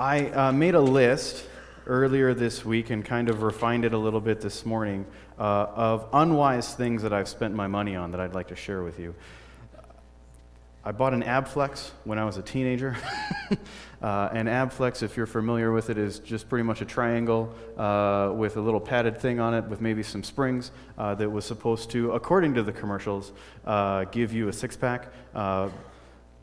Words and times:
I 0.00 0.30
uh, 0.30 0.50
made 0.50 0.74
a 0.74 0.80
list 0.80 1.44
earlier 1.86 2.32
this 2.32 2.64
week 2.64 2.88
and 2.88 3.04
kind 3.04 3.28
of 3.28 3.42
refined 3.42 3.84
it 3.84 3.92
a 3.92 3.98
little 3.98 4.22
bit 4.22 4.40
this 4.40 4.64
morning 4.64 5.04
uh, 5.38 5.42
of 5.42 6.08
unwise 6.14 6.74
things 6.74 7.02
that 7.02 7.12
I've 7.12 7.28
spent 7.28 7.54
my 7.54 7.66
money 7.66 7.96
on 7.96 8.12
that 8.12 8.20
I'd 8.20 8.32
like 8.32 8.48
to 8.48 8.56
share 8.56 8.82
with 8.82 8.98
you. 8.98 9.14
I 10.82 10.92
bought 10.92 11.12
an 11.12 11.22
Abflex 11.22 11.90
when 12.04 12.18
I 12.18 12.24
was 12.24 12.38
a 12.38 12.42
teenager. 12.42 12.96
uh, 14.02 14.30
an 14.32 14.46
Abflex, 14.46 15.02
if 15.02 15.18
you're 15.18 15.26
familiar 15.26 15.70
with 15.70 15.90
it, 15.90 15.98
is 15.98 16.18
just 16.20 16.48
pretty 16.48 16.62
much 16.62 16.80
a 16.80 16.86
triangle 16.86 17.54
uh, 17.76 18.32
with 18.34 18.56
a 18.56 18.60
little 18.62 18.80
padded 18.80 19.20
thing 19.20 19.38
on 19.38 19.52
it 19.52 19.66
with 19.66 19.82
maybe 19.82 20.02
some 20.02 20.24
springs 20.24 20.70
uh, 20.96 21.14
that 21.16 21.28
was 21.28 21.44
supposed 21.44 21.90
to, 21.90 22.12
according 22.12 22.54
to 22.54 22.62
the 22.62 22.72
commercials, 22.72 23.32
uh, 23.66 24.04
give 24.04 24.32
you 24.32 24.48
a 24.48 24.52
six 24.54 24.78
pack. 24.78 25.12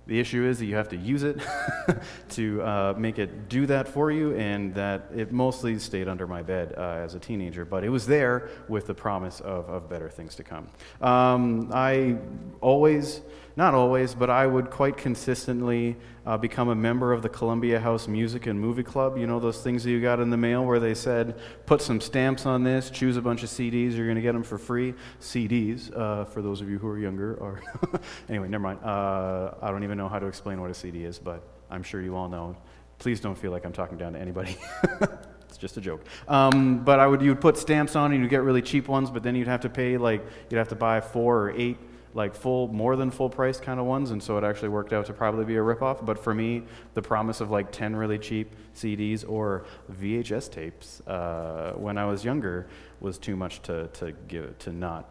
The 0.08 0.20
issue 0.20 0.46
is 0.46 0.60
that 0.60 0.66
you 0.66 0.76
have 0.76 0.88
to 0.90 0.98
use 0.98 1.24
it 1.24 1.38
to 2.30 2.62
uh, 2.62 2.94
make 2.98 3.20
it 3.20 3.50
do 3.50 3.66
that 3.66 3.90
for 3.90 4.10
you, 4.10 4.34
and 4.36 4.74
that 4.76 5.10
it 5.14 5.34
mostly 5.34 5.78
stayed 5.80 6.08
under 6.08 6.26
my 6.26 6.42
bed 6.42 6.74
uh, 6.78 6.82
as 7.04 7.14
a 7.14 7.20
teenager, 7.20 7.66
but 7.66 7.84
it 7.84 7.90
was 7.90 8.08
there 8.08 8.50
with 8.70 8.88
the 8.88 8.94
promise 8.94 9.42
of, 9.42 9.70
of 9.70 9.90
better 9.90 10.10
things 10.10 10.36
to 10.36 10.44
come. 10.44 10.70
Um, 11.02 11.72
I 11.74 12.18
always 12.62 13.22
not 13.58 13.74
always, 13.74 14.14
but 14.14 14.30
I 14.30 14.46
would 14.46 14.70
quite 14.70 14.98
consistently 14.98 15.98
uh, 16.28 16.38
become 16.38 16.70
a 16.70 16.76
member 16.76 17.12
of 17.12 17.24
the 17.24 17.30
Columbia 17.30 17.80
House 17.80 18.08
Music 18.08 18.46
and 18.46 18.60
Movie 18.60 18.84
Club. 18.84 19.18
You 19.18 19.26
know, 19.26 19.40
those 19.40 19.64
things 19.64 19.84
that 19.84 19.90
you 19.90 20.00
got 20.00 20.20
in 20.20 20.30
the 20.30 20.38
mail 20.38 20.64
where 20.64 20.80
they 20.80 20.94
said, 20.94 21.40
put 21.66 21.82
some 21.82 22.00
stamps 22.00 22.46
on 22.46 22.64
this, 22.64 22.92
choose 22.92 23.18
a 23.18 23.22
bunch 23.22 23.42
of 23.42 23.50
CDs, 23.50 23.96
you're 23.96 24.06
going 24.06 24.16
to 24.16 24.22
get 24.22 24.34
them 24.34 24.44
for 24.44 24.60
free. 24.60 24.94
CDs, 25.20 25.92
uh, 25.98 26.26
for 26.26 26.44
those 26.44 26.62
of 26.62 26.70
you 26.70 26.78
who 26.78 26.88
are 26.88 27.00
younger. 27.00 27.34
Or 27.38 27.64
anyway, 28.30 28.48
never 28.48 28.64
mind. 28.64 28.80
Uh, 28.84 29.56
I 29.60 29.72
don't 29.72 29.84
even 29.84 29.98
know 29.98 30.08
how 30.08 30.20
to 30.20 30.28
explain 30.28 30.62
what 30.62 30.70
a 30.70 30.76
CD 30.76 31.04
is, 31.04 31.18
but 31.18 31.42
I'm 31.72 31.82
sure 31.82 32.00
you 32.00 32.16
all 32.16 32.30
know. 32.30 32.56
Please 33.00 33.20
don't 33.20 33.36
feel 33.36 33.52
like 33.52 33.66
I'm 33.66 33.74
talking 33.74 33.98
down 33.98 34.14
to 34.14 34.20
anybody. 34.20 34.56
it's 35.50 35.58
just 35.58 35.78
a 35.78 35.82
joke. 35.82 36.06
Um, 36.28 36.84
but 36.84 37.00
I 37.00 37.08
would, 37.08 37.24
you 37.24 37.32
would 37.32 37.42
put 37.42 37.58
stamps 37.58 37.96
on 37.96 38.12
and 38.12 38.22
you'd 38.22 38.30
get 38.30 38.44
really 38.44 38.62
cheap 38.62 38.88
ones, 38.88 39.10
but 39.10 39.24
then 39.24 39.34
you'd 39.34 39.48
have 39.48 39.62
to 39.62 39.70
pay, 39.70 39.98
like, 39.98 40.24
you'd 40.52 40.60
have 40.60 40.70
to 40.70 40.76
buy 40.76 41.02
four 41.02 41.42
or 41.42 41.52
eight 41.58 41.80
like 42.18 42.34
full, 42.34 42.68
more 42.70 42.96
than 42.96 43.12
full 43.12 43.30
price 43.30 43.60
kind 43.60 43.80
of 43.80 43.86
ones, 43.86 44.10
and 44.10 44.22
so 44.24 44.40
it 44.40 44.44
actually 44.44 44.70
worked 44.70 44.92
out 44.92 45.06
to 45.06 45.14
probably 45.14 45.46
be 45.46 45.56
a 45.56 45.60
ripoff. 45.60 46.04
But 46.04 46.18
for 46.18 46.34
me, 46.34 46.64
the 46.96 47.02
promise 47.02 47.42
of 47.42 47.52
like 47.52 47.72
10 47.72 47.96
really 47.96 48.18
cheap 48.18 48.56
CDs 48.76 49.24
or 49.30 49.66
VHS 49.92 50.52
tapes 50.52 51.02
uh, 51.02 51.74
when 51.76 51.96
I 52.00 52.06
was 52.06 52.26
younger 52.26 52.68
was 53.00 53.20
too 53.20 53.36
much 53.36 53.62
to, 53.62 53.88
to, 53.94 54.14
give, 54.28 54.58
to 54.58 54.72
not 54.72 55.08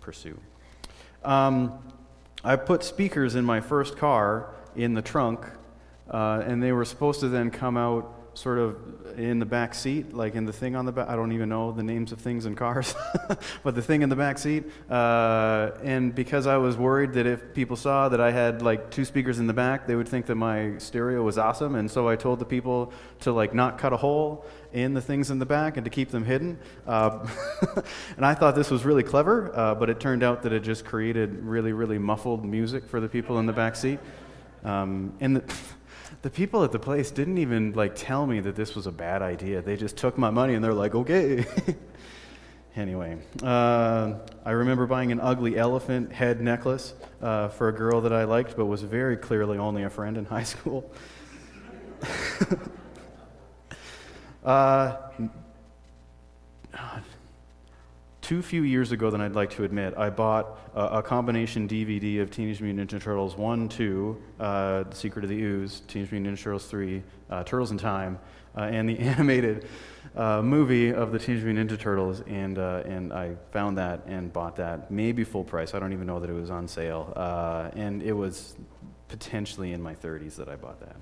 pursue. 0.00 0.40
Um, 1.24 1.78
I 2.42 2.56
put 2.56 2.82
speakers 2.82 3.34
in 3.34 3.44
my 3.44 3.60
first 3.60 3.98
car 3.98 4.54
in 4.74 4.94
the 4.94 5.02
trunk, 5.02 5.44
uh, 6.10 6.42
and 6.46 6.62
they 6.62 6.72
were 6.72 6.86
supposed 6.86 7.20
to 7.20 7.28
then 7.28 7.50
come 7.50 7.76
out 7.76 8.25
sort 8.36 8.58
of 8.58 8.76
in 9.18 9.38
the 9.38 9.46
back 9.46 9.74
seat, 9.74 10.12
like 10.12 10.34
in 10.34 10.44
the 10.44 10.52
thing 10.52 10.76
on 10.76 10.84
the 10.84 10.92
back. 10.92 11.08
I 11.08 11.16
don't 11.16 11.32
even 11.32 11.48
know 11.48 11.72
the 11.72 11.82
names 11.82 12.12
of 12.12 12.20
things 12.20 12.44
in 12.44 12.54
cars, 12.54 12.94
but 13.62 13.74
the 13.74 13.80
thing 13.80 14.02
in 14.02 14.10
the 14.10 14.16
back 14.16 14.36
seat. 14.38 14.64
Uh, 14.90 15.70
and 15.82 16.14
because 16.14 16.46
I 16.46 16.58
was 16.58 16.76
worried 16.76 17.14
that 17.14 17.26
if 17.26 17.54
people 17.54 17.76
saw 17.76 18.10
that 18.10 18.20
I 18.20 18.30
had 18.30 18.60
like 18.60 18.90
two 18.90 19.06
speakers 19.06 19.38
in 19.38 19.46
the 19.46 19.54
back, 19.54 19.86
they 19.86 19.96
would 19.96 20.08
think 20.08 20.26
that 20.26 20.34
my 20.34 20.76
stereo 20.76 21.22
was 21.22 21.38
awesome. 21.38 21.76
And 21.76 21.90
so 21.90 22.08
I 22.08 22.16
told 22.16 22.38
the 22.38 22.44
people 22.44 22.92
to 23.20 23.32
like 23.32 23.54
not 23.54 23.78
cut 23.78 23.94
a 23.94 23.96
hole 23.96 24.44
in 24.72 24.92
the 24.92 25.00
things 25.00 25.30
in 25.30 25.38
the 25.38 25.46
back 25.46 25.78
and 25.78 25.84
to 25.84 25.90
keep 25.90 26.10
them 26.10 26.24
hidden. 26.24 26.58
Uh, 26.86 27.26
and 28.16 28.26
I 28.26 28.34
thought 28.34 28.54
this 28.54 28.70
was 28.70 28.84
really 28.84 29.02
clever, 29.02 29.50
uh, 29.56 29.74
but 29.74 29.88
it 29.88 29.98
turned 29.98 30.22
out 30.22 30.42
that 30.42 30.52
it 30.52 30.60
just 30.60 30.84
created 30.84 31.42
really, 31.42 31.72
really 31.72 31.98
muffled 31.98 32.44
music 32.44 32.86
for 32.86 33.00
the 33.00 33.08
people 33.08 33.38
in 33.38 33.46
the 33.46 33.54
back 33.54 33.76
seat. 33.76 33.98
Um, 34.62 35.14
and 35.20 35.36
the, 35.36 35.54
the 36.26 36.30
people 36.30 36.64
at 36.64 36.72
the 36.72 36.78
place 36.80 37.12
didn't 37.12 37.38
even 37.38 37.72
like 37.74 37.94
tell 37.94 38.26
me 38.26 38.40
that 38.40 38.56
this 38.56 38.74
was 38.74 38.88
a 38.88 38.90
bad 38.90 39.22
idea. 39.22 39.62
They 39.62 39.76
just 39.76 39.96
took 39.96 40.18
my 40.18 40.28
money 40.28 40.54
and 40.54 40.64
they're 40.64 40.74
like, 40.74 40.92
okay. 40.92 41.46
anyway, 42.76 43.18
uh, 43.44 44.14
I 44.44 44.50
remember 44.50 44.88
buying 44.88 45.12
an 45.12 45.20
ugly 45.20 45.56
elephant 45.56 46.10
head 46.10 46.40
necklace 46.40 46.94
uh, 47.22 47.46
for 47.50 47.68
a 47.68 47.72
girl 47.72 48.00
that 48.00 48.12
I 48.12 48.24
liked, 48.24 48.56
but 48.56 48.66
was 48.66 48.82
very 48.82 49.16
clearly 49.16 49.56
only 49.56 49.84
a 49.84 49.90
friend 49.90 50.16
in 50.16 50.24
high 50.36 50.42
school. 50.42 50.92
uh, 54.44 54.96
too 58.26 58.42
few 58.42 58.64
years 58.64 58.90
ago 58.90 59.08
than 59.08 59.20
I'd 59.20 59.36
like 59.36 59.50
to 59.50 59.62
admit, 59.62 59.94
I 59.96 60.10
bought 60.10 60.58
a, 60.74 60.98
a 60.98 61.02
combination 61.02 61.68
DVD 61.68 62.20
of 62.20 62.28
Teenage 62.28 62.60
Mutant 62.60 62.90
Ninja 62.90 63.00
Turtles 63.00 63.36
1, 63.36 63.68
2, 63.68 64.22
uh, 64.40 64.82
The 64.82 64.96
Secret 64.96 65.24
of 65.24 65.30
the 65.30 65.40
Ooze, 65.40 65.82
Teenage 65.86 66.10
Mutant 66.10 66.36
Ninja 66.36 66.42
Turtles 66.42 66.66
3, 66.66 67.02
uh, 67.30 67.44
Turtles 67.44 67.70
in 67.70 67.78
Time, 67.78 68.18
uh, 68.56 68.62
and 68.62 68.88
the 68.88 68.98
animated 69.14 69.68
uh, 70.16 70.42
movie 70.42 70.92
of 70.92 71.12
the 71.12 71.20
Teenage 71.20 71.44
Mutant 71.44 71.70
Ninja 71.70 71.78
Turtles, 71.78 72.20
and, 72.26 72.58
uh, 72.58 72.82
and 72.84 73.12
I 73.12 73.36
found 73.52 73.78
that 73.78 74.02
and 74.06 74.32
bought 74.32 74.56
that, 74.56 74.90
maybe 74.90 75.22
full 75.22 75.44
price. 75.44 75.72
I 75.72 75.78
don't 75.78 75.92
even 75.92 76.08
know 76.08 76.18
that 76.18 76.28
it 76.28 76.34
was 76.34 76.50
on 76.50 76.66
sale. 76.66 77.12
Uh, 77.14 77.70
and 77.76 78.02
it 78.02 78.12
was 78.12 78.56
potentially 79.06 79.72
in 79.72 79.80
my 79.80 79.94
30s 79.94 80.34
that 80.34 80.48
I 80.48 80.56
bought 80.56 80.80
that. 80.80 80.96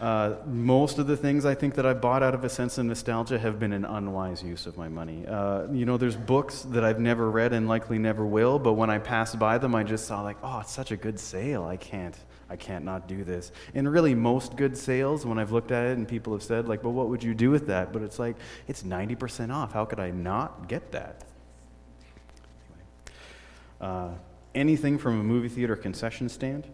Uh, 0.00 0.36
most 0.46 0.98
of 0.98 1.08
the 1.08 1.16
things 1.16 1.44
I 1.44 1.56
think 1.56 1.74
that 1.74 1.84
I 1.84 1.92
bought 1.92 2.22
out 2.22 2.32
of 2.32 2.44
a 2.44 2.48
sense 2.48 2.78
of 2.78 2.86
nostalgia 2.86 3.36
have 3.36 3.58
been 3.58 3.72
an 3.72 3.84
unwise 3.84 4.44
use 4.44 4.66
of 4.66 4.76
my 4.76 4.88
money. 4.88 5.26
Uh, 5.26 5.66
you 5.72 5.84
know, 5.84 5.96
there's 5.96 6.14
books 6.14 6.62
that 6.70 6.84
I've 6.84 7.00
never 7.00 7.28
read 7.28 7.52
and 7.52 7.66
likely 7.66 7.98
never 7.98 8.24
will, 8.24 8.60
but 8.60 8.74
when 8.74 8.90
I 8.90 8.98
passed 8.98 9.40
by 9.40 9.58
them, 9.58 9.74
I 9.74 9.82
just 9.82 10.06
saw 10.06 10.22
like, 10.22 10.36
oh, 10.44 10.60
it's 10.60 10.70
such 10.70 10.92
a 10.92 10.96
good 10.96 11.18
sale. 11.18 11.64
I 11.64 11.76
can't, 11.76 12.16
I 12.48 12.54
can't 12.54 12.84
not 12.84 13.08
do 13.08 13.24
this. 13.24 13.50
And 13.74 13.90
really, 13.90 14.14
most 14.14 14.56
good 14.56 14.76
sales, 14.78 15.26
when 15.26 15.36
I've 15.36 15.50
looked 15.50 15.72
at 15.72 15.86
it 15.86 15.98
and 15.98 16.06
people 16.06 16.32
have 16.32 16.44
said 16.44 16.68
like, 16.68 16.84
well, 16.84 16.92
what 16.92 17.08
would 17.08 17.24
you 17.24 17.34
do 17.34 17.50
with 17.50 17.66
that? 17.66 17.92
But 17.92 18.02
it's 18.02 18.20
like, 18.20 18.36
it's 18.68 18.84
90% 18.84 19.52
off. 19.52 19.72
How 19.72 19.84
could 19.84 19.98
I 19.98 20.10
not 20.10 20.68
get 20.68 20.92
that? 20.92 21.24
Uh, 23.80 24.10
anything 24.54 24.96
from 24.96 25.18
a 25.18 25.24
movie 25.24 25.48
theater 25.48 25.74
concession 25.74 26.28
stand 26.28 26.68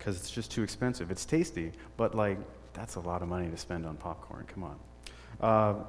because 0.00 0.16
it's 0.16 0.30
just 0.30 0.50
too 0.50 0.62
expensive. 0.62 1.10
It's 1.10 1.26
tasty, 1.26 1.72
but 1.98 2.14
like 2.14 2.38
that's 2.72 2.94
a 2.94 3.00
lot 3.00 3.20
of 3.20 3.28
money 3.28 3.50
to 3.50 3.56
spend 3.56 3.84
on 3.84 3.96
popcorn. 3.96 4.46
Come 4.46 4.64
on. 4.64 4.78
Uh, 5.40 5.84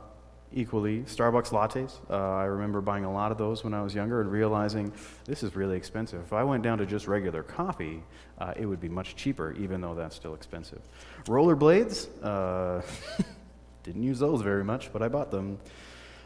equally, 0.53 1.03
Starbucks 1.03 1.49
lattes. 1.49 1.93
Uh, 2.09 2.35
I 2.35 2.43
remember 2.43 2.81
buying 2.81 3.05
a 3.05 3.11
lot 3.11 3.31
of 3.31 3.37
those 3.37 3.63
when 3.63 3.73
I 3.73 3.81
was 3.81 3.95
younger 3.95 4.19
and 4.19 4.29
realizing 4.29 4.91
this 5.23 5.43
is 5.43 5.55
really 5.55 5.77
expensive. 5.77 6.21
If 6.23 6.33
I 6.33 6.43
went 6.43 6.61
down 6.61 6.77
to 6.79 6.85
just 6.85 7.07
regular 7.07 7.41
coffee, 7.41 8.03
uh, 8.37 8.53
it 8.57 8.65
would 8.65 8.81
be 8.81 8.89
much 8.89 9.15
cheaper, 9.15 9.53
even 9.53 9.79
though 9.79 9.95
that's 9.95 10.15
still 10.15 10.33
expensive. 10.33 10.81
Rollerblades. 11.25 12.09
Uh, 12.21 12.81
didn't 13.83 14.03
use 14.03 14.19
those 14.19 14.41
very 14.41 14.63
much, 14.63 14.91
but 14.91 15.01
I 15.01 15.07
bought 15.07 15.31
them. 15.31 15.57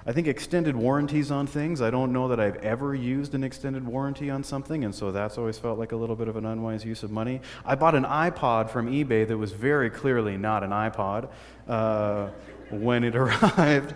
I 0.07 0.11
think 0.11 0.27
extended 0.27 0.75
warranties 0.75 1.31
on 1.31 1.47
things. 1.47 1.81
I 1.81 1.89
don't 1.89 2.13
know 2.13 2.27
that 2.27 2.39
I've 2.39 2.57
ever 2.57 2.93
used 2.93 3.33
an 3.33 3.43
extended 3.43 3.87
warranty 3.87 4.29
on 4.29 4.43
something, 4.43 4.83
and 4.85 4.93
so 4.93 5.11
that's 5.11 5.37
always 5.39 5.57
felt 5.57 5.79
like 5.79 5.93
a 5.93 5.95
little 5.95 6.15
bit 6.15 6.27
of 6.27 6.35
an 6.35 6.45
unwise 6.45 6.85
use 6.85 7.01
of 7.01 7.09
money. 7.09 7.41
I 7.65 7.73
bought 7.73 7.95
an 7.95 8.03
iPod 8.03 8.69
from 8.69 8.87
eBay 8.87 9.27
that 9.27 9.37
was 9.37 9.51
very 9.51 9.89
clearly 9.89 10.37
not 10.37 10.63
an 10.63 10.69
iPod 10.69 11.29
uh, 11.67 12.29
when 12.69 13.03
it 13.03 13.15
arrived. 13.15 13.95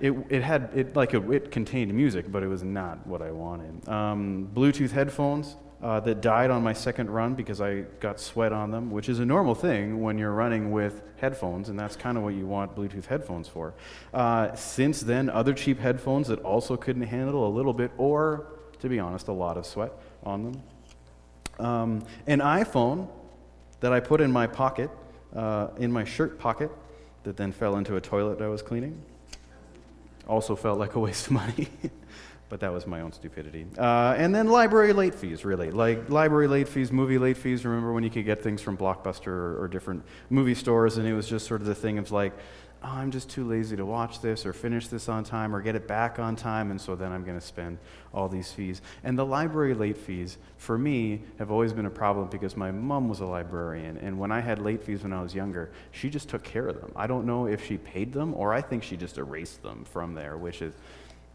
It, 0.00 0.14
it 0.28 0.42
had 0.42 0.70
it 0.76 0.94
like 0.94 1.12
it, 1.14 1.50
contained 1.50 1.92
music, 1.92 2.30
but 2.30 2.44
it 2.44 2.48
was 2.48 2.62
not 2.62 3.04
what 3.04 3.20
I 3.20 3.32
wanted. 3.32 3.88
Um, 3.88 4.48
Bluetooth 4.54 4.90
headphones 4.90 5.56
uh, 5.82 6.00
that 6.00 6.20
died 6.20 6.50
on 6.50 6.62
my 6.62 6.72
second 6.72 7.10
run 7.10 7.34
because 7.34 7.60
I 7.60 7.82
got 8.00 8.18
sweat 8.18 8.52
on 8.52 8.70
them, 8.70 8.90
which 8.90 9.08
is 9.08 9.18
a 9.18 9.26
normal 9.26 9.54
thing 9.54 10.00
when 10.00 10.18
you're 10.18 10.32
running 10.32 10.70
with 10.70 11.02
headphones, 11.16 11.68
and 11.68 11.78
that's 11.78 11.96
kind 11.96 12.16
of 12.16 12.24
what 12.24 12.34
you 12.34 12.46
want 12.46 12.74
Bluetooth 12.74 13.06
headphones 13.06 13.48
for. 13.48 13.74
Uh, 14.12 14.54
since 14.54 15.00
then, 15.00 15.28
other 15.28 15.52
cheap 15.52 15.78
headphones 15.78 16.28
that 16.28 16.40
also 16.40 16.76
couldn't 16.76 17.02
handle 17.02 17.46
a 17.46 17.52
little 17.52 17.74
bit, 17.74 17.90
or 17.98 18.46
to 18.80 18.88
be 18.88 18.98
honest, 18.98 19.28
a 19.28 19.32
lot 19.32 19.56
of 19.56 19.66
sweat 19.66 19.92
on 20.22 20.44
them. 20.44 20.62
Um, 21.58 22.06
an 22.26 22.40
iPhone 22.40 23.08
that 23.80 23.92
I 23.92 24.00
put 24.00 24.20
in 24.20 24.32
my 24.32 24.46
pocket, 24.46 24.90
uh, 25.34 25.68
in 25.78 25.92
my 25.92 26.04
shirt 26.04 26.38
pocket, 26.38 26.70
that 27.24 27.36
then 27.36 27.52
fell 27.52 27.76
into 27.76 27.96
a 27.96 28.00
toilet 28.00 28.40
I 28.40 28.48
was 28.48 28.62
cleaning. 28.62 29.00
Also 30.26 30.56
felt 30.56 30.78
like 30.78 30.94
a 30.94 31.00
waste 31.00 31.26
of 31.26 31.32
money. 31.32 31.68
but 32.54 32.60
that 32.60 32.72
was 32.72 32.86
my 32.86 33.00
own 33.00 33.10
stupidity. 33.10 33.66
Uh, 33.76 34.14
and 34.16 34.32
then 34.32 34.46
library 34.46 34.92
late 34.92 35.12
fees, 35.12 35.44
really. 35.44 35.72
Like 35.72 36.08
library 36.08 36.46
late 36.46 36.68
fees, 36.68 36.92
movie 36.92 37.18
late 37.18 37.36
fees. 37.36 37.64
Remember 37.64 37.92
when 37.92 38.04
you 38.04 38.10
could 38.10 38.24
get 38.24 38.44
things 38.44 38.62
from 38.62 38.76
Blockbuster 38.76 39.26
or, 39.26 39.64
or 39.64 39.66
different 39.66 40.04
movie 40.30 40.54
stores, 40.54 40.96
and 40.96 41.04
it 41.04 41.14
was 41.14 41.28
just 41.28 41.48
sort 41.48 41.62
of 41.62 41.66
the 41.66 41.74
thing 41.74 41.98
of 41.98 42.12
like, 42.12 42.32
oh, 42.84 42.90
I'm 42.90 43.10
just 43.10 43.28
too 43.28 43.44
lazy 43.44 43.74
to 43.74 43.84
watch 43.84 44.20
this 44.20 44.46
or 44.46 44.52
finish 44.52 44.86
this 44.86 45.08
on 45.08 45.24
time 45.24 45.52
or 45.52 45.62
get 45.62 45.74
it 45.74 45.88
back 45.88 46.20
on 46.20 46.36
time, 46.36 46.70
and 46.70 46.80
so 46.80 46.94
then 46.94 47.10
I'm 47.10 47.24
going 47.24 47.36
to 47.36 47.44
spend 47.44 47.78
all 48.12 48.28
these 48.28 48.52
fees. 48.52 48.82
And 49.02 49.18
the 49.18 49.26
library 49.26 49.74
late 49.74 49.96
fees, 49.96 50.38
for 50.56 50.78
me, 50.78 51.22
have 51.40 51.50
always 51.50 51.72
been 51.72 51.86
a 51.86 51.90
problem 51.90 52.28
because 52.28 52.56
my 52.56 52.70
mom 52.70 53.08
was 53.08 53.18
a 53.18 53.26
librarian, 53.26 53.96
and 53.98 54.16
when 54.16 54.30
I 54.30 54.38
had 54.38 54.60
late 54.60 54.80
fees 54.80 55.02
when 55.02 55.12
I 55.12 55.20
was 55.20 55.34
younger, 55.34 55.72
she 55.90 56.08
just 56.08 56.28
took 56.28 56.44
care 56.44 56.68
of 56.68 56.80
them. 56.80 56.92
I 56.94 57.08
don't 57.08 57.26
know 57.26 57.48
if 57.48 57.66
she 57.66 57.78
paid 57.78 58.12
them 58.12 58.32
or 58.34 58.54
I 58.54 58.60
think 58.60 58.84
she 58.84 58.96
just 58.96 59.18
erased 59.18 59.64
them 59.64 59.84
from 59.84 60.14
there, 60.14 60.36
which 60.36 60.62
is 60.62 60.72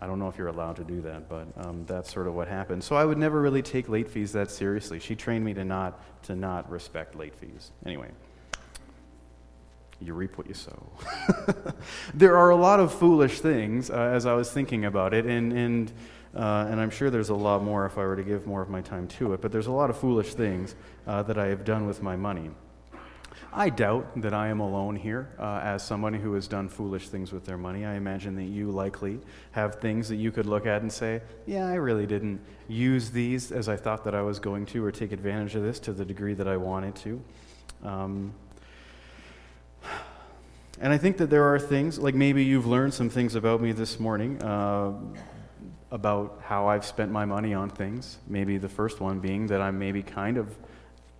I 0.02 0.08
don't 0.08 0.18
know 0.18 0.30
if 0.30 0.38
you're 0.38 0.48
allowed 0.48 0.78
to 0.78 0.84
do 0.84 1.02
that, 1.02 1.28
but 1.28 1.48
um, 1.58 1.84
that's 1.86 2.12
sort 2.12 2.28
of 2.28 2.34
what 2.34 2.48
happened. 2.48 2.84
So 2.84 2.96
I 2.96 3.04
would 3.04 3.18
never 3.18 3.42
really 3.42 3.62
take 3.62 3.90
late 3.90 4.10
fees 4.10 4.32
that 4.32 4.50
seriously. 4.50 5.00
She 5.00 5.16
trained 5.16 5.44
me 5.44 5.54
to 5.56 5.66
not 5.66 6.02
to 6.24 6.36
not 6.36 6.70
respect 6.70 7.16
late 7.16 7.36
fees. 7.36 7.72
Anyway, 7.86 8.10
you 10.00 10.14
reap 10.14 10.38
what 10.38 10.48
you 10.48 10.54
sow. 10.54 10.82
there 12.14 12.38
are 12.38 12.52
a 12.52 12.56
lot 12.56 12.80
of 12.80 12.94
foolish 12.94 13.42
things 13.42 13.90
uh, 13.90 13.96
as 13.96 14.26
I 14.26 14.34
was 14.34 14.52
thinking 14.52 14.86
about 14.86 15.14
it, 15.14 15.26
and 15.26 15.52
and 15.52 15.92
uh, 16.34 16.68
and 16.70 16.80
I'm 16.80 16.92
sure 16.92 17.10
there's 17.10 17.30
a 17.30 17.36
lot 17.36 17.64
more 17.64 17.86
if 17.86 17.98
I 17.98 18.06
were 18.06 18.16
to 18.16 18.24
give 18.24 18.48
more 18.48 18.62
of 18.62 18.70
my 18.70 18.82
time 18.82 19.08
to 19.08 19.34
it. 19.34 19.42
But 19.42 19.52
there's 19.52 19.68
a 19.68 19.72
lot 19.72 19.90
of 19.90 19.98
foolish 19.98 20.34
things 20.34 20.76
uh, 21.08 21.24
that 21.24 21.38
I 21.38 21.48
have 21.48 21.66
done 21.66 21.88
with 21.88 22.02
my 22.02 22.16
money. 22.16 22.52
I 23.52 23.70
doubt 23.70 24.22
that 24.22 24.34
I 24.34 24.48
am 24.48 24.60
alone 24.60 24.96
here 24.96 25.30
uh, 25.40 25.60
as 25.64 25.84
somebody 25.86 26.20
who 26.20 26.34
has 26.34 26.48
done 26.48 26.70
foolish 26.70 27.10
things 27.10 27.32
with 27.32 27.46
their 27.46 27.58
money. 27.58 27.86
I 27.86 27.96
imagine 27.96 28.36
that 28.36 28.44
you 28.44 28.72
likely 28.72 29.20
have 29.52 29.76
things 29.76 30.10
that 30.10 30.18
you 30.18 30.32
could 30.32 30.46
look 30.46 30.66
at 30.66 30.82
and 30.82 30.92
say, 30.92 31.22
yeah, 31.46 31.68
I 31.68 31.76
really 31.76 32.06
didn't 32.06 32.42
use 32.68 33.10
these 33.10 33.52
as 33.52 33.68
I 33.68 33.76
thought 33.76 34.04
that 34.04 34.14
I 34.14 34.22
was 34.22 34.40
going 34.40 34.66
to, 34.68 34.84
or 34.84 34.92
take 34.92 35.12
advantage 35.12 35.56
of 35.56 35.64
this 35.64 35.80
to 35.80 35.94
the 35.94 36.06
degree 36.06 36.34
that 36.36 36.48
I 36.48 36.58
wanted 36.58 36.96
to. 36.98 37.22
Um, 37.84 38.34
and 40.80 40.94
I 40.94 40.98
think 40.98 41.18
that 41.18 41.30
there 41.30 41.54
are 41.54 41.60
things, 41.60 41.98
like 41.98 42.16
maybe 42.16 42.44
you've 42.44 42.68
learned 42.68 42.94
some 42.94 43.10
things 43.10 43.36
about 43.36 43.62
me 43.62 43.72
this 43.72 44.00
morning. 44.00 44.42
Uh, 44.42 44.94
about 45.92 46.40
how 46.44 46.68
I've 46.68 46.86
spent 46.86 47.12
my 47.12 47.26
money 47.26 47.54
on 47.54 47.70
things. 47.70 48.20
Maybe 48.28 48.58
the 48.58 48.70
first 48.70 49.00
one 49.00 49.20
being 49.20 49.48
that 49.48 49.62
I'm 49.62 49.80
maybe 49.80 50.04
kind 50.04 50.38
of 50.38 50.56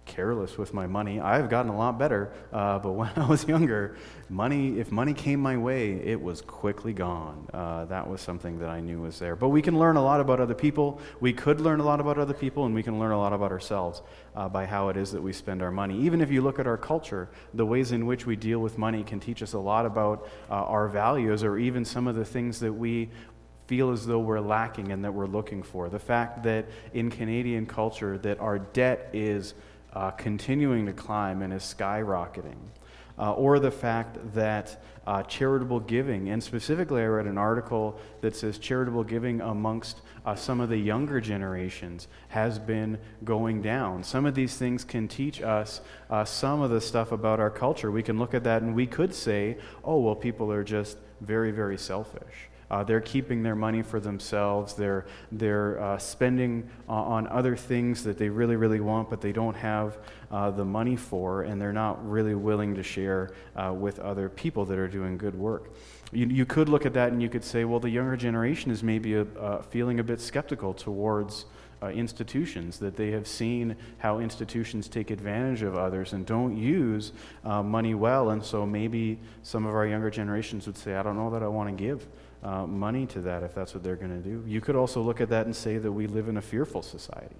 careless 0.10 0.58
with 0.58 0.74
my 0.74 0.88
money. 0.88 1.20
I've 1.20 1.50
gotten 1.50 1.72
a 1.72 1.78
lot 1.78 2.00
better, 2.00 2.34
uh, 2.52 2.80
but 2.80 2.94
when 2.94 3.12
I 3.16 3.28
was 3.28 3.48
younger, 3.48 3.96
money, 4.28 4.80
if 4.80 4.92
money 4.92 5.14
came 5.14 5.40
my 5.40 5.56
way, 5.56 5.92
it 5.94 6.20
was 6.20 6.42
quickly 6.42 6.94
gone. 6.94 7.48
Uh, 7.54 7.86
that 7.86 8.10
was 8.10 8.20
something 8.20 8.58
that 8.60 8.70
I 8.70 8.80
knew 8.82 9.02
was 9.02 9.20
there. 9.20 9.36
But 9.36 9.50
we 9.50 9.62
can 9.62 9.78
learn 9.78 9.96
a 9.96 10.04
lot 10.04 10.20
about 10.20 10.40
other 10.40 10.56
people. 10.56 11.00
We 11.20 11.32
could 11.32 11.62
learn 11.62 11.80
a 11.80 11.86
lot 11.86 12.02
about 12.02 12.18
other 12.18 12.34
people, 12.34 12.66
and 12.66 12.74
we 12.74 12.84
can 12.84 13.00
learn 13.00 13.12
a 13.12 13.18
lot 13.18 13.32
about 13.32 13.52
ourselves 13.52 14.02
uh, 14.36 14.50
by 14.50 14.66
how 14.66 14.90
it 14.90 14.98
is 14.98 15.12
that 15.12 15.22
we 15.22 15.32
spend 15.32 15.62
our 15.62 15.72
money. 15.72 15.98
Even 16.00 16.22
if 16.22 16.32
you 16.32 16.42
look 16.42 16.60
at 16.60 16.66
our 16.66 16.78
culture, 16.78 17.30
the 17.54 17.66
ways 17.66 17.92
in 17.92 18.06
which 18.08 18.26
we 18.26 18.36
deal 18.36 18.60
with 18.60 18.78
money 18.78 19.04
can 19.04 19.20
teach 19.20 19.44
us 19.44 19.54
a 19.54 19.60
lot 19.60 19.86
about 19.86 20.28
uh, 20.50 20.56
our 20.56 20.88
values 20.88 21.44
or 21.44 21.58
even 21.58 21.86
some 21.86 22.08
of 22.08 22.16
the 22.16 22.26
things 22.26 22.60
that 22.60 22.74
we 22.74 23.10
feel 23.70 23.92
as 23.92 24.04
though 24.08 24.18
we're 24.18 24.40
lacking 24.40 24.92
and 24.92 25.06
that 25.06 25.14
we're 25.14 25.28
looking 25.28 25.62
for. 25.62 25.90
The 25.90 26.00
fact 26.00 26.42
that 26.42 26.66
in 26.96 27.12
Canadian 27.12 27.68
culture 27.68 28.18
that 28.18 28.40
our 28.40 28.58
debt 28.58 29.12
is 29.14 29.54
uh, 29.94 30.12
continuing 30.12 30.86
to 30.86 30.94
climb 30.94 31.42
and 31.42 31.54
is 31.54 31.64
skyrocketing. 31.64 32.58
Uh, 33.18 33.34
or 33.34 33.60
the 33.60 33.72
fact 33.72 34.18
that 34.34 34.82
uh, 35.06 35.22
charitable 35.24 35.82
giving, 35.82 36.30
and 36.30 36.42
specifically, 36.42 37.02
I 37.02 37.06
read 37.06 37.26
an 37.26 37.38
article 37.38 38.00
that 38.22 38.34
says 38.34 38.58
charitable 38.58 39.04
giving 39.04 39.42
amongst 39.42 40.02
uh, 40.26 40.36
some 40.36 40.62
of 40.62 40.70
the 40.70 40.78
younger 40.78 41.20
generations 41.20 42.08
has 42.30 42.60
been 42.60 42.98
going 43.24 43.62
down. 43.62 44.04
Some 44.04 44.26
of 44.26 44.36
these 44.36 44.56
things 44.56 44.86
can 44.86 45.08
teach 45.08 45.42
us 45.42 45.82
uh, 46.10 46.24
some 46.24 46.62
of 46.62 46.70
the 46.70 46.80
stuff 46.80 47.12
about 47.12 47.40
our 47.40 47.50
culture. 47.50 47.92
We 47.92 48.04
can 48.04 48.20
look 48.20 48.34
at 48.34 48.44
that 48.46 48.62
and 48.62 48.76
we 48.76 48.88
could 48.88 49.14
say, 49.14 49.58
oh, 49.84 50.00
well, 50.00 50.16
people 50.16 50.52
are 50.52 50.64
just 50.64 50.98
very, 51.20 51.52
very 51.52 51.78
selfish. 51.78 52.49
Uh, 52.72 52.84
they're 52.84 53.02
keeping 53.02 53.42
their 53.42 53.56
money 53.56 53.82
for 53.82 54.00
themselves. 54.00 54.74
They're, 54.74 55.06
they're 55.32 55.82
uh, 55.82 55.98
spending 55.98 56.70
uh, 56.88 56.94
on 56.94 57.28
other 57.28 57.56
things 57.56 58.04
that 58.04 58.18
they 58.18 58.30
really, 58.30 58.56
really 58.56 58.80
want, 58.80 59.10
but 59.10 59.22
they 59.22 59.32
don't 59.32 59.56
have 59.56 59.98
uh, 60.32 60.52
the 60.52 60.66
money 60.66 60.96
for, 60.96 61.44
and 61.44 61.60
they're 61.60 61.74
not 61.74 62.08
really 62.08 62.36
willing 62.36 62.76
to 62.76 62.84
share 62.84 63.32
uh, 63.56 63.74
with 63.74 64.00
other 64.00 64.30
people 64.30 64.66
that 64.66 64.78
are 64.78 64.88
doing 64.88 65.18
good 65.18 65.36
work. 65.36 65.74
You, 66.12 66.28
you 66.28 66.46
could 66.46 66.70
look 66.70 66.86
at 66.86 66.94
that 66.94 67.12
and 67.12 67.22
you 67.22 67.30
could 67.30 67.44
say, 67.44 67.66
well, 67.66 67.80
the 67.80 67.90
younger 67.90 68.16
generation 68.16 68.70
is 68.70 68.84
maybe 68.84 69.16
a, 69.16 69.24
uh, 69.24 69.62
feeling 69.64 70.00
a 70.00 70.04
bit 70.04 70.22
skeptical 70.22 70.74
towards. 70.74 71.46
Institutions, 71.82 72.78
that 72.80 72.98
they 72.98 73.12
have 73.12 73.26
seen 73.26 73.74
how 74.00 74.20
institutions 74.20 74.90
take 74.90 75.12
advantage 75.12 75.62
of 75.62 75.78
others 75.78 76.12
and 76.12 76.26
don't 76.26 76.58
use 76.58 77.14
money 77.46 77.96
well. 77.96 78.32
And 78.32 78.44
so 78.44 78.66
maybe 78.66 79.18
some 79.44 79.66
of 79.66 79.74
our 79.74 79.88
younger 79.88 80.10
generations 80.10 80.68
would 80.68 80.76
say, 80.76 80.96
I 80.96 81.04
don't 81.04 81.16
know 81.16 81.30
that 81.30 81.42
I 81.42 81.48
want 81.48 81.70
to 81.70 81.82
give 81.82 82.06
uh, 82.44 82.66
money 82.66 83.06
to 83.08 83.22
that 83.22 83.44
if 83.44 83.54
that's 83.54 83.74
what 83.74 83.84
they're 83.84 83.96
going 83.96 84.22
to 84.22 84.30
do. 84.30 84.44
You 84.48 84.62
could 84.62 84.76
also 84.76 85.02
look 85.02 85.22
at 85.22 85.30
that 85.30 85.46
and 85.46 85.56
say 85.56 85.78
that 85.78 85.92
we 85.92 86.08
live 86.08 86.28
in 86.28 86.38
a 86.38 86.42
fearful 86.42 86.82
society. 86.82 87.36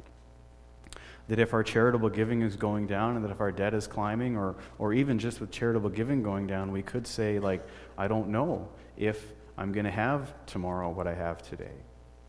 That 1.28 1.40
if 1.40 1.54
our 1.54 1.64
charitable 1.64 2.10
giving 2.10 2.42
is 2.42 2.56
going 2.56 2.88
down 2.88 3.16
and 3.16 3.24
that 3.24 3.32
if 3.32 3.40
our 3.40 3.52
debt 3.52 3.74
is 3.74 3.86
climbing, 3.86 4.36
or, 4.36 4.56
or 4.80 4.94
even 4.94 5.20
just 5.20 5.40
with 5.40 5.52
charitable 5.52 5.90
giving 5.90 6.24
going 6.24 6.48
down, 6.48 6.72
we 6.72 6.82
could 6.82 7.06
say, 7.06 7.40
like, 7.40 7.66
I 7.98 8.08
don't 8.08 8.30
know 8.30 8.68
if 8.98 9.34
I'm 9.58 9.72
going 9.72 9.86
to 9.86 9.92
have 9.92 10.34
tomorrow 10.46 10.90
what 10.90 11.06
I 11.06 11.14
have 11.14 11.42
today. 11.42 11.76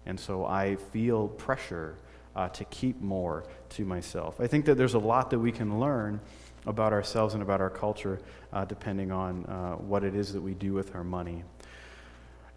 And 0.07 0.19
so 0.19 0.45
I 0.45 0.77
feel 0.77 1.29
pressure 1.29 1.97
uh, 2.37 2.49
to 2.49 2.65
keep 2.67 3.01
more 3.01 3.45
to 3.71 3.85
myself. 3.85 4.41
I 4.41 4.47
think 4.47 4.65
that 4.67 4.77
there's 4.77 4.95
a 4.95 4.99
lot 4.99 5.31
that 5.31 5.39
we 5.39 5.53
can 5.53 5.81
learn 5.81 6.21
about 6.67 6.93
ourselves 6.93 7.35
and 7.35 7.43
about 7.43 7.61
our 7.61 7.71
culture 7.71 8.21
uh, 8.53 8.65
depending 8.65 9.11
on 9.11 9.47
uh, 9.47 9.75
what 9.77 10.05
it 10.05 10.15
is 10.15 10.33
that 10.33 10.41
we 10.41 10.55
do 10.55 10.73
with 10.73 10.95
our 10.95 11.05
money. 11.05 11.43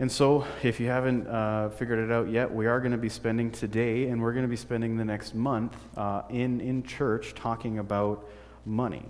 And 0.04 0.12
so, 0.12 0.46
if 0.64 0.82
you 0.82 0.88
haven't 0.88 1.28
uh, 1.28 1.70
figured 1.70 1.98
it 1.98 2.12
out 2.12 2.28
yet, 2.28 2.54
we 2.54 2.68
are 2.68 2.82
going 2.82 2.92
to 2.92 2.98
be 2.98 3.08
spending 3.08 3.50
today 3.50 4.10
and 4.10 4.22
we're 4.22 4.34
going 4.34 4.44
to 4.44 4.50
be 4.50 4.58
spending 4.58 4.98
the 4.98 5.06
next 5.06 5.34
month 5.34 5.78
uh, 5.96 6.24
in, 6.30 6.60
in 6.60 6.84
church 6.84 7.34
talking 7.36 7.80
about 7.80 8.30
money. 8.66 9.06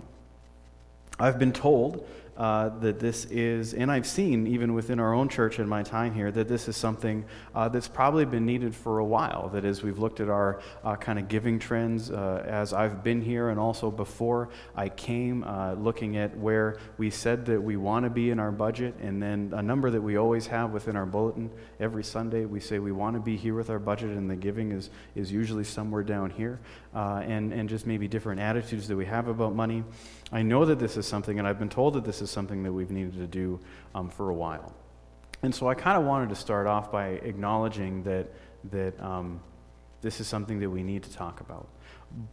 I've 1.18 1.36
been 1.36 1.52
told 1.52 2.08
uh, 2.36 2.70
that 2.80 2.98
this 2.98 3.26
is, 3.26 3.74
and 3.74 3.90
I've 3.90 4.06
seen 4.06 4.46
even 4.46 4.74
within 4.74 4.98
our 4.98 5.14
own 5.14 5.28
church 5.28 5.58
in 5.58 5.68
my 5.68 5.82
time 5.82 6.14
here, 6.14 6.32
that 6.32 6.48
this 6.48 6.68
is 6.68 6.76
something 6.76 7.24
uh, 7.54 7.68
that's 7.68 7.88
probably 7.88 8.24
been 8.24 8.44
needed 8.44 8.74
for 8.74 8.98
a 8.98 9.04
while. 9.04 9.48
That 9.50 9.64
as 9.64 9.82
we've 9.82 9.98
looked 9.98 10.20
at 10.20 10.28
our 10.28 10.60
uh, 10.82 10.96
kind 10.96 11.18
of 11.18 11.28
giving 11.28 11.58
trends, 11.58 12.10
uh, 12.10 12.44
as 12.46 12.72
I've 12.72 13.04
been 13.04 13.20
here 13.20 13.50
and 13.50 13.60
also 13.60 13.90
before 13.90 14.48
I 14.74 14.88
came, 14.88 15.44
uh, 15.44 15.74
looking 15.74 16.16
at 16.16 16.36
where 16.36 16.78
we 16.98 17.10
said 17.10 17.46
that 17.46 17.60
we 17.60 17.76
want 17.76 18.04
to 18.04 18.10
be 18.10 18.30
in 18.30 18.38
our 18.38 18.52
budget, 18.52 18.94
and 19.00 19.22
then 19.22 19.52
a 19.54 19.62
number 19.62 19.90
that 19.90 20.00
we 20.00 20.16
always 20.16 20.46
have 20.48 20.72
within 20.72 20.96
our 20.96 21.06
bulletin 21.06 21.50
every 21.78 22.04
Sunday, 22.04 22.44
we 22.44 22.60
say 22.60 22.78
we 22.78 22.92
want 22.92 23.14
to 23.14 23.20
be 23.20 23.36
here 23.36 23.54
with 23.54 23.70
our 23.70 23.78
budget, 23.78 24.10
and 24.10 24.30
the 24.30 24.36
giving 24.36 24.72
is, 24.72 24.90
is 25.14 25.30
usually 25.30 25.64
somewhere 25.64 26.02
down 26.02 26.30
here, 26.30 26.58
uh, 26.94 27.22
and, 27.26 27.52
and 27.52 27.68
just 27.68 27.86
maybe 27.86 28.06
different 28.06 28.40
attitudes 28.40 28.86
that 28.88 28.96
we 28.96 29.04
have 29.06 29.28
about 29.28 29.54
money. 29.54 29.82
I 30.32 30.42
know 30.42 30.64
that 30.64 30.78
this 30.78 30.96
is 30.96 31.06
something, 31.06 31.38
and 31.38 31.48
I've 31.48 31.58
been 31.58 31.68
told 31.68 31.94
that 31.94 32.04
this 32.04 32.22
is 32.22 32.30
something 32.30 32.62
that 32.62 32.72
we've 32.72 32.90
needed 32.90 33.14
to 33.14 33.26
do 33.26 33.60
um, 33.94 34.08
for 34.08 34.30
a 34.30 34.34
while. 34.34 34.72
And 35.42 35.54
so 35.54 35.68
I 35.68 35.74
kind 35.74 35.98
of 35.98 36.04
wanted 36.04 36.30
to 36.30 36.36
start 36.36 36.66
off 36.66 36.90
by 36.90 37.08
acknowledging 37.08 38.02
that, 38.04 38.28
that 38.70 38.98
um, 39.00 39.40
this 40.00 40.20
is 40.20 40.28
something 40.28 40.60
that 40.60 40.70
we 40.70 40.82
need 40.82 41.02
to 41.02 41.12
talk 41.12 41.40
about. 41.40 41.68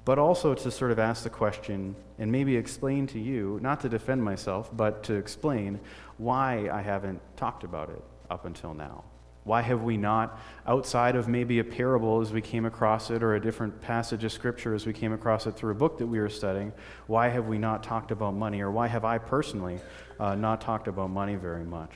But 0.06 0.20
also 0.20 0.54
to 0.54 0.72
sort 0.72 0.92
of 0.92 1.00
ask 1.00 1.24
the 1.24 1.30
question 1.30 1.96
and 2.20 2.32
maybe 2.32 2.56
explain 2.56 3.08
to 3.08 3.20
you, 3.20 3.60
not 3.62 3.80
to 3.82 3.90
defend 3.90 4.24
myself, 4.24 4.70
but 4.76 5.04
to 5.04 5.16
explain 5.16 5.80
why 6.18 6.70
I 6.72 6.82
haven't 6.82 7.20
talked 7.36 7.64
about 7.64 7.90
it 7.90 8.04
up 8.30 8.46
until 8.46 8.74
now. 8.74 9.04
Why 9.44 9.62
have 9.62 9.82
we 9.82 9.98
not, 9.98 10.40
outside 10.68 11.16
of 11.16 11.28
maybe 11.28 11.60
a 11.60 11.64
parable 11.64 12.22
as 12.22 12.32
we 12.32 12.42
came 12.42 12.66
across 12.66 13.10
it 13.10 13.24
or 13.24 13.36
a 13.36 13.42
different 13.42 13.82
passage 13.82 14.24
of 14.24 14.32
scripture 14.32 14.76
as 14.76 14.86
we 14.86 14.94
came 14.94 15.14
across 15.14 15.48
it 15.48 15.56
through 15.56 15.72
a 15.72 15.76
book 15.76 15.98
that 15.98 16.06
we 16.06 16.20
were 16.20 16.30
studying, 16.30 16.72
why 17.08 17.30
have 17.30 17.48
we 17.48 17.58
not 17.58 17.82
talked 17.82 18.12
about 18.12 18.36
money? 18.36 18.62
Or 18.62 18.70
why 18.70 18.88
have 18.88 19.04
I 19.04 19.18
personally 19.18 19.80
uh, 20.20 20.36
not 20.36 20.62
talked 20.62 20.88
about 20.88 21.10
money 21.10 21.36
very 21.36 21.66
much? 21.66 21.92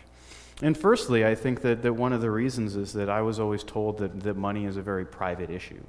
And 0.61 0.75
firstly, 0.75 1.25
I 1.25 1.35
think 1.35 1.61
that, 1.61 1.83
that 1.83 1.93
one 1.93 2.13
of 2.13 2.21
the 2.21 2.31
reasons 2.31 2.75
is 2.75 2.93
that 2.93 3.09
I 3.09 3.21
was 3.21 3.39
always 3.39 3.63
told 3.63 3.99
that, 3.99 4.21
that 4.21 4.37
money 4.37 4.65
is 4.65 4.77
a 4.77 4.81
very 4.81 5.05
private 5.05 5.49
issue. 5.49 5.83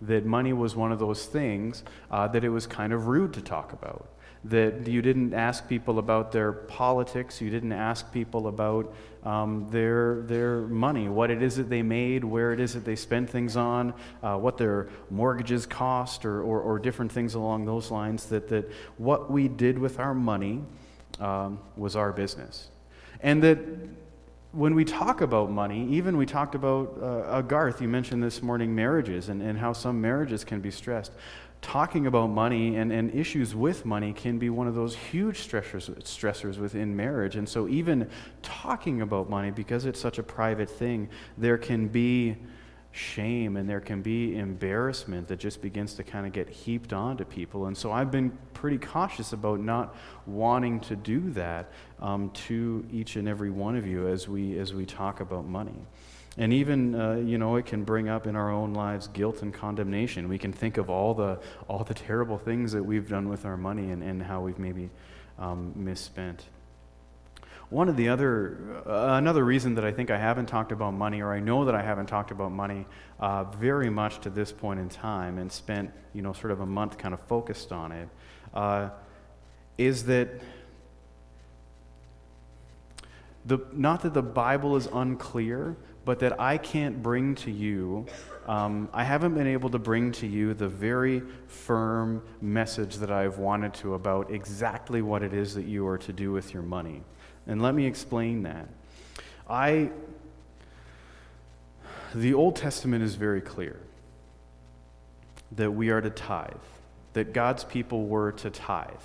That 0.00 0.24
money 0.24 0.52
was 0.52 0.74
one 0.74 0.92
of 0.92 0.98
those 0.98 1.26
things 1.26 1.84
uh, 2.10 2.26
that 2.28 2.42
it 2.42 2.48
was 2.48 2.66
kind 2.66 2.92
of 2.92 3.06
rude 3.06 3.34
to 3.34 3.42
talk 3.42 3.72
about 3.72 4.08
that 4.44 4.86
you 4.86 5.02
didn't 5.02 5.34
ask 5.34 5.68
people 5.68 5.98
about 5.98 6.32
their 6.32 6.52
politics, 6.52 7.40
you 7.40 7.50
didn't 7.50 7.72
ask 7.72 8.12
people 8.12 8.46
about 8.46 8.94
um, 9.24 9.66
their, 9.70 10.22
their 10.22 10.60
money, 10.62 11.08
what 11.08 11.30
it 11.30 11.42
is 11.42 11.56
that 11.56 11.68
they 11.68 11.82
made, 11.82 12.24
where 12.24 12.52
it 12.52 12.60
is 12.60 12.74
that 12.74 12.84
they 12.84 12.96
spend 12.96 13.28
things 13.28 13.56
on, 13.56 13.92
uh, 14.22 14.36
what 14.36 14.56
their 14.56 14.88
mortgages 15.10 15.66
cost, 15.66 16.24
or, 16.24 16.40
or, 16.42 16.60
or, 16.60 16.78
different 16.78 17.10
things 17.10 17.34
along 17.34 17.66
those 17.66 17.90
lines, 17.90 18.26
that, 18.26 18.48
that 18.48 18.70
what 18.96 19.30
we 19.30 19.48
did 19.48 19.78
with 19.78 19.98
our 19.98 20.14
money 20.14 20.62
um, 21.20 21.58
was 21.76 21.96
our 21.96 22.12
business. 22.12 22.68
And 23.20 23.42
that 23.42 23.58
when 24.52 24.74
we 24.74 24.84
talk 24.84 25.20
about 25.20 25.50
money, 25.50 25.86
even 25.90 26.16
we 26.16 26.24
talked 26.24 26.54
about 26.54 26.98
uh, 27.02 27.42
Garth, 27.42 27.82
you 27.82 27.88
mentioned 27.88 28.22
this 28.22 28.40
morning 28.40 28.74
marriages 28.74 29.28
and, 29.28 29.42
and 29.42 29.58
how 29.58 29.72
some 29.72 30.00
marriages 30.00 30.44
can 30.44 30.60
be 30.60 30.70
stressed 30.70 31.12
talking 31.60 32.06
about 32.06 32.28
money 32.28 32.76
and, 32.76 32.92
and 32.92 33.14
issues 33.14 33.54
with 33.54 33.84
money 33.84 34.12
can 34.12 34.38
be 34.38 34.50
one 34.50 34.66
of 34.66 34.74
those 34.74 34.94
huge 34.94 35.48
stressors, 35.48 35.90
stressors 36.02 36.58
within 36.58 36.96
marriage. 36.96 37.36
And 37.36 37.48
so, 37.48 37.68
even 37.68 38.08
talking 38.42 39.02
about 39.02 39.28
money, 39.28 39.50
because 39.50 39.84
it's 39.84 40.00
such 40.00 40.18
a 40.18 40.22
private 40.22 40.70
thing, 40.70 41.08
there 41.36 41.58
can 41.58 41.88
be 41.88 42.36
shame 42.90 43.56
and 43.56 43.68
there 43.68 43.80
can 43.80 44.02
be 44.02 44.36
embarrassment 44.36 45.28
that 45.28 45.38
just 45.38 45.60
begins 45.62 45.94
to 45.94 46.02
kind 46.02 46.26
of 46.26 46.32
get 46.32 46.48
heaped 46.48 46.92
onto 46.92 47.24
people. 47.24 47.66
And 47.66 47.76
so, 47.76 47.92
I've 47.92 48.10
been 48.10 48.36
pretty 48.54 48.78
cautious 48.78 49.32
about 49.32 49.60
not 49.60 49.94
wanting 50.26 50.80
to 50.80 50.96
do 50.96 51.30
that 51.30 51.70
um, 52.00 52.30
to 52.30 52.84
each 52.92 53.16
and 53.16 53.28
every 53.28 53.50
one 53.50 53.76
of 53.76 53.86
you 53.86 54.08
as 54.08 54.28
we, 54.28 54.58
as 54.58 54.74
we 54.74 54.86
talk 54.86 55.20
about 55.20 55.46
money. 55.46 55.86
And 56.38 56.52
even, 56.52 56.94
uh, 56.94 57.14
you 57.16 57.36
know, 57.36 57.56
it 57.56 57.66
can 57.66 57.82
bring 57.82 58.08
up 58.08 58.26
in 58.26 58.36
our 58.36 58.50
own 58.50 58.72
lives 58.72 59.08
guilt 59.08 59.42
and 59.42 59.52
condemnation. 59.52 60.28
We 60.28 60.38
can 60.38 60.52
think 60.52 60.76
of 60.76 60.88
all 60.88 61.12
the, 61.12 61.40
all 61.66 61.82
the 61.82 61.94
terrible 61.94 62.38
things 62.38 62.70
that 62.72 62.82
we've 62.82 63.08
done 63.08 63.28
with 63.28 63.44
our 63.44 63.56
money 63.56 63.90
and, 63.90 64.04
and 64.04 64.22
how 64.22 64.40
we've 64.42 64.58
maybe 64.58 64.88
um, 65.38 65.72
misspent. 65.74 66.44
One 67.70 67.90
of 67.90 67.96
the 67.98 68.08
other, 68.08 68.56
uh, 68.86 69.16
another 69.18 69.44
reason 69.44 69.74
that 69.74 69.84
I 69.84 69.92
think 69.92 70.10
I 70.10 70.16
haven't 70.16 70.46
talked 70.46 70.72
about 70.72 70.94
money, 70.94 71.20
or 71.20 71.32
I 71.32 71.40
know 71.40 71.66
that 71.66 71.74
I 71.74 71.82
haven't 71.82 72.06
talked 72.06 72.30
about 72.30 72.50
money 72.50 72.86
uh, 73.20 73.44
very 73.44 73.90
much 73.90 74.20
to 74.20 74.30
this 74.30 74.52
point 74.52 74.80
in 74.80 74.88
time 74.88 75.36
and 75.36 75.52
spent, 75.52 75.90
you 76.14 76.22
know, 76.22 76.32
sort 76.32 76.50
of 76.50 76.60
a 76.60 76.66
month 76.66 76.96
kind 76.96 77.12
of 77.12 77.20
focused 77.20 77.70
on 77.70 77.92
it, 77.92 78.08
uh, 78.54 78.88
is 79.76 80.04
that 80.04 80.28
the, 83.44 83.58
not 83.72 84.02
that 84.02 84.14
the 84.14 84.22
Bible 84.22 84.76
is 84.76 84.88
unclear, 84.92 85.76
but 86.06 86.20
that 86.20 86.40
I 86.40 86.56
can't 86.56 87.02
bring 87.02 87.34
to 87.34 87.50
you, 87.50 88.06
um, 88.46 88.88
I 88.94 89.04
haven't 89.04 89.34
been 89.34 89.46
able 89.46 89.68
to 89.70 89.78
bring 89.78 90.10
to 90.12 90.26
you 90.26 90.54
the 90.54 90.68
very 90.68 91.22
firm 91.48 92.22
message 92.40 92.96
that 92.96 93.10
I've 93.10 93.36
wanted 93.36 93.74
to 93.74 93.92
about 93.92 94.30
exactly 94.30 95.02
what 95.02 95.22
it 95.22 95.34
is 95.34 95.54
that 95.54 95.66
you 95.66 95.86
are 95.86 95.98
to 95.98 96.14
do 96.14 96.32
with 96.32 96.54
your 96.54 96.62
money. 96.62 97.02
And 97.48 97.60
let 97.60 97.74
me 97.74 97.86
explain 97.86 98.44
that. 98.44 98.68
I, 99.48 99.90
the 102.14 102.34
Old 102.34 102.56
Testament 102.56 103.02
is 103.02 103.14
very 103.14 103.40
clear 103.40 103.80
that 105.52 105.70
we 105.72 105.88
are 105.88 106.00
to 106.00 106.10
tithe, 106.10 106.52
that 107.14 107.32
God's 107.32 107.64
people 107.64 108.06
were 108.06 108.32
to 108.32 108.50
tithe 108.50 109.00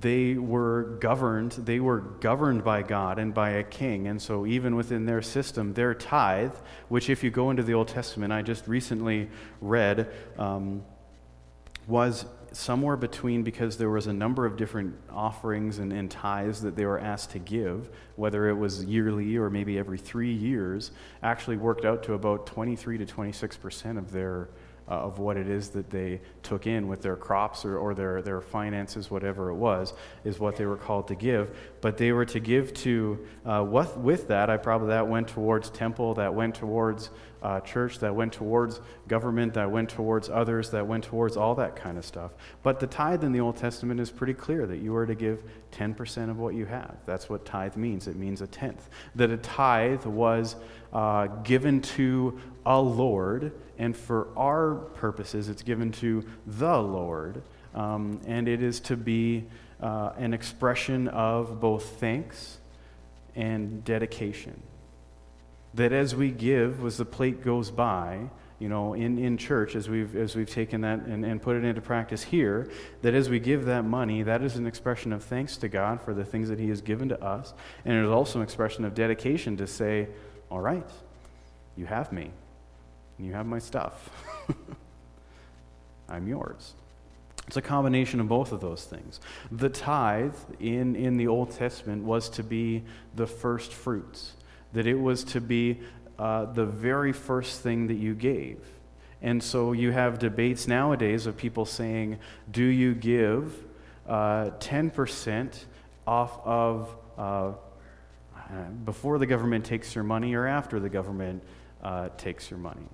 they 0.00 0.34
were 0.34 0.96
governed 1.00 1.52
they 1.52 1.78
were 1.78 2.00
governed 2.00 2.64
by 2.64 2.82
god 2.82 3.18
and 3.18 3.34
by 3.34 3.50
a 3.50 3.62
king 3.62 4.06
and 4.08 4.20
so 4.20 4.46
even 4.46 4.76
within 4.76 5.04
their 5.04 5.20
system 5.20 5.74
their 5.74 5.94
tithe 5.94 6.54
which 6.88 7.10
if 7.10 7.22
you 7.22 7.30
go 7.30 7.50
into 7.50 7.62
the 7.62 7.74
old 7.74 7.86
testament 7.86 8.32
i 8.32 8.40
just 8.40 8.66
recently 8.66 9.28
read 9.60 10.10
um, 10.38 10.82
was 11.86 12.24
somewhere 12.56 12.96
between 12.96 13.42
because 13.42 13.76
there 13.76 13.90
was 13.90 14.06
a 14.06 14.12
number 14.12 14.46
of 14.46 14.56
different 14.56 14.94
offerings 15.10 15.78
and, 15.78 15.92
and 15.92 16.10
tithes 16.10 16.62
that 16.62 16.76
they 16.76 16.84
were 16.84 16.98
asked 16.98 17.30
to 17.30 17.38
give 17.38 17.90
whether 18.16 18.48
it 18.48 18.54
was 18.54 18.84
yearly 18.84 19.36
or 19.36 19.50
maybe 19.50 19.78
every 19.78 19.98
three 19.98 20.32
years 20.32 20.90
actually 21.22 21.56
worked 21.56 21.84
out 21.84 22.02
to 22.02 22.14
about 22.14 22.46
23 22.46 22.98
to 22.98 23.06
26 23.06 23.56
percent 23.56 23.98
of 23.98 24.12
their 24.12 24.48
uh, 24.88 24.92
of 24.92 25.18
what 25.18 25.36
it 25.36 25.48
is 25.48 25.70
that 25.70 25.90
they 25.90 26.20
took 26.42 26.66
in 26.66 26.88
with 26.88 27.02
their 27.02 27.16
crops 27.16 27.64
or, 27.64 27.78
or 27.78 27.94
their, 27.94 28.20
their 28.20 28.40
finances, 28.40 29.10
whatever 29.10 29.50
it 29.50 29.54
was, 29.54 29.94
is 30.24 30.38
what 30.38 30.56
they 30.56 30.66
were 30.66 30.76
called 30.76 31.08
to 31.08 31.14
give. 31.14 31.56
But 31.80 31.96
they 31.96 32.12
were 32.12 32.26
to 32.26 32.40
give 32.40 32.74
to, 32.74 33.26
uh, 33.46 33.62
what, 33.62 33.98
with 33.98 34.28
that, 34.28 34.50
I 34.50 34.56
probably, 34.56 34.88
that 34.88 35.08
went 35.08 35.28
towards 35.28 35.70
temple, 35.70 36.14
that 36.14 36.34
went 36.34 36.54
towards 36.54 37.10
uh, 37.44 37.60
church, 37.60 37.98
that 37.98 38.14
went 38.14 38.32
towards 38.32 38.80
government, 39.06 39.52
that 39.54 39.70
went 39.70 39.90
towards 39.90 40.30
others, 40.30 40.70
that 40.70 40.86
went 40.86 41.04
towards 41.04 41.36
all 41.36 41.54
that 41.54 41.76
kind 41.76 41.98
of 41.98 42.04
stuff. 42.04 42.32
But 42.62 42.80
the 42.80 42.86
tithe 42.86 43.22
in 43.22 43.32
the 43.32 43.40
Old 43.40 43.56
Testament 43.56 44.00
is 44.00 44.10
pretty 44.10 44.32
clear 44.32 44.66
that 44.66 44.78
you 44.78 44.96
are 44.96 45.06
to 45.06 45.14
give 45.14 45.44
10% 45.72 46.30
of 46.30 46.38
what 46.38 46.54
you 46.54 46.64
have. 46.64 46.96
That's 47.04 47.28
what 47.28 47.44
tithe 47.44 47.76
means. 47.76 48.08
It 48.08 48.16
means 48.16 48.40
a 48.40 48.46
tenth. 48.46 48.88
That 49.14 49.30
a 49.30 49.36
tithe 49.36 50.06
was 50.06 50.56
uh, 50.92 51.26
given 51.26 51.82
to 51.82 52.38
a 52.66 52.80
Lord, 52.80 53.52
and 53.78 53.96
for 53.96 54.28
our 54.36 54.74
purposes, 54.74 55.48
it's 55.48 55.62
given 55.62 55.92
to 55.92 56.24
the 56.46 56.78
Lord. 56.78 57.42
Um, 57.74 58.20
and 58.26 58.48
it 58.48 58.62
is 58.62 58.80
to 58.80 58.96
be 58.96 59.44
uh, 59.80 60.12
an 60.16 60.32
expression 60.32 61.08
of 61.08 61.60
both 61.60 62.00
thanks 62.00 62.58
and 63.34 63.84
dedication 63.84 64.62
that 65.74 65.92
as 65.92 66.14
we 66.14 66.30
give, 66.30 66.84
as 66.84 66.96
the 66.96 67.04
plate 67.04 67.42
goes 67.42 67.70
by, 67.70 68.20
you 68.58 68.68
know, 68.68 68.94
in, 68.94 69.18
in 69.18 69.36
church, 69.36 69.74
as 69.74 69.88
we've, 69.88 70.14
as 70.14 70.36
we've 70.36 70.48
taken 70.48 70.82
that 70.82 71.00
and, 71.00 71.24
and 71.24 71.42
put 71.42 71.56
it 71.56 71.64
into 71.64 71.80
practice 71.80 72.22
here, 72.22 72.70
that 73.02 73.12
as 73.12 73.28
we 73.28 73.40
give 73.40 73.64
that 73.64 73.84
money, 73.84 74.22
that 74.22 74.42
is 74.42 74.56
an 74.56 74.66
expression 74.66 75.12
of 75.12 75.22
thanks 75.24 75.56
to 75.56 75.68
God 75.68 76.00
for 76.00 76.14
the 76.14 76.24
things 76.24 76.48
that 76.48 76.60
He 76.60 76.68
has 76.68 76.80
given 76.80 77.08
to 77.08 77.22
us. 77.22 77.52
And 77.84 77.96
it 77.96 78.04
is 78.04 78.10
also 78.10 78.38
an 78.38 78.44
expression 78.44 78.84
of 78.84 78.94
dedication 78.94 79.56
to 79.56 79.66
say, 79.66 80.08
all 80.48 80.60
right, 80.60 80.88
you 81.76 81.86
have 81.86 82.12
me, 82.12 82.30
and 83.18 83.26
you 83.26 83.32
have 83.32 83.46
my 83.46 83.58
stuff. 83.58 84.10
I'm 86.08 86.26
yours. 86.28 86.74
It's 87.46 87.56
a 87.56 87.62
combination 87.62 88.20
of 88.20 88.28
both 88.28 88.52
of 88.52 88.60
those 88.60 88.84
things. 88.84 89.20
The 89.52 89.68
tithe 89.68 90.34
in, 90.60 90.96
in 90.96 91.16
the 91.16 91.28
Old 91.28 91.50
Testament 91.50 92.04
was 92.04 92.28
to 92.30 92.42
be 92.42 92.82
the 93.14 93.26
first 93.26 93.72
fruits 93.72 94.32
that 94.72 94.86
it 94.86 94.98
was 94.98 95.24
to 95.24 95.40
be 95.40 95.80
uh, 96.18 96.46
the 96.46 96.66
very 96.66 97.12
first 97.12 97.62
thing 97.62 97.86
that 97.86 97.94
you 97.94 98.14
gave. 98.14 98.58
And 99.22 99.42
so 99.42 99.72
you 99.72 99.90
have 99.92 100.18
debates 100.18 100.68
nowadays 100.68 101.26
of 101.26 101.36
people 101.36 101.64
saying, 101.64 102.18
do 102.50 102.64
you 102.64 102.94
give 102.94 103.54
uh, 104.06 104.50
10% 104.58 105.64
off 106.06 106.38
of 106.44 106.94
uh, 107.16 107.52
before 108.84 109.18
the 109.18 109.26
government 109.26 109.64
takes 109.64 109.94
your 109.94 110.04
money 110.04 110.34
or 110.34 110.46
after 110.46 110.78
the 110.78 110.90
government 110.90 111.42
uh, 111.82 112.10
takes 112.18 112.50
your 112.50 112.58
money? 112.58 112.86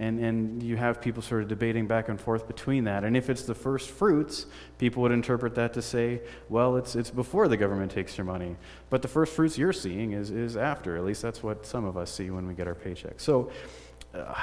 And, 0.00 0.20
and 0.20 0.62
you 0.62 0.76
have 0.76 1.00
people 1.00 1.22
sort 1.22 1.42
of 1.42 1.48
debating 1.48 1.88
back 1.88 2.08
and 2.08 2.20
forth 2.20 2.46
between 2.46 2.84
that. 2.84 3.02
And 3.02 3.16
if 3.16 3.28
it's 3.28 3.42
the 3.42 3.54
first 3.54 3.90
fruits, 3.90 4.46
people 4.78 5.02
would 5.02 5.10
interpret 5.10 5.56
that 5.56 5.72
to 5.74 5.82
say, 5.82 6.20
well, 6.48 6.76
it's, 6.76 6.94
it's 6.94 7.10
before 7.10 7.48
the 7.48 7.56
government 7.56 7.90
takes 7.90 8.16
your 8.16 8.24
money. 8.24 8.56
But 8.90 9.02
the 9.02 9.08
first 9.08 9.32
fruits 9.32 9.58
you're 9.58 9.72
seeing 9.72 10.12
is, 10.12 10.30
is 10.30 10.56
after. 10.56 10.96
At 10.96 11.04
least 11.04 11.22
that's 11.22 11.42
what 11.42 11.66
some 11.66 11.84
of 11.84 11.96
us 11.96 12.12
see 12.12 12.30
when 12.30 12.46
we 12.46 12.54
get 12.54 12.68
our 12.68 12.76
paycheck. 12.76 13.18
So 13.18 13.50
uh, 14.14 14.34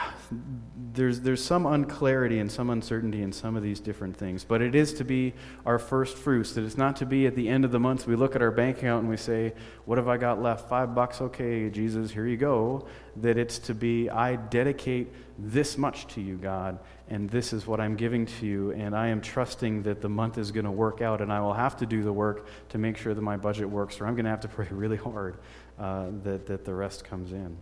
there's, 0.94 1.22
there's 1.22 1.44
some 1.44 1.66
unclarity 1.66 2.38
and 2.38 2.52
some 2.52 2.70
uncertainty 2.70 3.24
in 3.24 3.32
some 3.32 3.56
of 3.56 3.64
these 3.64 3.80
different 3.80 4.16
things, 4.16 4.44
but 4.44 4.62
it 4.62 4.76
is 4.76 4.94
to 4.94 5.04
be 5.04 5.34
our 5.66 5.80
first 5.80 6.18
fruits. 6.18 6.54
That 6.54 6.64
it's 6.64 6.78
not 6.78 6.96
to 6.98 7.06
be 7.06 7.26
at 7.26 7.36
the 7.36 7.50
end 7.50 7.66
of 7.66 7.72
the 7.72 7.80
month 7.80 8.06
we 8.06 8.16
look 8.16 8.36
at 8.36 8.44
our 8.44 8.52
bank 8.52 8.78
account 8.78 9.02
and 9.02 9.10
we 9.10 9.18
say, 9.18 9.54
What 9.86 9.98
have 9.98 10.08
I 10.08 10.18
got 10.18 10.40
left? 10.40 10.70
Five 10.70 10.94
bucks? 10.94 11.20
Okay, 11.20 11.70
Jesus, 11.72 12.12
here 12.12 12.28
you 12.28 12.38
go. 12.38 12.86
That 13.18 13.38
it's 13.38 13.58
to 13.60 13.74
be, 13.74 14.08
I 14.10 14.36
dedicate 14.36 15.12
this 15.40 15.80
much 15.80 16.06
to 16.14 16.22
you, 16.22 16.36
God, 16.38 16.78
and 17.10 17.28
this 17.28 17.52
is 17.52 17.66
what 17.66 17.80
I'm 17.80 17.96
giving 17.96 18.28
to 18.28 18.46
you, 18.46 18.72
and 18.72 18.96
I 18.96 19.08
am 19.08 19.20
trusting 19.20 19.82
that 19.84 20.00
the 20.00 20.10
month 20.10 20.38
is 20.38 20.52
going 20.52 20.66
to 20.66 20.72
work 20.72 21.02
out, 21.02 21.22
and 21.22 21.34
I 21.34 21.42
will 21.42 21.54
have 21.54 21.76
to 21.78 21.88
do 21.88 22.04
the 22.04 22.14
work 22.14 22.48
to 22.70 22.78
make 22.78 22.98
sure 22.98 23.16
that 23.16 23.22
my 23.22 23.36
budget 23.36 23.68
works, 23.68 24.00
or 24.00 24.06
I'm 24.06 24.14
going 24.14 24.26
to 24.26 24.32
have 24.32 24.42
to 24.42 24.48
pray 24.48 24.68
really 24.72 24.98
hard 24.98 25.38
uh, 25.80 26.08
that, 26.24 26.46
that 26.46 26.66
the 26.66 26.74
rest 26.74 27.04
comes 27.04 27.32
in. 27.32 27.58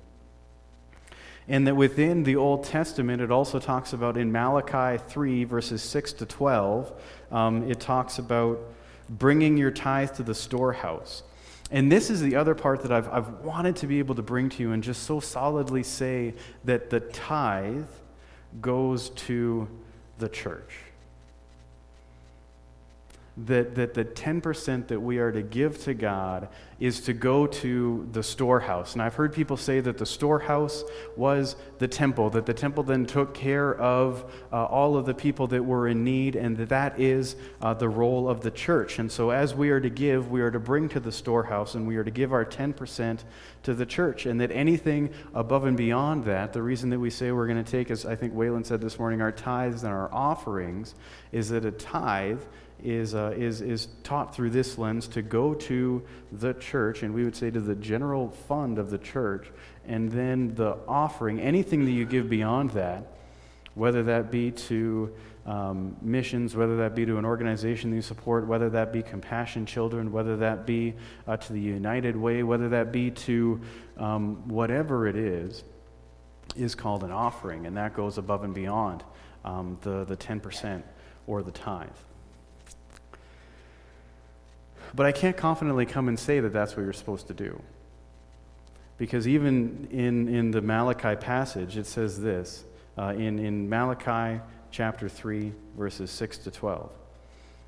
And 1.48 1.68
that 1.68 1.76
within 1.76 2.24
the 2.24 2.36
Old 2.36 2.64
Testament, 2.64 3.22
it 3.22 3.32
also 3.32 3.60
talks 3.60 3.94
about 3.94 4.18
in 4.18 4.32
Malachi 4.32 5.02
3, 5.10 5.44
verses 5.44 5.82
6 5.82 6.14
to 6.14 6.26
12, 6.26 6.94
um, 7.32 7.70
it 7.70 7.80
talks 7.80 8.18
about 8.18 8.60
bringing 9.10 9.58
your 9.58 9.72
tithe 9.72 10.14
to 10.14 10.24
the 10.24 10.34
storehouse. 10.36 11.24
And 11.72 11.92
this 11.92 12.10
is 12.10 12.22
the 12.22 12.36
other 12.36 12.56
part 12.56 12.82
that 12.84 12.92
I've, 12.92 13.10
I've 13.10 13.30
wanted 13.40 13.76
to 13.78 13.88
be 13.88 14.00
able 14.00 14.16
to 14.16 14.22
bring 14.22 14.50
to 14.50 14.62
you 14.62 14.72
and 14.72 14.84
just 14.84 15.04
so 15.04 15.20
solidly 15.20 15.84
say 15.84 16.34
that 16.64 16.90
the 16.90 17.00
tithe 17.00 17.88
goes 18.62 19.10
to 19.10 19.68
the 20.20 20.30
church 20.30 20.72
that, 23.36 23.74
that 23.76 23.96
the 23.96 24.06
10% 24.06 24.88
that 24.88 25.00
we 25.00 25.18
are 25.18 25.32
to 25.32 25.42
give 25.42 25.84
to 25.84 25.96
God 25.96 26.50
is 26.80 27.00
to 27.00 27.14
go 27.14 27.48
to 27.48 28.08
the 28.12 28.22
storehouse. 28.22 28.94
And 28.94 29.02
I've 29.02 29.16
heard 29.16 29.34
people 29.34 29.58
say 29.58 29.80
that 29.80 29.98
the 29.98 30.06
storehouse 30.06 30.84
was 31.16 31.56
the 31.80 31.88
temple, 31.88 32.30
that 32.32 32.46
the 32.46 32.54
temple 32.54 32.84
then 32.84 33.06
took 33.06 33.34
care 33.34 33.74
of 33.76 34.32
uh, 34.52 34.66
all 34.66 34.96
of 34.96 35.06
the 35.06 35.16
people 35.16 35.48
that 35.48 35.64
were 35.64 35.88
in 35.88 36.04
need, 36.04 36.36
and 36.36 36.56
that 36.58 36.70
that 36.70 37.00
is 37.00 37.36
uh, 37.62 37.74
the 37.74 37.90
role 37.90 38.30
of 38.30 38.42
the 38.42 38.52
church. 38.52 39.00
And 39.00 39.12
so, 39.12 39.32
as 39.32 39.56
we 39.56 39.70
are 39.70 39.80
to 39.80 39.90
give, 39.90 40.30
we 40.30 40.42
are 40.42 40.52
to 40.52 40.60
bring 40.60 40.88
to 40.90 41.00
the 41.00 41.12
storehouse, 41.12 41.74
and 41.74 41.88
we 41.88 41.96
are 41.96 42.04
to 42.04 42.12
give 42.12 42.34
our 42.34 42.46
10% 42.46 43.20
to 43.64 43.74
the 43.74 43.86
church. 43.86 44.26
And 44.26 44.40
that 44.42 44.52
anything 44.52 45.10
above 45.34 45.66
and 45.66 45.78
beyond 45.78 46.26
that, 46.26 46.54
the 46.54 46.62
reason 46.62 46.90
that 46.92 47.00
we 47.00 47.10
say 47.10 47.32
we're 47.32 47.48
going 47.48 47.64
to 47.64 47.72
take, 47.72 47.90
as 47.90 48.06
I 48.06 48.16
think 48.16 48.34
Waylon 48.34 48.66
said 48.66 48.82
this 48.82 49.00
morning, 49.00 49.22
our 49.22 49.32
tithes 49.32 49.84
and 49.84 49.94
our 49.94 50.14
offerings, 50.14 50.96
is 51.32 51.50
that 51.50 51.66
a 51.66 51.72
tithe 51.72 52.42
is, 52.84 53.16
uh, 53.16 53.34
is, 53.36 53.62
is 53.62 53.88
taught 54.04 54.36
through 54.36 54.50
this 54.50 54.78
lens 54.78 55.08
to 55.08 55.22
go 55.22 55.54
to 55.54 56.04
the 56.32 56.54
church, 56.56 57.04
and 57.04 57.14
we 57.14 57.24
would 57.24 57.36
say 57.36 57.50
to 57.50 57.60
the 57.60 57.76
general 57.76 58.30
fund 58.30 58.78
of 58.78 58.90
the 58.90 58.98
church, 58.98 59.48
and 59.86 60.12
then 60.12 60.54
the 60.56 60.78
offering, 60.88 61.40
anything 61.40 61.86
that 61.86 61.92
you 61.92 62.06
give 62.06 62.30
beyond 62.30 62.72
that, 62.72 63.08
whether 63.76 64.04
that 64.04 64.30
be 64.30 64.52
to 64.52 65.14
um, 65.46 65.96
missions, 66.02 66.56
whether 66.56 66.78
that 66.78 66.96
be 66.96 67.06
to 67.06 67.18
an 67.18 67.26
organization 67.26 67.90
that 67.90 67.96
you 67.96 68.02
support, 68.02 68.48
whether 68.48 68.70
that 68.70 68.94
be 68.94 69.02
Compassion 69.02 69.66
Children, 69.66 70.12
whether 70.12 70.38
that 70.38 70.66
be 70.66 70.94
uh, 71.28 71.38
to 71.38 71.54
the 71.54 71.60
United 71.60 72.16
Way, 72.16 72.44
whether 72.44 72.70
that 72.70 72.92
be 72.92 73.12
to 73.12 73.62
um, 73.98 74.48
whatever 74.48 75.08
it 75.08 75.16
is, 75.16 75.64
is 76.56 76.76
called 76.76 77.04
an 77.04 77.12
offering, 77.12 77.66
and 77.66 77.78
that 77.78 77.94
goes 77.94 78.18
above 78.18 78.44
and 78.44 78.54
beyond 78.54 79.04
um, 79.44 79.78
the, 79.82 80.04
the 80.06 80.16
10% 80.16 80.84
or 81.28 81.42
the 81.42 81.52
tithe. 81.52 81.90
But 84.94 85.06
I 85.06 85.12
can't 85.12 85.36
confidently 85.36 85.86
come 85.86 86.08
and 86.08 86.20
say 86.20 86.40
that 86.40 86.54
that's 86.54 86.76
what 86.76 86.84
you're 86.84 86.94
supposed 86.94 87.28
to 87.28 87.34
do. 87.34 87.62
Because 88.98 89.28
even 89.28 89.88
in, 89.92 90.28
in 90.28 90.52
the 90.52 90.62
Malachi 90.62 91.16
passage, 91.16 91.78
it 91.78 91.88
says 91.88 92.22
this 92.22 92.64
uh, 92.98 93.14
in, 93.18 93.40
in 93.40 93.68
Malachi 93.68 94.42
chapter 94.72 95.10
3, 95.10 95.52
verses 95.78 96.12
6 96.12 96.40
to 96.40 96.52
12. 96.52 96.92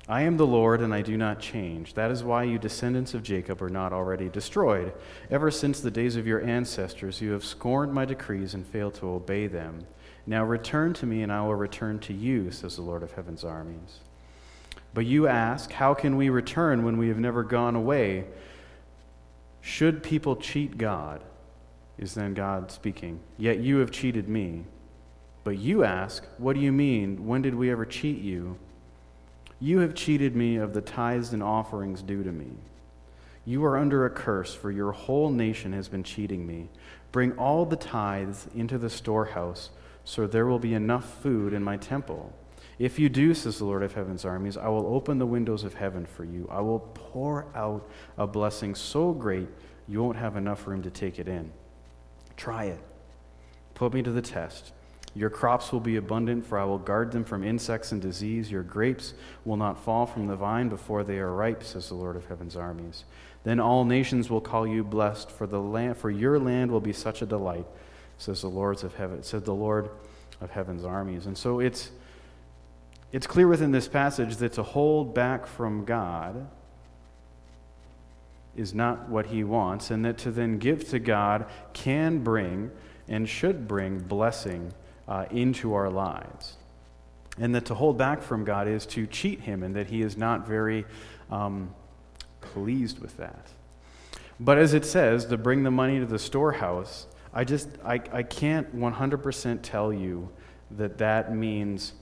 I 0.08 0.22
am 0.22 0.36
the 0.36 0.46
Lord, 0.46 0.82
and 0.82 0.94
I 0.94 1.02
do 1.02 1.16
not 1.16 1.40
change. 1.40 1.94
That 1.94 2.12
is 2.12 2.22
why 2.22 2.44
you 2.44 2.58
descendants 2.58 3.12
of 3.12 3.24
Jacob 3.24 3.60
are 3.60 3.68
not 3.68 3.92
already 3.92 4.28
destroyed. 4.28 4.92
Ever 5.32 5.50
since 5.50 5.80
the 5.80 5.90
days 5.90 6.14
of 6.14 6.28
your 6.28 6.42
ancestors, 6.42 7.20
you 7.20 7.32
have 7.32 7.44
scorned 7.44 7.92
my 7.92 8.04
decrees 8.04 8.54
and 8.54 8.64
failed 8.64 8.94
to 8.94 9.08
obey 9.08 9.48
them. 9.48 9.84
Now 10.24 10.44
return 10.44 10.94
to 10.94 11.06
me, 11.06 11.22
and 11.22 11.32
I 11.32 11.42
will 11.42 11.56
return 11.56 11.98
to 12.00 12.12
you, 12.12 12.52
says 12.52 12.76
the 12.76 12.82
Lord 12.82 13.02
of 13.02 13.12
heaven's 13.12 13.42
armies. 13.42 13.98
But 14.94 15.06
you 15.06 15.26
ask, 15.26 15.72
How 15.72 15.94
can 15.94 16.16
we 16.16 16.28
return 16.28 16.84
when 16.84 16.96
we 16.96 17.08
have 17.08 17.18
never 17.18 17.42
gone 17.42 17.76
away? 17.76 18.24
Should 19.60 20.02
people 20.02 20.36
cheat 20.36 20.78
God? 20.78 21.22
Is 21.98 22.14
then 22.14 22.34
God 22.34 22.70
speaking. 22.70 23.20
Yet 23.38 23.58
you 23.58 23.78
have 23.78 23.90
cheated 23.90 24.28
me. 24.28 24.64
But 25.44 25.58
you 25.58 25.84
ask, 25.84 26.26
What 26.38 26.54
do 26.54 26.60
you 26.60 26.72
mean? 26.72 27.26
When 27.26 27.42
did 27.42 27.54
we 27.54 27.70
ever 27.70 27.84
cheat 27.84 28.18
you? 28.18 28.58
You 29.58 29.78
have 29.78 29.94
cheated 29.94 30.36
me 30.36 30.56
of 30.56 30.74
the 30.74 30.82
tithes 30.82 31.32
and 31.32 31.42
offerings 31.42 32.02
due 32.02 32.22
to 32.22 32.32
me. 32.32 32.52
You 33.46 33.64
are 33.64 33.78
under 33.78 34.04
a 34.04 34.10
curse, 34.10 34.54
for 34.54 34.70
your 34.70 34.92
whole 34.92 35.30
nation 35.30 35.72
has 35.72 35.88
been 35.88 36.02
cheating 36.02 36.46
me. 36.46 36.68
Bring 37.12 37.32
all 37.38 37.64
the 37.64 37.76
tithes 37.76 38.48
into 38.54 38.76
the 38.76 38.90
storehouse, 38.90 39.70
so 40.04 40.26
there 40.26 40.46
will 40.46 40.58
be 40.58 40.74
enough 40.74 41.22
food 41.22 41.52
in 41.52 41.62
my 41.62 41.76
temple. 41.76 42.34
If 42.78 42.98
you 42.98 43.08
do, 43.08 43.32
says 43.32 43.58
the 43.58 43.64
Lord 43.64 43.82
of 43.82 43.94
heaven's 43.94 44.24
armies, 44.24 44.56
I 44.56 44.68
will 44.68 44.86
open 44.94 45.18
the 45.18 45.26
windows 45.26 45.64
of 45.64 45.74
heaven 45.74 46.04
for 46.04 46.24
you. 46.24 46.46
I 46.50 46.60
will 46.60 46.80
pour 46.94 47.46
out 47.54 47.88
a 48.18 48.26
blessing 48.26 48.74
so 48.74 49.12
great 49.12 49.48
you 49.88 50.02
won't 50.02 50.18
have 50.18 50.36
enough 50.36 50.66
room 50.66 50.82
to 50.82 50.90
take 50.90 51.18
it 51.18 51.28
in. 51.28 51.50
Try 52.36 52.64
it. 52.64 52.80
Put 53.74 53.94
me 53.94 54.02
to 54.02 54.10
the 54.10 54.22
test. 54.22 54.72
Your 55.14 55.30
crops 55.30 55.72
will 55.72 55.80
be 55.80 55.96
abundant, 55.96 56.44
for 56.44 56.58
I 56.58 56.64
will 56.64 56.76
guard 56.78 57.10
them 57.10 57.24
from 57.24 57.42
insects 57.42 57.92
and 57.92 58.02
disease. 58.02 58.50
Your 58.50 58.62
grapes 58.62 59.14
will 59.46 59.56
not 59.56 59.82
fall 59.82 60.04
from 60.04 60.26
the 60.26 60.36
vine 60.36 60.68
before 60.68 61.04
they 61.04 61.18
are 61.18 61.32
ripe, 61.32 61.62
says 61.62 61.88
the 61.88 61.94
Lord 61.94 62.16
of 62.16 62.26
heaven's 62.26 62.56
armies. 62.56 63.04
Then 63.42 63.58
all 63.58 63.86
nations 63.86 64.28
will 64.28 64.42
call 64.42 64.66
you 64.66 64.84
blessed, 64.84 65.30
for 65.30 65.46
the 65.46 65.60
land 65.60 65.96
for 65.96 66.10
your 66.10 66.38
land 66.38 66.70
will 66.70 66.80
be 66.80 66.92
such 66.92 67.22
a 67.22 67.26
delight, 67.26 67.64
says 68.18 68.42
the 68.42 68.50
Lords 68.50 68.84
of 68.84 68.96
heaven, 68.96 69.22
said 69.22 69.46
the 69.46 69.54
Lord 69.54 69.88
of 70.42 70.50
heaven's 70.50 70.84
armies. 70.84 71.24
And 71.24 71.38
so 71.38 71.60
it's 71.60 71.92
it's 73.16 73.26
clear 73.26 73.48
within 73.48 73.70
this 73.70 73.88
passage 73.88 74.36
that 74.36 74.52
to 74.52 74.62
hold 74.62 75.14
back 75.14 75.46
from 75.46 75.86
God 75.86 76.46
is 78.54 78.74
not 78.74 79.08
what 79.08 79.24
he 79.24 79.42
wants, 79.42 79.90
and 79.90 80.04
that 80.04 80.18
to 80.18 80.30
then 80.30 80.58
give 80.58 80.86
to 80.90 80.98
God 80.98 81.46
can 81.72 82.18
bring 82.18 82.70
and 83.08 83.26
should 83.26 83.66
bring 83.66 84.00
blessing 84.00 84.70
uh, 85.08 85.24
into 85.30 85.72
our 85.72 85.88
lives. 85.88 86.58
And 87.38 87.54
that 87.54 87.64
to 87.64 87.74
hold 87.74 87.96
back 87.96 88.20
from 88.20 88.44
God 88.44 88.68
is 88.68 88.84
to 88.88 89.06
cheat 89.06 89.40
Him, 89.40 89.62
and 89.62 89.74
that 89.76 89.86
He 89.86 90.02
is 90.02 90.18
not 90.18 90.46
very 90.46 90.84
um, 91.30 91.74
pleased 92.42 92.98
with 92.98 93.16
that. 93.16 93.48
But 94.38 94.58
as 94.58 94.74
it 94.74 94.84
says, 94.84 95.24
to 95.24 95.38
bring 95.38 95.62
the 95.62 95.70
money 95.70 96.00
to 96.00 96.06
the 96.06 96.18
storehouse, 96.18 97.06
I 97.32 97.44
just, 97.44 97.70
I, 97.82 97.94
I 98.12 98.22
can't 98.24 98.76
100% 98.76 99.60
tell 99.62 99.90
you 99.90 100.28
that 100.72 100.98
that 100.98 101.34
means 101.34 101.94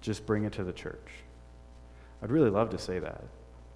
just 0.00 0.26
bring 0.26 0.44
it 0.44 0.52
to 0.54 0.64
the 0.64 0.72
church. 0.72 1.10
I'd 2.22 2.30
really 2.30 2.50
love 2.50 2.70
to 2.70 2.78
say 2.78 2.98
that, 2.98 3.24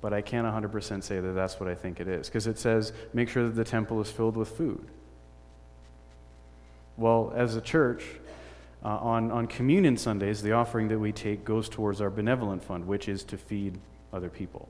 but 0.00 0.12
I 0.12 0.20
can't 0.20 0.46
100% 0.46 1.02
say 1.02 1.20
that 1.20 1.32
that's 1.32 1.60
what 1.60 1.68
I 1.68 1.74
think 1.74 2.00
it 2.00 2.08
is, 2.08 2.28
because 2.28 2.46
it 2.46 2.58
says 2.58 2.92
make 3.12 3.28
sure 3.28 3.44
that 3.44 3.54
the 3.54 3.64
temple 3.64 4.00
is 4.00 4.10
filled 4.10 4.36
with 4.36 4.48
food. 4.48 4.88
Well, 6.96 7.32
as 7.34 7.56
a 7.56 7.60
church, 7.60 8.04
uh, 8.84 8.88
on, 8.88 9.30
on 9.30 9.46
communion 9.46 9.96
Sundays, 9.96 10.42
the 10.42 10.52
offering 10.52 10.88
that 10.88 10.98
we 10.98 11.12
take 11.12 11.44
goes 11.44 11.68
towards 11.68 12.00
our 12.00 12.10
benevolent 12.10 12.64
fund, 12.64 12.86
which 12.86 13.08
is 13.08 13.22
to 13.24 13.38
feed 13.38 13.78
other 14.12 14.28
people. 14.28 14.68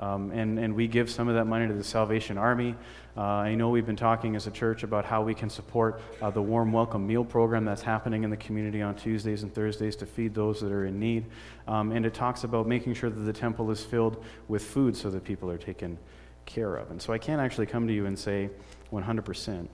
Um, 0.00 0.30
and, 0.30 0.58
and 0.58 0.74
we 0.74 0.86
give 0.86 1.10
some 1.10 1.28
of 1.28 1.34
that 1.34 1.46
money 1.46 1.66
to 1.66 1.74
the 1.74 1.82
Salvation 1.82 2.38
Army. 2.38 2.76
Uh, 3.16 3.22
I 3.22 3.56
know 3.56 3.68
we've 3.68 3.86
been 3.86 3.96
talking 3.96 4.36
as 4.36 4.46
a 4.46 4.50
church 4.50 4.84
about 4.84 5.04
how 5.04 5.22
we 5.22 5.34
can 5.34 5.50
support 5.50 6.00
uh, 6.22 6.30
the 6.30 6.40
Warm 6.40 6.70
Welcome 6.70 7.04
Meal 7.04 7.24
program 7.24 7.64
that's 7.64 7.82
happening 7.82 8.22
in 8.22 8.30
the 8.30 8.36
community 8.36 8.80
on 8.80 8.94
Tuesdays 8.94 9.42
and 9.42 9.52
Thursdays 9.52 9.96
to 9.96 10.06
feed 10.06 10.34
those 10.34 10.60
that 10.60 10.70
are 10.70 10.86
in 10.86 11.00
need. 11.00 11.26
Um, 11.66 11.90
and 11.90 12.06
it 12.06 12.14
talks 12.14 12.44
about 12.44 12.68
making 12.68 12.94
sure 12.94 13.10
that 13.10 13.20
the 13.20 13.32
temple 13.32 13.72
is 13.72 13.82
filled 13.82 14.24
with 14.46 14.62
food 14.62 14.96
so 14.96 15.10
that 15.10 15.24
people 15.24 15.50
are 15.50 15.58
taken 15.58 15.98
care 16.46 16.76
of. 16.76 16.92
And 16.92 17.02
so 17.02 17.12
I 17.12 17.18
can't 17.18 17.40
actually 17.40 17.66
come 17.66 17.88
to 17.88 17.92
you 17.92 18.06
and 18.06 18.16
say 18.16 18.50
100% 18.92 19.66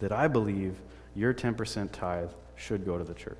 that 0.00 0.12
I 0.12 0.28
believe 0.28 0.76
your 1.14 1.32
10% 1.32 1.90
tithe 1.90 2.30
should 2.54 2.84
go 2.84 2.98
to 2.98 3.04
the 3.04 3.14
church. 3.14 3.38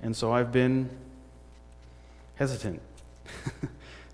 And 0.00 0.14
so 0.14 0.32
I've 0.32 0.52
been 0.52 0.88
hesitant 2.36 2.80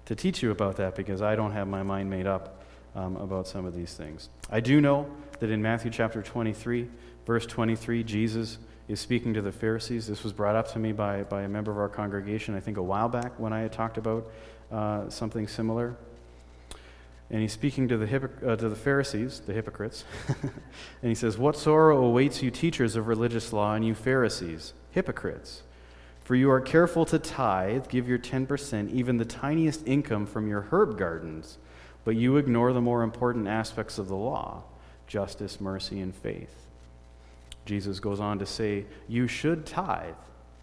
to 0.06 0.14
teach 0.14 0.42
you 0.42 0.50
about 0.50 0.76
that 0.76 0.94
because 0.94 1.22
I 1.22 1.36
don't 1.36 1.52
have 1.52 1.68
my 1.68 1.82
mind 1.82 2.08
made 2.08 2.26
up 2.26 2.62
um, 2.94 3.16
about 3.16 3.46
some 3.46 3.66
of 3.66 3.74
these 3.74 3.94
things. 3.94 4.28
I 4.50 4.60
do 4.60 4.80
know 4.80 5.10
that 5.40 5.50
in 5.50 5.62
Matthew 5.62 5.90
chapter 5.90 6.22
23, 6.22 6.88
verse 7.26 7.46
23, 7.46 8.02
Jesus 8.04 8.58
is 8.88 9.00
speaking 9.00 9.34
to 9.34 9.42
the 9.42 9.52
Pharisees. 9.52 10.06
This 10.06 10.24
was 10.24 10.32
brought 10.32 10.56
up 10.56 10.72
to 10.72 10.78
me 10.78 10.92
by, 10.92 11.22
by 11.24 11.42
a 11.42 11.48
member 11.48 11.70
of 11.70 11.78
our 11.78 11.88
congregation, 11.88 12.54
I 12.54 12.60
think 12.60 12.76
a 12.76 12.82
while 12.82 13.08
back, 13.08 13.38
when 13.38 13.52
I 13.52 13.60
had 13.60 13.72
talked 13.72 13.98
about 13.98 14.30
uh, 14.72 15.08
something 15.10 15.46
similar. 15.46 15.94
And 17.30 17.42
he's 17.42 17.52
speaking 17.52 17.88
to 17.88 17.98
the, 17.98 18.06
hypocr- 18.06 18.48
uh, 18.48 18.56
to 18.56 18.68
the 18.70 18.76
Pharisees, 18.76 19.40
the 19.40 19.52
hypocrites. 19.52 20.04
and 20.42 20.52
he 21.02 21.14
says, 21.14 21.36
What 21.36 21.56
sorrow 21.56 22.02
awaits 22.02 22.42
you, 22.42 22.50
teachers 22.50 22.96
of 22.96 23.06
religious 23.06 23.52
law, 23.52 23.74
and 23.74 23.84
you 23.84 23.94
Pharisees, 23.94 24.72
hypocrites! 24.90 25.62
For 26.28 26.34
you 26.34 26.50
are 26.50 26.60
careful 26.60 27.06
to 27.06 27.18
tithe, 27.18 27.88
give 27.88 28.06
your 28.06 28.18
10%, 28.18 28.90
even 28.90 29.16
the 29.16 29.24
tiniest 29.24 29.86
income 29.86 30.26
from 30.26 30.46
your 30.46 30.68
herb 30.70 30.98
gardens, 30.98 31.56
but 32.04 32.16
you 32.16 32.36
ignore 32.36 32.74
the 32.74 32.82
more 32.82 33.02
important 33.02 33.48
aspects 33.48 33.96
of 33.96 34.08
the 34.08 34.14
law 34.14 34.64
justice, 35.06 35.58
mercy, 35.58 36.00
and 36.00 36.14
faith. 36.14 36.54
Jesus 37.64 37.98
goes 37.98 38.20
on 38.20 38.38
to 38.40 38.44
say, 38.44 38.84
You 39.08 39.26
should 39.26 39.64
tithe. 39.64 40.16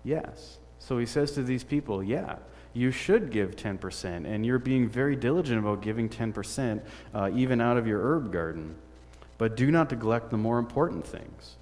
Yes. 0.04 0.60
So 0.78 1.00
he 1.00 1.08
says 1.08 1.32
to 1.32 1.42
these 1.42 1.64
people, 1.64 2.04
Yeah, 2.04 2.36
you 2.74 2.92
should 2.92 3.32
give 3.32 3.56
10%, 3.56 4.24
and 4.24 4.46
you're 4.46 4.60
being 4.60 4.88
very 4.88 5.16
diligent 5.16 5.58
about 5.58 5.82
giving 5.82 6.10
10%, 6.10 6.80
uh, 7.12 7.32
even 7.34 7.60
out 7.60 7.78
of 7.78 7.88
your 7.88 8.02
herb 8.04 8.32
garden. 8.32 8.76
But 9.40 9.58
do 9.58 9.72
not 9.72 9.90
neglect 9.90 10.30
the 10.30 10.38
more 10.38 10.60
important 10.60 11.08
things. 11.08 11.56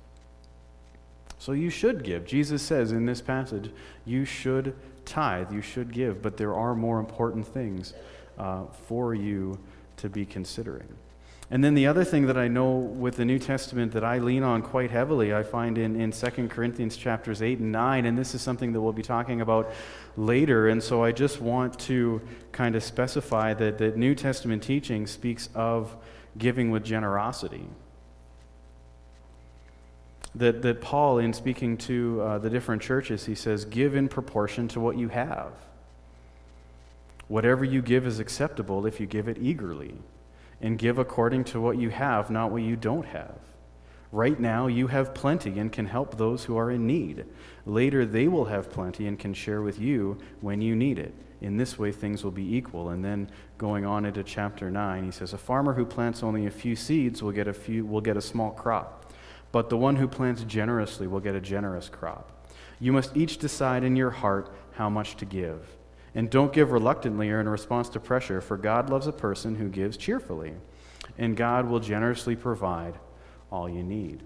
So 1.44 1.52
you 1.52 1.70
should 1.70 2.06
give. 2.06 2.26
Jesus 2.26 2.62
says 2.62 2.94
in 2.94 3.06
this 3.06 3.20
passage, 3.20 3.70
you 4.06 4.24
should 4.24 4.74
tithe, 5.04 5.52
you 5.52 5.62
should 5.62 5.92
give, 5.92 6.22
but 6.22 6.38
there 6.38 6.54
are 6.54 6.74
more 6.74 7.02
important 7.02 7.46
things 7.46 7.94
uh, 8.38 8.64
for 8.88 9.14
you 9.14 9.60
to 9.98 10.08
be 10.08 10.26
considering. 10.26 10.88
And 11.52 11.62
then 11.62 11.74
the 11.74 11.86
other 11.86 12.06
thing 12.06 12.28
that 12.28 12.38
I 12.38 12.48
know 12.48 12.72
with 12.72 13.18
the 13.18 13.26
New 13.26 13.40
Testament 13.40 13.92
that 13.92 14.06
I 14.06 14.20
lean 14.20 14.42
on 14.42 14.62
quite 14.62 14.90
heavily, 14.90 15.34
I 15.34 15.44
find 15.44 15.78
in, 15.78 16.00
in 16.00 16.12
2 16.14 16.48
Corinthians 16.48 16.96
chapters 16.96 17.42
8 17.42 17.60
and 17.60 17.74
9, 17.74 18.06
and 18.06 18.18
this 18.18 18.34
is 18.34 18.42
something 18.42 18.72
that 18.72 18.80
we'll 18.80 18.94
be 18.94 19.02
talking 19.02 19.42
about 19.42 19.70
later. 20.16 20.70
And 20.70 20.82
so 20.82 21.04
I 21.04 21.12
just 21.12 21.42
want 21.42 21.78
to 21.80 22.22
kind 22.54 22.74
of 22.78 22.86
specify 22.86 23.54
that, 23.56 23.80
that 23.80 23.98
New 23.98 24.16
Testament 24.16 24.64
teaching 24.64 25.06
speaks 25.08 25.50
of 25.54 25.94
giving 26.38 26.72
with 26.72 26.86
generosity. 26.86 27.68
That, 30.36 30.62
that 30.64 30.82
Paul, 30.82 31.20
in 31.20 31.32
speaking 31.32 31.78
to 31.78 32.22
uh, 32.22 32.38
the 32.40 32.50
different 32.50 32.82
churches, 32.82 33.26
he 33.26 33.36
says, 33.36 33.66
Give 33.66 33.96
in 33.96 34.08
proportion 34.08 34.68
to 34.70 34.80
what 34.80 34.98
you 34.98 35.10
have. 35.10 35.52
Whatever 37.28 37.64
you 37.64 37.82
give 37.82 38.06
is 38.06 38.20
acceptable 38.20 38.86
if 38.86 39.00
you 39.00 39.06
give 39.06 39.28
it 39.28 39.38
eagerly 39.40 39.96
and 40.62 40.78
give 40.78 40.98
according 40.98 41.44
to 41.44 41.62
what 41.62 41.78
you 41.78 41.90
have, 41.90 42.30
not 42.30 42.52
what 42.52 42.62
you 42.62 42.76
don't 42.76 43.06
have. 43.06 43.38
Right 44.12 44.40
now, 44.40 44.68
you 44.68 44.88
have 44.88 45.16
plenty 45.16 45.58
and 45.58 45.72
can 45.72 45.88
help 45.88 46.18
those 46.18 46.46
who 46.46 46.56
are 46.56 46.70
in 46.70 46.86
need. 46.86 47.26
Later, 47.66 48.06
they 48.06 48.28
will 48.28 48.46
have 48.46 48.70
plenty 48.70 49.08
and 49.08 49.18
can 49.18 49.34
share 49.34 49.62
with 49.62 49.80
you 49.80 50.20
when 50.40 50.62
you 50.62 50.76
need 50.76 51.00
it. 51.00 51.14
In 51.42 51.58
this 51.58 51.80
way, 51.80 51.92
things 51.92 52.24
will 52.24 52.32
be 52.32 52.56
equal. 52.56 52.90
And 52.90 53.04
then 53.04 53.30
going 53.58 53.86
on 53.86 54.06
into 54.06 54.24
chapter 54.24 54.70
9, 54.70 55.04
he 55.04 55.12
says, 55.12 55.34
A 55.34 55.38
farmer 55.38 55.74
who 55.74 55.86
plants 55.86 56.22
only 56.22 56.46
a 56.46 56.52
few 56.52 56.76
seeds 56.76 57.24
will 57.24 57.32
get 57.32 57.48
a, 57.48 57.54
few, 57.54 57.86
will 57.86 58.02
get 58.02 58.16
a 58.16 58.22
small 58.22 58.52
crop, 58.52 59.03
but 59.54 59.70
the 59.70 59.78
one 59.78 59.96
who 59.96 60.08
plants 60.08 60.44
generously 60.44 61.06
will 61.08 61.20
get 61.20 61.36
a 61.36 61.40
generous 61.40 61.88
crop. 61.88 62.50
You 62.80 62.92
must 62.92 63.16
each 63.16 63.38
decide 63.38 63.84
in 63.84 63.96
your 63.96 64.10
heart 64.10 64.54
how 64.74 64.90
much 64.90 65.16
to 65.18 65.26
give. 65.26 65.78
And 66.16 66.28
don't 66.28 66.52
give 66.52 66.72
reluctantly 66.72 67.30
or 67.30 67.40
in 67.40 67.48
response 67.48 67.88
to 67.90 68.00
pressure, 68.00 68.42
for 68.42 68.58
God 68.58 68.90
loves 68.90 69.06
a 69.06 69.12
person 69.12 69.56
who 69.56 69.70
gives 69.70 69.96
cheerfully, 69.96 70.54
and 71.20 71.38
God 71.38 71.70
will 71.70 71.80
generously 71.80 72.36
provide 72.36 72.96
all 73.52 73.70
you 73.70 73.84
need. 73.84 74.24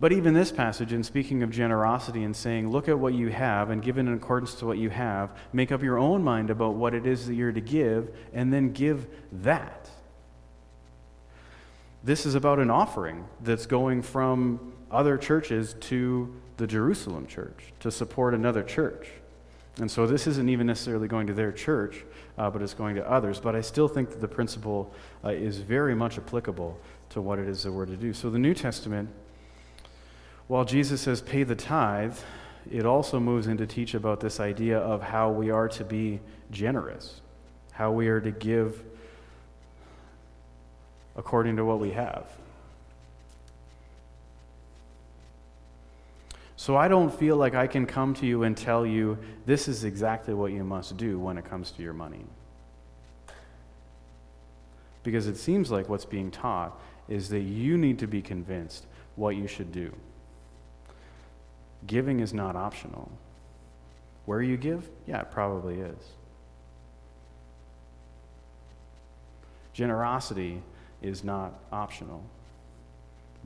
But 0.00 0.12
even 0.12 0.34
this 0.34 0.50
passage, 0.50 0.92
in 0.92 1.04
speaking 1.04 1.44
of 1.44 1.50
generosity 1.50 2.24
and 2.24 2.34
saying, 2.34 2.70
look 2.70 2.88
at 2.88 2.98
what 2.98 3.14
you 3.14 3.28
have 3.28 3.70
and 3.70 3.80
give 3.80 3.98
in 3.98 4.12
accordance 4.12 4.54
to 4.56 4.66
what 4.66 4.78
you 4.78 4.90
have, 4.90 5.30
make 5.52 5.70
up 5.70 5.82
your 5.82 5.98
own 5.98 6.24
mind 6.24 6.50
about 6.50 6.74
what 6.74 6.92
it 6.92 7.06
is 7.06 7.26
that 7.28 7.34
you're 7.34 7.52
to 7.52 7.60
give, 7.60 8.16
and 8.32 8.52
then 8.52 8.72
give 8.72 9.06
that. 9.30 9.90
This 12.08 12.24
is 12.24 12.34
about 12.34 12.58
an 12.58 12.70
offering 12.70 13.26
that's 13.42 13.66
going 13.66 14.00
from 14.00 14.72
other 14.90 15.18
churches 15.18 15.74
to 15.80 16.34
the 16.56 16.66
Jerusalem 16.66 17.26
church 17.26 17.74
to 17.80 17.90
support 17.90 18.32
another 18.32 18.62
church. 18.62 19.08
And 19.78 19.90
so 19.90 20.06
this 20.06 20.26
isn't 20.26 20.48
even 20.48 20.66
necessarily 20.66 21.06
going 21.06 21.26
to 21.26 21.34
their 21.34 21.52
church, 21.52 22.06
uh, 22.38 22.48
but 22.48 22.62
it's 22.62 22.72
going 22.72 22.94
to 22.94 23.06
others. 23.06 23.40
But 23.40 23.54
I 23.54 23.60
still 23.60 23.88
think 23.88 24.08
that 24.08 24.22
the 24.22 24.26
principle 24.26 24.90
uh, 25.22 25.32
is 25.32 25.58
very 25.58 25.94
much 25.94 26.16
applicable 26.16 26.80
to 27.10 27.20
what 27.20 27.38
it 27.38 27.46
is 27.46 27.64
that 27.64 27.72
we're 27.72 27.84
to 27.84 27.94
do. 27.94 28.14
So 28.14 28.30
the 28.30 28.38
New 28.38 28.54
Testament 28.54 29.10
while 30.46 30.64
Jesus 30.64 31.02
says 31.02 31.20
pay 31.20 31.42
the 31.42 31.56
tithe, 31.56 32.16
it 32.70 32.86
also 32.86 33.20
moves 33.20 33.48
in 33.48 33.58
to 33.58 33.66
teach 33.66 33.92
about 33.92 34.20
this 34.20 34.40
idea 34.40 34.78
of 34.78 35.02
how 35.02 35.30
we 35.30 35.50
are 35.50 35.68
to 35.68 35.84
be 35.84 36.20
generous, 36.50 37.20
how 37.72 37.92
we 37.92 38.08
are 38.08 38.22
to 38.22 38.30
give 38.30 38.82
according 41.18 41.56
to 41.56 41.64
what 41.64 41.80
we 41.80 41.90
have. 41.90 42.24
So 46.56 46.76
I 46.76 46.88
don't 46.88 47.12
feel 47.12 47.36
like 47.36 47.54
I 47.54 47.66
can 47.66 47.86
come 47.86 48.14
to 48.14 48.26
you 48.26 48.44
and 48.44 48.56
tell 48.56 48.86
you 48.86 49.18
this 49.44 49.68
is 49.68 49.84
exactly 49.84 50.32
what 50.32 50.52
you 50.52 50.64
must 50.64 50.96
do 50.96 51.18
when 51.18 51.36
it 51.36 51.44
comes 51.44 51.72
to 51.72 51.82
your 51.82 51.92
money. 51.92 52.24
Because 55.02 55.26
it 55.26 55.36
seems 55.36 55.70
like 55.70 55.88
what's 55.88 56.04
being 56.04 56.30
taught 56.30 56.78
is 57.08 57.28
that 57.30 57.40
you 57.40 57.76
need 57.76 57.98
to 57.98 58.06
be 58.06 58.22
convinced 58.22 58.86
what 59.16 59.36
you 59.36 59.46
should 59.46 59.72
do. 59.72 59.92
Giving 61.86 62.20
is 62.20 62.34
not 62.34 62.54
optional. 62.54 63.10
Where 64.26 64.42
you 64.42 64.56
give? 64.56 64.88
Yeah, 65.06 65.20
it 65.20 65.30
probably 65.30 65.80
is. 65.80 65.96
Generosity 69.72 70.60
is 71.02 71.24
not 71.24 71.60
optional. 71.72 72.24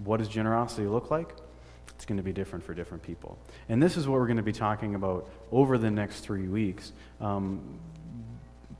What 0.04 0.18
does 0.18 0.28
generosity 0.28 0.86
look 0.86 1.10
like? 1.10 1.34
It's 1.94 2.04
going 2.04 2.16
to 2.16 2.22
be 2.22 2.32
different 2.32 2.64
for 2.64 2.74
different 2.74 3.02
people. 3.02 3.38
And 3.68 3.82
this 3.82 3.96
is 3.96 4.08
what 4.08 4.18
we're 4.18 4.26
going 4.26 4.36
to 4.36 4.42
be 4.42 4.52
talking 4.52 4.94
about 4.94 5.30
over 5.50 5.78
the 5.78 5.90
next 5.90 6.20
three 6.20 6.48
weeks. 6.48 6.92
Um, 7.20 7.78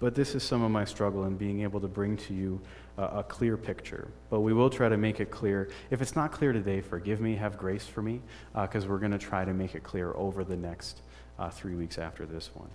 but 0.01 0.17
this 0.17 0.35
is 0.35 0.43
some 0.43 0.65
of 0.65 0.73
my 0.73 0.85
struggle 0.85 1.27
in 1.27 1.37
being 1.37 1.63
able 1.63 1.81
to 1.81 1.87
bring 1.87 2.17
to 2.17 2.35
you 2.35 2.61
a, 2.99 3.03
a, 3.03 3.23
clear 3.23 3.57
picture. 3.57 4.09
But 4.31 4.41
we 4.41 4.53
will 4.53 4.69
try 4.69 4.89
to 4.89 4.97
make 4.97 5.21
it 5.21 5.31
clear. 5.31 5.71
If 5.91 6.03
it's 6.03 6.17
not 6.17 6.33
clear 6.33 6.53
today, 6.53 6.81
forgive 6.81 7.21
me, 7.21 7.37
have 7.37 7.57
grace 7.57 7.87
for 7.87 8.03
me, 8.03 8.21
because 8.61 8.85
uh, 8.85 8.89
we're 8.89 8.99
going 8.99 9.13
to 9.13 9.19
try 9.19 9.45
to 9.45 9.55
make 9.55 9.77
it 9.77 9.85
clear 9.85 10.13
over 10.17 10.43
the 10.43 10.57
next 10.57 11.03
uh, 11.39 11.51
three 11.51 11.77
weeks 11.77 11.99
after 11.99 12.27
this 12.27 12.51
one. 12.53 12.71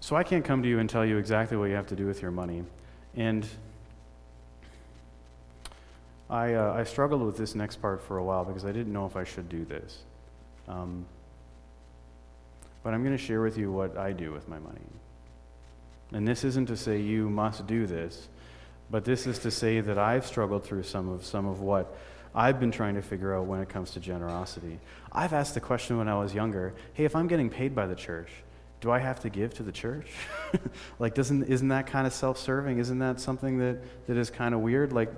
So 0.00 0.14
I 0.14 0.22
can't 0.22 0.44
come 0.44 0.62
to 0.62 0.68
you 0.68 0.78
and 0.78 0.90
tell 0.90 1.06
you 1.06 1.16
exactly 1.16 1.56
what 1.56 1.70
you 1.70 1.74
have 1.74 1.86
to 1.86 1.96
do 1.96 2.06
with 2.06 2.20
your 2.20 2.30
money. 2.30 2.62
And 3.16 3.46
I, 6.28 6.54
uh, 6.54 6.74
I 6.74 6.84
struggled 6.84 7.22
with 7.22 7.36
this 7.36 7.54
next 7.54 7.76
part 7.76 8.02
for 8.02 8.18
a 8.18 8.24
while 8.24 8.44
because 8.44 8.64
I 8.64 8.72
didn't 8.72 8.92
know 8.92 9.06
if 9.06 9.16
I 9.16 9.24
should 9.24 9.48
do 9.48 9.64
this. 9.64 9.98
Um, 10.68 11.06
but 12.82 12.94
I'm 12.94 13.02
going 13.02 13.16
to 13.16 13.22
share 13.22 13.40
with 13.40 13.56
you 13.56 13.72
what 13.72 13.96
I 13.96 14.12
do 14.12 14.32
with 14.32 14.48
my 14.48 14.58
money. 14.58 14.80
And 16.12 16.26
this 16.26 16.44
isn't 16.44 16.66
to 16.66 16.76
say 16.76 17.00
you 17.00 17.28
must 17.28 17.66
do 17.66 17.86
this, 17.86 18.28
but 18.90 19.04
this 19.04 19.26
is 19.26 19.40
to 19.40 19.50
say 19.50 19.80
that 19.80 19.98
I've 19.98 20.26
struggled 20.26 20.64
through 20.64 20.84
some 20.84 21.08
of 21.08 21.24
some 21.24 21.46
of 21.46 21.60
what 21.60 21.96
I've 22.34 22.60
been 22.60 22.70
trying 22.70 22.94
to 22.94 23.02
figure 23.02 23.34
out 23.34 23.46
when 23.46 23.60
it 23.60 23.68
comes 23.68 23.92
to 23.92 24.00
generosity. 24.00 24.78
I've 25.10 25.32
asked 25.32 25.54
the 25.54 25.60
question 25.60 25.96
when 25.98 26.06
I 26.06 26.18
was 26.18 26.34
younger, 26.34 26.74
hey, 26.92 27.04
if 27.04 27.16
I'm 27.16 27.26
getting 27.26 27.50
paid 27.50 27.74
by 27.74 27.86
the 27.86 27.94
church, 27.94 28.30
do 28.86 28.92
I 28.92 29.00
have 29.00 29.18
to 29.20 29.28
give 29.28 29.52
to 29.54 29.64
the 29.64 29.72
church? 29.72 30.06
like 31.00 31.12
doesn't 31.12 31.42
isn't 31.44 31.68
that 31.68 31.88
kind 31.88 32.06
of 32.06 32.12
self-serving? 32.12 32.78
Isn't 32.78 33.00
that 33.00 33.18
something 33.18 33.58
that, 33.58 34.06
that 34.06 34.16
is 34.16 34.30
kind 34.30 34.54
of 34.54 34.60
weird? 34.60 34.92
Like 34.92 35.12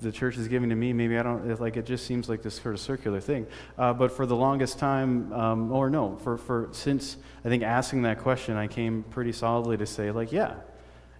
the 0.00 0.10
church 0.10 0.38
is 0.38 0.48
giving 0.48 0.70
to 0.70 0.74
me, 0.74 0.94
maybe 0.94 1.18
I 1.18 1.22
don't, 1.22 1.60
like 1.60 1.76
it 1.76 1.84
just 1.84 2.06
seems 2.06 2.30
like 2.30 2.42
this 2.42 2.54
sort 2.54 2.74
of 2.74 2.80
circular 2.80 3.20
thing. 3.20 3.46
Uh, 3.76 3.92
but 3.92 4.10
for 4.10 4.24
the 4.24 4.34
longest 4.34 4.78
time, 4.78 5.30
um, 5.34 5.70
or 5.70 5.90
no, 5.90 6.16
for, 6.16 6.38
for 6.38 6.70
since 6.72 7.18
I 7.44 7.50
think 7.50 7.62
asking 7.62 8.02
that 8.02 8.20
question, 8.20 8.56
I 8.56 8.68
came 8.68 9.04
pretty 9.10 9.32
solidly 9.32 9.76
to 9.76 9.86
say, 9.86 10.10
like, 10.10 10.32
yeah, 10.32 10.54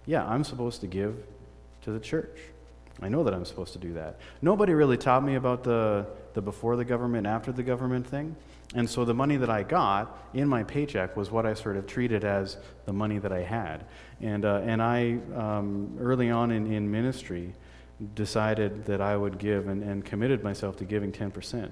yeah, 0.07 0.25
I'm 0.25 0.43
supposed 0.43 0.81
to 0.81 0.87
give 0.87 1.23
to 1.83 1.91
the 1.91 1.99
church. 1.99 2.39
I 3.03 3.09
know 3.09 3.23
that 3.23 3.33
I'm 3.33 3.45
supposed 3.45 3.73
to 3.73 3.79
do 3.79 3.93
that. 3.93 4.19
Nobody 4.41 4.73
really 4.73 4.97
taught 4.97 5.23
me 5.23 5.35
about 5.35 5.63
the, 5.63 6.05
the 6.33 6.41
before 6.41 6.75
the 6.75 6.85
government, 6.85 7.27
after 7.27 7.51
the 7.51 7.63
government 7.63 8.07
thing. 8.07 8.35
And 8.75 8.89
so 8.89 9.05
the 9.05 9.13
money 9.13 9.37
that 9.37 9.49
I 9.49 9.63
got 9.63 10.17
in 10.33 10.47
my 10.47 10.63
paycheck 10.63 11.15
was 11.15 11.29
what 11.29 11.45
I 11.45 11.53
sort 11.53 11.77
of 11.77 11.85
treated 11.85 12.23
as 12.23 12.57
the 12.85 12.93
money 12.93 13.19
that 13.19 13.31
I 13.31 13.41
had. 13.41 13.85
And, 14.21 14.45
uh, 14.45 14.61
and 14.63 14.81
I, 14.81 15.19
um, 15.35 15.95
early 15.99 16.31
on 16.31 16.51
in, 16.51 16.71
in 16.71 16.89
ministry, 16.89 17.53
decided 18.15 18.85
that 18.85 19.01
I 19.01 19.15
would 19.15 19.37
give 19.37 19.67
and, 19.67 19.83
and 19.83 20.03
committed 20.03 20.43
myself 20.43 20.77
to 20.77 20.85
giving 20.85 21.11
10%. 21.11 21.71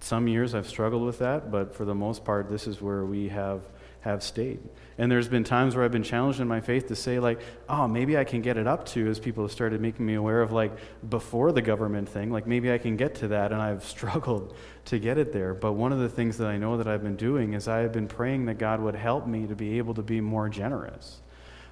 Some 0.00 0.26
years 0.26 0.54
I've 0.54 0.68
struggled 0.68 1.04
with 1.04 1.18
that, 1.18 1.50
but 1.50 1.74
for 1.74 1.84
the 1.84 1.94
most 1.94 2.24
part, 2.24 2.48
this 2.48 2.66
is 2.66 2.80
where 2.80 3.04
we 3.04 3.28
have, 3.28 3.62
have 4.02 4.22
stayed. 4.22 4.60
And 4.98 5.10
there's 5.10 5.28
been 5.28 5.44
times 5.44 5.74
where 5.74 5.84
I've 5.84 5.92
been 5.92 6.02
challenged 6.02 6.40
in 6.40 6.46
my 6.46 6.60
faith 6.60 6.88
to 6.88 6.96
say, 6.96 7.18
like, 7.18 7.40
oh, 7.68 7.88
maybe 7.88 8.18
I 8.18 8.24
can 8.24 8.42
get 8.42 8.56
it 8.56 8.66
up 8.66 8.84
to, 8.86 9.08
as 9.08 9.18
people 9.18 9.44
have 9.44 9.52
started 9.52 9.80
making 9.80 10.04
me 10.04 10.14
aware 10.14 10.42
of, 10.42 10.52
like, 10.52 10.72
before 11.08 11.52
the 11.52 11.62
government 11.62 12.08
thing, 12.08 12.30
like, 12.30 12.46
maybe 12.46 12.70
I 12.70 12.78
can 12.78 12.96
get 12.96 13.14
to 13.16 13.28
that, 13.28 13.52
and 13.52 13.62
I've 13.62 13.84
struggled 13.96 14.54
to 14.86 14.98
get 14.98 15.18
it 15.18 15.32
there. 15.32 15.54
But 15.54 15.72
one 15.72 15.92
of 15.92 16.00
the 16.00 16.08
things 16.08 16.36
that 16.38 16.48
I 16.48 16.58
know 16.58 16.76
that 16.76 16.86
I've 16.86 17.02
been 17.02 17.16
doing 17.16 17.54
is 17.54 17.68
I 17.68 17.78
have 17.78 17.92
been 17.92 18.08
praying 18.08 18.46
that 18.46 18.58
God 18.58 18.80
would 18.80 18.96
help 18.96 19.26
me 19.26 19.46
to 19.46 19.54
be 19.54 19.78
able 19.78 19.94
to 19.94 20.02
be 20.02 20.20
more 20.20 20.48
generous. 20.48 21.20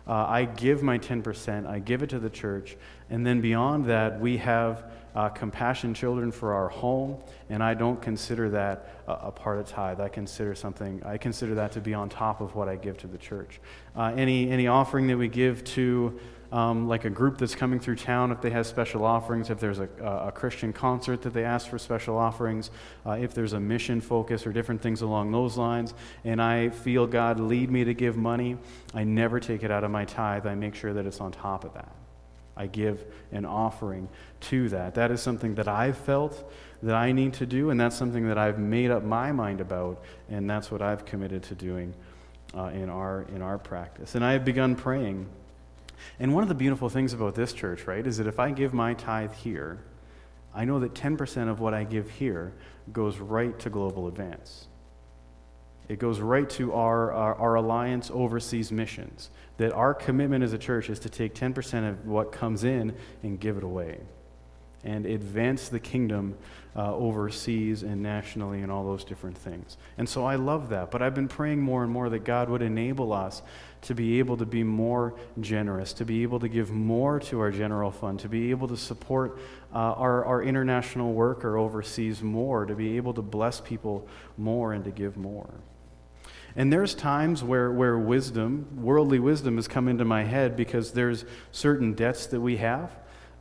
Uh, 0.06 0.26
I 0.26 0.44
give 0.44 0.82
my 0.82 0.98
10%, 0.98 1.66
I 1.66 1.78
give 1.78 2.02
it 2.02 2.10
to 2.10 2.18
the 2.18 2.30
church, 2.30 2.76
and 3.10 3.26
then 3.26 3.40
beyond 3.40 3.86
that, 3.86 4.18
we 4.20 4.38
have 4.38 4.84
uh, 5.14 5.28
compassion 5.28 5.94
children 5.94 6.30
for 6.30 6.52
our 6.54 6.68
home, 6.68 7.18
and 7.48 7.62
I 7.62 7.74
don't 7.74 8.00
consider 8.00 8.48
that 8.50 9.02
a, 9.06 9.12
a, 9.12 9.30
part 9.32 9.58
of 9.58 9.66
tithe. 9.66 10.00
I 10.00 10.08
consider 10.08 10.54
something, 10.54 11.02
I 11.04 11.18
consider 11.18 11.54
that 11.56 11.72
to 11.72 11.80
be 11.80 11.94
on 11.94 12.08
top 12.08 12.40
of 12.40 12.54
what 12.54 12.68
I 12.68 12.76
give 12.76 12.96
to 12.98 13.06
the 13.06 13.18
church. 13.18 13.60
Uh, 13.96 14.12
any, 14.16 14.50
any 14.50 14.66
offering 14.66 15.06
that 15.08 15.16
we 15.16 15.28
give 15.28 15.64
to 15.64 16.18
um, 16.52 16.88
like 16.88 17.04
a 17.04 17.10
group 17.10 17.38
that's 17.38 17.54
coming 17.54 17.78
through 17.78 17.96
town, 17.96 18.32
if 18.32 18.40
they 18.40 18.50
have 18.50 18.66
special 18.66 19.04
offerings, 19.04 19.50
if 19.50 19.60
there's 19.60 19.78
a, 19.78 19.88
a 20.02 20.32
Christian 20.32 20.72
concert 20.72 21.22
that 21.22 21.32
they 21.32 21.44
ask 21.44 21.68
for 21.68 21.78
special 21.78 22.18
offerings, 22.18 22.70
uh, 23.06 23.12
if 23.12 23.34
there's 23.34 23.52
a 23.52 23.60
mission 23.60 24.00
focus 24.00 24.46
or 24.46 24.52
different 24.52 24.82
things 24.82 25.02
along 25.02 25.30
those 25.30 25.56
lines, 25.56 25.94
and 26.24 26.42
I 26.42 26.70
feel 26.70 27.06
God 27.06 27.38
lead 27.38 27.70
me 27.70 27.84
to 27.84 27.94
give 27.94 28.16
money, 28.16 28.56
I 28.94 29.04
never 29.04 29.38
take 29.38 29.62
it 29.62 29.70
out 29.70 29.84
of 29.84 29.90
my 29.90 30.04
tithe. 30.04 30.46
I 30.46 30.54
make 30.54 30.74
sure 30.74 30.92
that 30.92 31.06
it's 31.06 31.20
on 31.20 31.30
top 31.30 31.64
of 31.64 31.74
that. 31.74 31.94
I 32.60 32.66
give 32.66 33.04
an 33.32 33.44
offering 33.44 34.08
to 34.40 34.68
that. 34.70 34.94
That 34.94 35.10
is 35.10 35.20
something 35.20 35.54
that 35.56 35.68
I've 35.68 35.96
felt 35.96 36.52
that 36.82 36.94
I 36.94 37.12
need 37.12 37.34
to 37.34 37.46
do, 37.46 37.70
and 37.70 37.80
that's 37.80 37.96
something 37.96 38.26
that 38.28 38.38
I've 38.38 38.58
made 38.58 38.90
up 38.90 39.02
my 39.02 39.32
mind 39.32 39.60
about, 39.60 40.02
and 40.28 40.48
that's 40.48 40.70
what 40.70 40.82
I've 40.82 41.04
committed 41.04 41.42
to 41.44 41.54
doing 41.54 41.94
uh, 42.56 42.64
in, 42.66 42.88
our, 42.88 43.26
in 43.34 43.42
our 43.42 43.58
practice. 43.58 44.14
And 44.14 44.24
I 44.24 44.32
have 44.32 44.44
begun 44.44 44.76
praying 44.76 45.28
and 46.18 46.34
one 46.34 46.42
of 46.42 46.48
the 46.48 46.54
beautiful 46.54 46.88
things 46.88 47.12
about 47.12 47.34
this 47.34 47.52
church, 47.52 47.86
right, 47.86 48.06
is 48.06 48.16
that 48.18 48.26
if 48.26 48.38
I 48.38 48.50
give 48.50 48.72
my 48.72 48.94
tithe 48.94 49.32
here, 49.32 49.78
I 50.54 50.64
know 50.64 50.80
that 50.80 50.94
10% 50.94 51.48
of 51.48 51.60
what 51.60 51.74
I 51.74 51.84
give 51.84 52.10
here 52.10 52.52
goes 52.92 53.18
right 53.18 53.58
to 53.60 53.70
Global 53.70 54.08
Advance. 54.08 54.66
It 55.90 55.98
goes 55.98 56.20
right 56.20 56.48
to 56.50 56.72
our, 56.72 57.12
our, 57.12 57.34
our, 57.34 57.54
Alliance 57.56 58.12
overseas 58.14 58.70
missions. 58.70 59.28
That 59.56 59.72
our 59.72 59.92
commitment 59.92 60.44
as 60.44 60.52
a 60.52 60.58
church 60.58 60.88
is 60.88 61.00
to 61.00 61.08
take 61.08 61.34
10% 61.34 61.88
of 61.90 62.06
what 62.06 62.30
comes 62.30 62.62
in 62.62 62.94
and 63.24 63.40
give 63.40 63.56
it 63.56 63.64
away 63.64 63.98
and 64.84 65.04
advance 65.04 65.68
the 65.68 65.80
kingdom 65.80 66.36
uh, 66.76 66.94
overseas 66.94 67.82
and 67.82 68.00
nationally 68.00 68.62
and 68.62 68.70
all 68.70 68.84
those 68.84 69.02
different 69.02 69.36
things. 69.36 69.76
And 69.98 70.08
so 70.08 70.24
I 70.24 70.36
love 70.36 70.68
that. 70.68 70.92
But 70.92 71.02
I've 71.02 71.14
been 71.14 71.26
praying 71.26 71.60
more 71.60 71.82
and 71.82 71.92
more 71.92 72.08
that 72.08 72.20
God 72.20 72.48
would 72.48 72.62
enable 72.62 73.12
us 73.12 73.42
to 73.82 73.94
be 73.94 74.20
able 74.20 74.36
to 74.36 74.46
be 74.46 74.62
more 74.62 75.16
generous, 75.40 75.92
to 75.94 76.04
be 76.04 76.22
able 76.22 76.38
to 76.38 76.48
give 76.48 76.70
more 76.70 77.18
to 77.18 77.40
our 77.40 77.50
general 77.50 77.90
fund, 77.90 78.20
to 78.20 78.28
be 78.28 78.50
able 78.50 78.68
to 78.68 78.76
support 78.76 79.40
uh, 79.74 79.78
our, 79.78 80.24
our 80.24 80.40
international 80.40 81.12
work 81.14 81.44
or 81.44 81.58
overseas 81.58 82.22
more, 82.22 82.64
to 82.64 82.76
be 82.76 82.96
able 82.96 83.12
to 83.14 83.22
bless 83.22 83.60
people 83.60 84.06
more 84.38 84.72
and 84.72 84.84
to 84.84 84.92
give 84.92 85.16
more. 85.16 85.50
And 86.56 86.72
there's 86.72 86.94
times 86.94 87.44
where, 87.44 87.70
where 87.70 87.98
wisdom, 87.98 88.82
worldly 88.82 89.18
wisdom, 89.18 89.56
has 89.56 89.68
come 89.68 89.88
into 89.88 90.04
my 90.04 90.24
head 90.24 90.56
because 90.56 90.92
there's 90.92 91.24
certain 91.52 91.94
debts 91.94 92.26
that 92.26 92.40
we 92.40 92.56
have. 92.56 92.90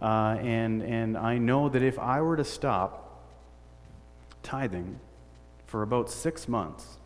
Uh, 0.02 0.38
and, 0.42 0.82
and 0.84 1.18
I 1.18 1.38
know 1.38 1.70
that 1.70 1.82
if 1.82 2.00
I 2.00 2.22
were 2.22 2.38
to 2.38 2.44
stop 2.44 3.26
tithing 4.44 5.00
for 5.66 5.82
about 5.82 6.10
six 6.10 6.48
months, 6.48 6.98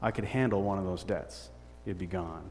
I 0.00 0.10
could 0.10 0.24
handle 0.24 0.62
one 0.62 0.78
of 0.78 0.84
those 0.84 1.04
debts. 1.04 1.50
It'd 1.84 1.98
be 1.98 2.06
gone. 2.06 2.48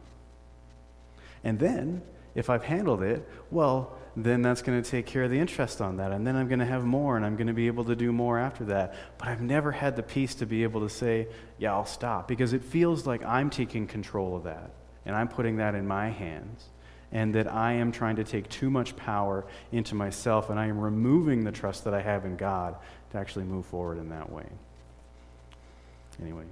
And 1.43 1.57
then, 1.57 2.01
if 2.39 2.49
I've 2.49 2.63
handled 2.63 3.03
it, 3.03 3.27
well, 3.51 3.97
then 4.15 4.41
that's 4.41 4.61
going 4.61 4.81
to 4.81 4.89
take 4.89 5.05
care 5.05 5.23
of 5.23 5.29
the 5.29 5.37
interest 5.37 5.81
on 5.81 5.97
that. 5.97 6.13
And 6.13 6.25
then 6.25 6.37
I'm 6.37 6.47
going 6.47 6.59
to 6.59 6.65
have 6.65 6.85
more 6.85 7.17
and 7.17 7.25
I'm 7.25 7.35
going 7.35 7.47
to 7.47 7.53
be 7.53 7.67
able 7.67 7.83
to 7.83 7.97
do 7.97 8.13
more 8.13 8.39
after 8.39 8.63
that. 8.65 8.95
But 9.17 9.27
I've 9.27 9.41
never 9.41 9.73
had 9.73 9.97
the 9.97 10.03
peace 10.03 10.35
to 10.35 10.45
be 10.45 10.63
able 10.63 10.79
to 10.79 10.89
say, 10.89 11.27
yeah, 11.57 11.73
I'll 11.73 11.85
stop 11.85 12.29
because 12.29 12.53
it 12.53 12.63
feels 12.63 13.05
like 13.05 13.25
I'm 13.25 13.49
taking 13.49 13.87
control 13.87 14.37
of 14.37 14.45
that 14.45 14.71
and 15.05 15.17
I'm 15.17 15.27
putting 15.27 15.57
that 15.57 15.75
in 15.75 15.85
my 15.85 16.09
hands. 16.09 16.69
And 17.11 17.33
that 17.33 17.51
I 17.51 17.73
am 17.73 17.91
trying 17.91 18.17
to 18.17 18.23
take 18.23 18.47
too 18.49 18.69
much 18.69 18.95
power 18.95 19.47
into 19.71 19.95
myself, 19.95 20.51
and 20.51 20.59
I 20.59 20.67
am 20.67 20.79
removing 20.79 21.43
the 21.43 21.51
trust 21.51 21.85
that 21.85 21.93
I 21.95 22.03
have 22.03 22.23
in 22.23 22.35
God 22.35 22.75
to 23.09 23.17
actually 23.17 23.45
move 23.45 23.65
forward 23.65 23.97
in 23.97 24.09
that 24.09 24.31
way. 24.31 24.45
Anyway, 26.21 26.43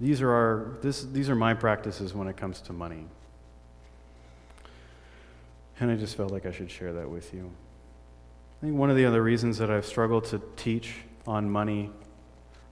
these 0.00 0.20
are, 0.22 0.30
our, 0.32 0.78
this, 0.82 1.04
these 1.04 1.30
are 1.30 1.36
my 1.36 1.54
practices 1.54 2.14
when 2.14 2.26
it 2.26 2.36
comes 2.36 2.60
to 2.62 2.72
money. 2.72 3.06
And 5.80 5.90
I 5.90 5.96
just 5.96 6.16
felt 6.16 6.32
like 6.32 6.46
I 6.46 6.50
should 6.50 6.70
share 6.70 6.92
that 6.94 7.08
with 7.08 7.32
you. 7.32 7.50
I 8.60 8.66
think 8.66 8.76
one 8.76 8.90
of 8.90 8.96
the 8.96 9.04
other 9.04 9.22
reasons 9.22 9.58
that 9.58 9.70
I've 9.70 9.86
struggled 9.86 10.24
to 10.26 10.42
teach 10.56 10.94
on 11.26 11.48
money 11.48 11.90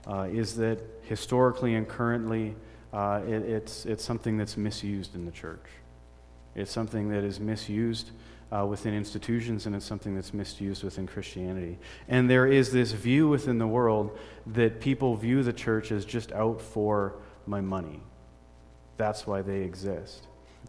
uh, 0.06 0.28
is 0.30 0.56
that 0.56 0.80
historically 1.02 1.74
and 1.74 1.88
currently, 1.88 2.56
uh, 2.92 3.20
it, 3.26 3.42
it's, 3.42 3.86
it's 3.86 4.04
something 4.04 4.36
that's 4.36 4.56
misused 4.56 5.14
in 5.14 5.24
the 5.24 5.30
church. 5.30 5.64
It's 6.56 6.72
something 6.72 7.10
that 7.10 7.22
is 7.22 7.38
misused 7.38 8.10
uh, 8.50 8.64
within 8.66 8.94
institutions, 8.94 9.66
and 9.66 9.74
it's 9.74 9.84
something 9.84 10.14
that's 10.14 10.32
misused 10.32 10.82
within 10.82 11.06
Christianity. 11.06 11.78
And 12.08 12.30
there 12.30 12.46
is 12.46 12.72
this 12.72 12.92
view 12.92 13.28
within 13.28 13.58
the 13.58 13.66
world 13.66 14.18
that 14.46 14.80
people 14.80 15.16
view 15.16 15.42
the 15.42 15.52
church 15.52 15.92
as 15.92 16.04
just 16.04 16.32
out 16.32 16.60
for 16.60 17.16
my 17.46 17.60
money. 17.60 18.00
That's 18.96 19.26
why 19.26 19.42
they 19.42 19.60
exist. 19.60 20.26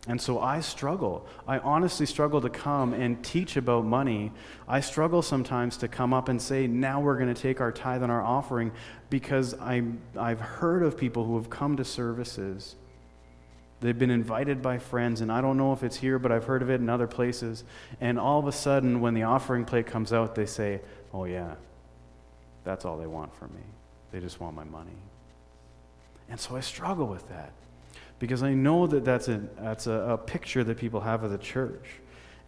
And 0.08 0.22
so 0.22 0.40
I 0.40 0.62
struggle. 0.62 1.28
I 1.48 1.60
honestly 1.60 2.06
struggle 2.06 2.40
to 2.40 2.50
come 2.50 2.94
and 2.94 3.22
teach 3.24 3.58
about 3.58 3.86
money. 3.86 4.32
I 4.66 4.80
struggle 4.80 5.22
sometimes 5.22 5.76
to 5.78 5.90
come 5.90 6.14
up 6.14 6.30
and 6.30 6.42
say, 6.42 6.66
now 6.66 7.02
we're 7.02 7.18
going 7.18 7.34
to 7.34 7.40
take 7.40 7.60
our 7.60 7.74
tithe 7.74 8.04
and 8.04 8.12
our 8.12 8.24
offering 8.24 8.72
because 9.10 9.54
i 9.60 9.84
I've 10.18 10.40
heard 10.40 10.84
of 10.84 10.98
people 10.98 11.26
who 11.26 11.36
have 11.36 11.50
come 11.50 11.76
to 11.78 11.84
services. 11.84 12.76
They've 13.82 13.98
been 13.98 14.10
invited 14.10 14.62
by 14.62 14.80
friends, 14.80 15.22
and 15.22 15.32
I 15.32 15.42
don't 15.42 15.58
know 15.58 15.74
if 15.74 15.84
it's 15.84 15.98
here, 15.98 16.18
but 16.18 16.32
I've 16.32 16.46
heard 16.46 16.62
of 16.62 16.70
it 16.70 16.80
in 16.82 16.90
other 16.90 17.06
places. 17.06 17.66
And 18.00 18.18
all 18.18 18.40
of 18.40 18.48
a 18.48 18.52
sudden, 18.52 19.02
when 19.02 19.14
the 19.14 19.24
offering 19.24 19.66
plate 19.66 19.86
comes 19.86 20.14
out, 20.14 20.36
they 20.36 20.46
say, 20.48 20.82
oh, 21.14 21.26
yeah, 21.26 21.56
that's 22.64 22.86
all 22.86 22.98
they 22.98 23.08
want 23.08 23.36
from 23.36 23.54
me. 23.54 23.62
They 24.12 24.20
just 24.20 24.40
want 24.40 24.56
my 24.56 24.64
money. 24.64 24.98
And 26.30 26.40
so 26.40 26.56
I 26.56 26.62
struggle 26.62 27.08
with 27.08 27.28
that 27.30 27.52
because 28.20 28.44
I 28.44 28.54
know 28.54 28.88
that 28.88 29.06
that's, 29.06 29.28
a, 29.28 29.42
that's 29.60 29.88
a, 29.88 29.92
a, 29.92 30.18
picture 30.18 30.64
that 30.64 30.78
people 30.78 31.02
have 31.02 31.24
of 31.24 31.32
the 31.32 31.38
church. 31.38 31.86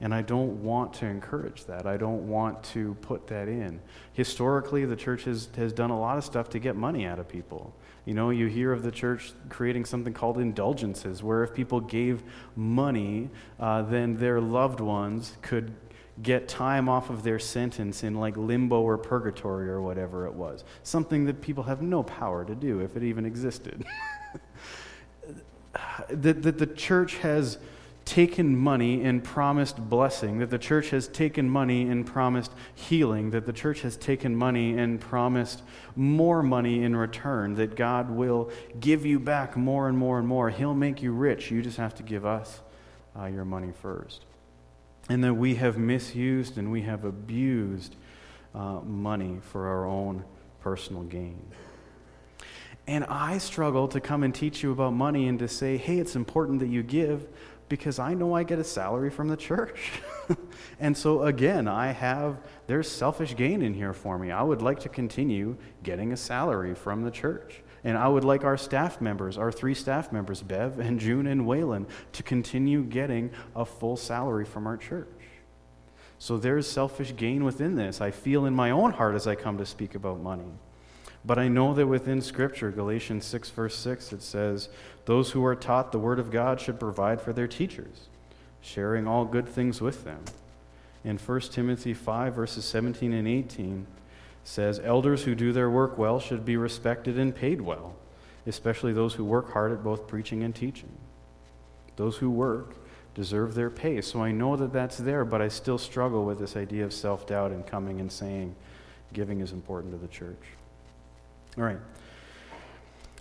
And 0.02 0.14
I 0.14 0.22
don't 0.22 0.64
want 0.64 0.94
to 0.96 1.06
encourage 1.06 1.66
that. 1.66 1.86
I 1.86 1.98
don't 1.98 2.30
want 2.30 2.64
to 2.66 2.96
put 3.02 3.28
that 3.28 3.50
in. 3.50 3.82
Historically, 4.14 4.86
the 4.86 4.96
church 4.96 5.26
has, 5.26 5.50
has 5.58 5.74
done 5.74 5.90
a 5.90 6.00
lot 6.00 6.18
of 6.18 6.24
stuff 6.24 6.50
to 6.52 6.60
get 6.60 6.78
money 6.78 7.06
out 7.06 7.20
of 7.20 7.28
people. 7.28 7.76
You 8.06 8.14
know, 8.14 8.30
you 8.30 8.48
hear 8.48 8.72
of 8.72 8.82
the 8.82 8.92
church 8.92 9.34
creating 9.50 9.84
something 9.84 10.14
called 10.14 10.38
indulgences, 10.38 11.22
where 11.22 11.44
if 11.44 11.54
people 11.54 11.82
gave 11.82 12.24
money, 12.56 13.30
uh, 13.60 13.82
then 13.82 14.16
their 14.16 14.40
loved 14.40 14.80
ones 14.80 15.34
could 15.42 15.76
get 16.24 16.48
time 16.48 16.90
off 16.90 17.10
of 17.10 17.24
their 17.24 17.40
sentence 17.40 18.04
in 18.04 18.16
like 18.16 18.36
limbo 18.36 18.82
or 18.82 18.98
purgatory 18.98 19.70
or 19.70 19.82
whatever 19.82 20.26
it 20.26 20.34
was. 20.34 20.64
Something 20.84 21.26
that 21.26 21.42
people 21.42 21.64
have 21.64 21.82
no 21.82 22.04
power 22.04 22.44
to 22.46 22.56
do 22.56 22.80
if 22.80 22.96
it 22.96 23.04
even 23.04 23.26
existed. 23.26 23.86
that, 26.10 26.42
that 26.44 26.58
the 26.58 26.68
church 26.68 27.18
has 27.18 27.58
taken 28.10 28.58
money 28.58 29.04
and 29.04 29.24
promised 29.24 29.78
blessing, 29.78 30.40
that 30.40 30.50
the 30.50 30.58
church 30.58 30.90
has 30.90 31.08
taken 31.08 31.48
money 31.48 31.84
and 31.84 32.08
promised 32.08 32.52
healing, 32.74 33.30
that 33.30 33.46
the 33.46 33.54
church 33.54 33.82
has 33.82 33.96
taken 33.96 34.36
money 34.36 34.76
and 34.76 35.00
promised 35.00 35.62
more 35.96 36.42
money 36.42 36.84
in 36.84 36.96
return, 36.96 37.54
that 37.54 37.76
God 37.76 38.10
will 38.10 38.50
give 38.80 39.06
you 39.06 39.20
back 39.20 39.56
more 39.56 39.88
and 39.88 39.96
more 39.96 40.18
and 40.18 40.28
more. 40.28 40.50
He'll 40.50 40.74
make 40.74 41.04
you 41.04 41.12
rich. 41.12 41.52
You 41.52 41.62
just 41.62 41.78
have 41.78 41.94
to 41.96 42.04
give 42.04 42.26
us 42.26 42.62
uh, 43.16 43.26
your 43.26 43.46
money 43.46 43.72
first. 43.80 44.26
And 45.08 45.24
that 45.24 45.36
we 45.36 45.56
have 45.56 45.78
misused 45.78 46.58
and 46.58 46.72
we 46.72 46.82
have 46.82 47.06
abused 47.06 47.96
uh, 48.56 48.80
money 48.82 49.40
for 49.52 49.68
our 49.68 49.86
own 49.86 50.24
personal 50.62 51.04
gain. 51.04 51.40
And 52.90 53.06
I 53.06 53.38
struggle 53.38 53.88
to 53.90 54.02
come 54.02 54.24
and 54.24 54.34
teach 54.34 54.64
you 54.64 54.72
about 54.72 54.94
money 54.94 55.28
and 55.28 55.38
to 55.38 55.48
say, 55.48 55.78
hey, 55.78 56.00
it's 56.00 56.16
important 56.16 56.58
that 56.62 56.70
you 56.70 56.82
give 56.82 57.28
because 57.70 58.00
I 58.00 58.16
know 58.16 58.34
I 58.34 58.42
get 58.42 58.58
a 58.58 58.64
salary 58.64 59.12
from 59.12 59.28
the 59.28 59.38
church. 59.38 59.92
and 60.80 60.98
so, 60.98 61.22
again, 61.22 61.68
I 61.68 61.92
have, 61.92 62.40
there's 62.66 62.90
selfish 62.90 63.36
gain 63.36 63.62
in 63.62 63.76
here 63.76 63.94
for 63.94 64.18
me. 64.18 64.32
I 64.32 64.42
would 64.42 64.64
like 64.64 64.80
to 64.80 64.90
continue 64.90 65.56
getting 65.84 66.14
a 66.14 66.18
salary 66.18 66.74
from 66.74 67.04
the 67.04 67.12
church. 67.12 67.62
And 67.84 67.96
I 67.96 68.08
would 68.08 68.24
like 68.24 68.44
our 68.44 68.58
staff 68.58 69.00
members, 69.00 69.38
our 69.38 69.52
three 69.52 69.76
staff 69.76 70.12
members, 70.12 70.42
Bev 70.42 70.80
and 70.80 71.00
June 71.00 71.28
and 71.28 71.42
Waylon, 71.42 71.86
to 72.14 72.24
continue 72.24 72.82
getting 72.82 73.30
a 73.56 73.66
full 73.66 73.98
salary 73.98 74.46
from 74.46 74.66
our 74.66 74.78
church. 74.78 75.08
So 76.18 76.38
there's 76.38 76.66
selfish 76.66 77.16
gain 77.16 77.44
within 77.44 77.76
this. 77.76 78.02
I 78.02 78.10
feel 78.10 78.48
in 78.48 78.56
my 78.56 78.72
own 78.72 78.94
heart 78.94 79.14
as 79.14 79.28
I 79.28 79.36
come 79.36 79.60
to 79.60 79.66
speak 79.68 79.94
about 79.94 80.22
money. 80.22 80.54
But 81.26 81.38
I 81.38 81.48
know 81.48 81.74
that 81.74 81.88
within 81.88 82.22
Scripture, 82.22 82.72
Galatians 82.72 83.26
6, 83.26 83.50
verse 83.50 83.76
6, 83.76 84.14
it 84.14 84.22
says, 84.22 84.70
Those 85.06 85.32
who 85.32 85.44
are 85.44 85.56
taught 85.56 85.92
the 85.92 86.00
Word 86.00 86.20
of 86.20 86.32
God 86.32 86.62
should 86.62 86.80
provide 86.80 87.22
for 87.22 87.34
their 87.34 87.48
teachers, 87.48 88.08
sharing 88.62 89.08
all 89.08 89.26
good 89.26 89.48
things 89.48 89.82
with 89.82 90.06
them. 90.06 90.24
In 91.04 91.18
1 91.18 91.42
Timothy 91.42 91.94
5, 91.94 92.36
verses 92.36 92.66
17 92.66 93.14
and 93.14 93.28
18, 93.28 93.86
says, 94.44 94.80
Elders 94.84 95.24
who 95.24 95.36
do 95.36 95.52
their 95.52 95.70
work 95.70 95.98
well 95.98 96.20
should 96.20 96.46
be 96.46 96.58
respected 96.58 97.20
and 97.20 97.36
paid 97.36 97.62
well, 97.62 97.96
especially 98.48 98.94
those 98.94 99.14
who 99.14 99.26
work 99.26 99.52
hard 99.52 99.72
at 99.72 99.84
both 99.84 100.08
preaching 100.08 100.44
and 100.44 100.56
teaching. 100.56 100.92
Those 101.98 102.18
who 102.18 102.30
work 102.30 102.76
deserve 103.14 103.56
their 103.56 103.70
pay. 103.70 104.00
So 104.00 104.24
I 104.24 104.32
know 104.32 104.56
that 104.56 104.72
that's 104.72 104.98
there, 104.98 105.26
but 105.26 105.42
I 105.42 105.50
still 105.50 105.78
struggle 105.78 106.24
with 106.24 106.40
this 106.40 106.56
idea 106.56 106.86
of 106.86 106.94
self 106.94 107.28
doubt 107.28 107.52
and 107.52 107.68
coming 107.68 108.00
and 108.00 108.10
saying 108.10 108.56
giving 109.12 109.42
is 109.42 109.52
important 109.52 109.94
to 109.94 110.00
the 110.00 110.08
church. 110.08 110.59
All 111.58 111.64
right. 111.64 111.80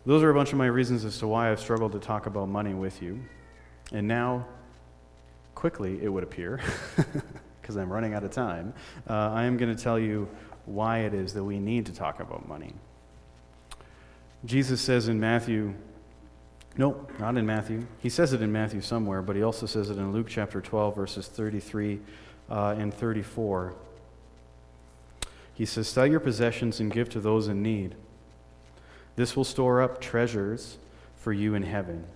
Those 0.07 0.23
are 0.23 0.31
a 0.31 0.35
bunch 0.35 0.53
of 0.53 0.59
my 0.59 0.67
reasons 0.67 1.05
as 1.05 1.19
to 1.19 1.27
why 1.27 1.51
I've 1.51 1.61
struggled 1.61 1.93
to 1.93 1.99
talk 1.99 2.27
about 2.27 2.49
money 2.49 2.75
with 2.75 3.03
you. 3.03 3.21
And 3.93 4.07
now, 4.07 4.47
quickly, 5.55 5.99
it 6.03 6.09
would 6.09 6.23
appear, 6.23 6.61
because 7.61 7.77
I'm 7.77 7.93
running 7.93 8.15
out 8.15 8.25
of 8.25 8.31
time, 8.31 8.73
uh, 9.09 9.13
I 9.13 9.45
am 9.45 9.57
going 9.57 9.75
to 9.75 9.83
tell 9.83 9.99
you 9.99 10.29
why 10.67 11.01
it 11.01 11.15
is 11.15 11.33
that 11.35 11.45
we 11.45 11.59
need 11.59 11.87
to 11.87 11.93
talk 11.93 12.21
about 12.21 12.49
money. 12.49 12.75
Jesus 14.45 14.81
says 14.81 15.09
in 15.09 15.19
Matthew, 15.19 15.75
nope, 16.77 17.11
not 17.19 17.37
in 17.37 17.45
Matthew. 17.45 17.87
He 17.99 18.09
says 18.09 18.33
it 18.33 18.41
in 18.41 18.53
Matthew 18.53 18.81
somewhere, 18.81 19.21
but 19.21 19.37
he 19.37 19.43
also 19.43 19.67
says 19.67 19.91
it 19.91 19.99
in 19.99 20.13
Luke 20.13 20.29
chapter 20.29 20.61
12, 20.61 20.95
verses 20.95 21.27
33 21.27 22.01
uh, 22.51 22.77
and 22.79 22.95
34. 22.95 23.75
He 25.55 25.67
says, 25.67 25.89
Sell 25.89 26.07
your 26.07 26.21
possessions 26.21 26.79
and 26.79 26.93
give 26.93 27.09
to 27.11 27.21
those 27.21 27.49
in 27.49 27.63
need. 27.63 27.97
This 29.19 29.35
will 29.35 29.43
store 29.43 29.83
up 29.83 30.01
treasures 30.01 30.79
for 31.17 31.33
you 31.33 31.57
in 31.57 31.65
heaven. 31.65 32.07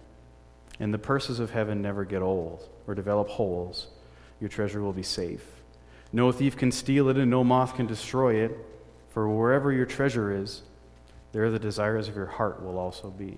And 0.78 0.94
the 0.94 0.98
purses 0.98 1.40
of 1.40 1.50
heaven 1.50 1.82
never 1.82 2.04
get 2.04 2.22
old 2.22 2.68
or 2.86 2.94
develop 2.94 3.26
holes. 3.26 3.88
Your 4.38 4.48
treasure 4.48 4.80
will 4.80 4.92
be 4.92 5.02
safe. 5.02 5.44
No 6.12 6.30
thief 6.30 6.56
can 6.56 6.70
steal 6.70 7.08
it, 7.08 7.16
and 7.16 7.28
no 7.28 7.42
moth 7.42 7.74
can 7.74 7.88
destroy 7.88 8.36
it. 8.36 8.56
For 9.10 9.28
wherever 9.28 9.72
your 9.72 9.84
treasure 9.84 10.32
is, 10.32 10.62
there 11.32 11.50
the 11.50 11.58
desires 11.58 12.06
of 12.06 12.14
your 12.14 12.26
heart 12.26 12.62
will 12.62 12.78
also 12.78 13.10
be. 13.10 13.36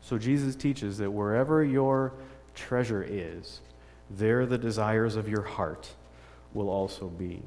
So 0.00 0.16
Jesus 0.16 0.54
teaches 0.54 0.96
that 0.98 1.10
wherever 1.10 1.64
your 1.64 2.12
treasure 2.54 3.02
is, 3.02 3.62
there 4.10 4.46
the 4.46 4.58
desires 4.58 5.16
of 5.16 5.28
your 5.28 5.42
heart 5.42 5.90
will 6.54 6.70
also 6.70 7.08
be. 7.08 7.42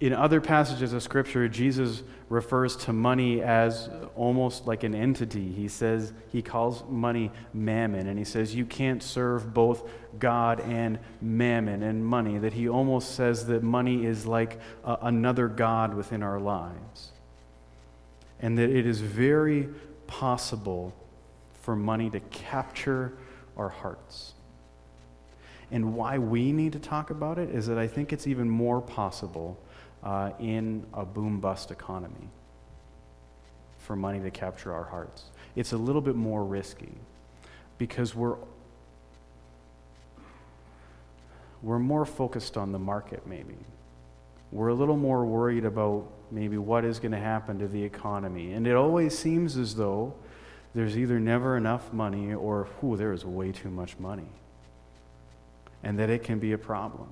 In 0.00 0.14
other 0.14 0.40
passages 0.40 0.94
of 0.94 1.02
Scripture, 1.02 1.46
Jesus 1.46 2.02
refers 2.30 2.74
to 2.76 2.92
money 2.92 3.42
as 3.42 3.90
almost 4.16 4.66
like 4.66 4.82
an 4.82 4.94
entity. 4.94 5.52
He 5.52 5.68
says, 5.68 6.14
he 6.32 6.40
calls 6.40 6.82
money 6.88 7.30
mammon, 7.52 8.06
and 8.06 8.18
he 8.18 8.24
says, 8.24 8.54
you 8.54 8.64
can't 8.64 9.02
serve 9.02 9.52
both 9.52 9.86
God 10.18 10.60
and 10.60 10.98
mammon 11.20 11.82
and 11.82 12.02
money. 12.02 12.38
That 12.38 12.54
he 12.54 12.66
almost 12.66 13.14
says 13.14 13.46
that 13.48 13.62
money 13.62 14.06
is 14.06 14.24
like 14.24 14.58
a, 14.84 14.96
another 15.02 15.48
God 15.48 15.92
within 15.92 16.22
our 16.22 16.40
lives. 16.40 17.12
And 18.40 18.56
that 18.56 18.70
it 18.70 18.86
is 18.86 19.02
very 19.02 19.68
possible 20.06 20.94
for 21.60 21.76
money 21.76 22.08
to 22.08 22.20
capture 22.20 23.12
our 23.54 23.68
hearts. 23.68 24.32
And 25.70 25.94
why 25.94 26.16
we 26.16 26.52
need 26.52 26.72
to 26.72 26.78
talk 26.78 27.10
about 27.10 27.38
it 27.38 27.50
is 27.50 27.66
that 27.66 27.76
I 27.76 27.86
think 27.86 28.14
it's 28.14 28.26
even 28.26 28.48
more 28.48 28.80
possible 28.80 29.58
uh, 30.02 30.30
in 30.38 30.84
a 30.94 31.04
boom 31.04 31.40
bust 31.40 31.70
economy 31.70 32.28
for 33.78 33.96
money 33.96 34.20
to 34.20 34.30
capture 34.30 34.72
our 34.72 34.84
hearts. 34.84 35.24
It's 35.56 35.72
a 35.72 35.76
little 35.76 36.00
bit 36.00 36.14
more 36.14 36.44
risky 36.44 36.92
because 37.78 38.14
we're, 38.14 38.36
we're 41.62 41.78
more 41.78 42.04
focused 42.04 42.56
on 42.56 42.72
the 42.72 42.78
market, 42.78 43.26
maybe. 43.26 43.56
We're 44.52 44.68
a 44.68 44.74
little 44.74 44.96
more 44.96 45.24
worried 45.24 45.64
about 45.64 46.06
maybe 46.30 46.58
what 46.58 46.84
is 46.84 46.98
going 46.98 47.12
to 47.12 47.18
happen 47.18 47.58
to 47.58 47.68
the 47.68 47.82
economy. 47.82 48.52
And 48.52 48.66
it 48.66 48.74
always 48.74 49.18
seems 49.18 49.56
as 49.56 49.74
though 49.74 50.14
there's 50.74 50.96
either 50.96 51.18
never 51.18 51.56
enough 51.56 51.92
money 51.92 52.32
or, 52.32 52.68
whew, 52.80 52.96
there 52.96 53.12
is 53.12 53.24
way 53.24 53.52
too 53.52 53.70
much 53.70 53.98
money. 53.98 54.28
And 55.82 55.98
that 55.98 56.10
it 56.10 56.22
can 56.22 56.38
be 56.38 56.52
a 56.52 56.58
problem. 56.58 57.08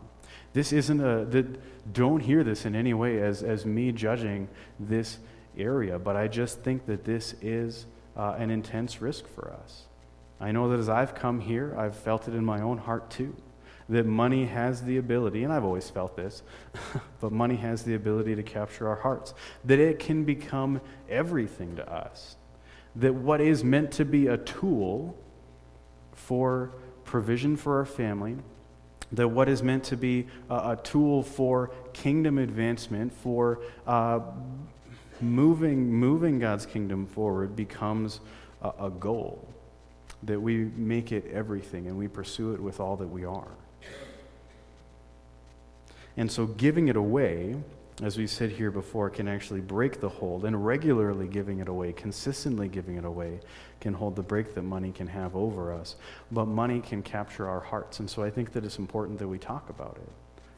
This 0.53 0.73
isn't 0.73 1.01
a, 1.01 1.25
that, 1.27 1.93
don't 1.93 2.21
hear 2.21 2.43
this 2.43 2.65
in 2.65 2.75
any 2.75 2.95
way 2.95 3.21
as, 3.21 3.43
as 3.43 3.67
me 3.67 3.93
judging 3.93 4.49
this 4.81 5.19
area, 5.57 5.99
but 5.99 6.17
I 6.17 6.29
just 6.29 6.61
think 6.61 6.87
that 6.87 7.05
this 7.05 7.35
is 7.43 7.87
uh, 8.17 8.37
an 8.39 8.51
intense 8.51 9.01
risk 9.01 9.27
for 9.29 9.53
us. 9.53 9.85
I 10.41 10.53
know 10.53 10.69
that 10.71 10.79
as 10.79 10.89
I've 10.89 11.15
come 11.15 11.41
here, 11.41 11.75
I've 11.77 11.97
felt 11.97 12.29
it 12.29 12.35
in 12.35 12.45
my 12.45 12.61
own 12.61 12.79
heart 12.79 13.11
too. 13.11 13.35
That 13.89 14.05
money 14.05 14.45
has 14.45 14.83
the 14.83 14.99
ability, 14.99 15.45
and 15.45 15.53
I've 15.53 15.65
always 15.65 15.89
felt 15.89 16.15
this, 16.15 16.43
but 17.21 17.33
money 17.33 17.57
has 17.57 17.83
the 17.83 17.95
ability 17.95 18.35
to 18.37 18.43
capture 18.43 18.89
our 18.89 18.97
hearts. 18.97 19.35
That 19.65 19.79
it 19.79 19.99
can 19.99 20.25
become 20.25 20.81
everything 21.09 21.77
to 21.77 21.91
us. 21.91 22.37
That 22.97 23.15
what 23.15 23.41
is 23.41 23.65
meant 23.65 23.93
to 23.93 24.05
be 24.05 24.27
a 24.27 24.37
tool 24.37 25.17
for 26.13 26.73
provision 27.05 27.57
for 27.57 27.79
our 27.79 27.87
family, 27.87 28.37
that 29.13 29.29
what 29.29 29.49
is 29.49 29.63
meant 29.63 29.85
to 29.85 29.97
be 29.97 30.27
a, 30.51 30.55
a 30.55 30.81
tool 30.83 31.23
for 31.23 31.71
kingdom 31.93 32.39
advancement, 32.39 33.13
for 33.13 33.61
uh, 33.87 34.21
moving, 35.21 35.93
moving 35.93 36.39
God's 36.39 36.67
kingdom 36.67 37.07
forward, 37.07 37.57
becomes 37.57 38.21
a, 38.63 38.73
a 38.81 38.91
goal 38.91 39.49
that 40.25 40.41
we 40.41 40.65
make 40.77 41.13
it 41.13 41.27
everything 41.33 41.87
and 41.87 41.97
we 41.97 42.09
pursue 42.09 42.53
it 42.53 42.61
with 42.61 42.81
all 42.81 42.97
that 42.97 43.07
we 43.07 43.25
are. 43.25 43.53
And 46.17 46.31
so 46.31 46.47
giving 46.47 46.89
it 46.89 46.97
away, 46.97 47.57
as 48.03 48.17
we 48.17 48.27
said 48.27 48.51
here 48.51 48.71
before, 48.71 49.11
can 49.11 49.27
actually 49.27 49.61
break 49.61 50.01
the 50.01 50.09
hold, 50.09 50.45
and 50.45 50.65
regularly 50.65 51.27
giving 51.27 51.59
it 51.59 51.69
away, 51.69 51.93
consistently 51.93 52.69
giving 52.69 52.97
it 52.97 53.05
away, 53.05 53.41
can 53.81 53.93
hold 53.93 54.15
the 54.15 54.23
break 54.23 54.55
that 54.55 54.63
money 54.63 54.93
can 54.93 55.07
have 55.07 55.35
over 55.35 55.73
us. 55.73 55.97
But 56.31 56.47
money 56.47 56.81
can 56.81 57.03
capture 57.03 57.49
our 57.49 57.61
hearts. 57.61 57.99
And 58.01 58.09
so 58.09 58.23
I 58.23 58.31
think 58.31 58.53
that 58.53 58.65
it's 58.65 58.79
important 58.79 59.19
that 59.19 59.27
we 59.27 59.39
talk 59.39 59.69
about 59.69 59.97
it. 60.01 60.09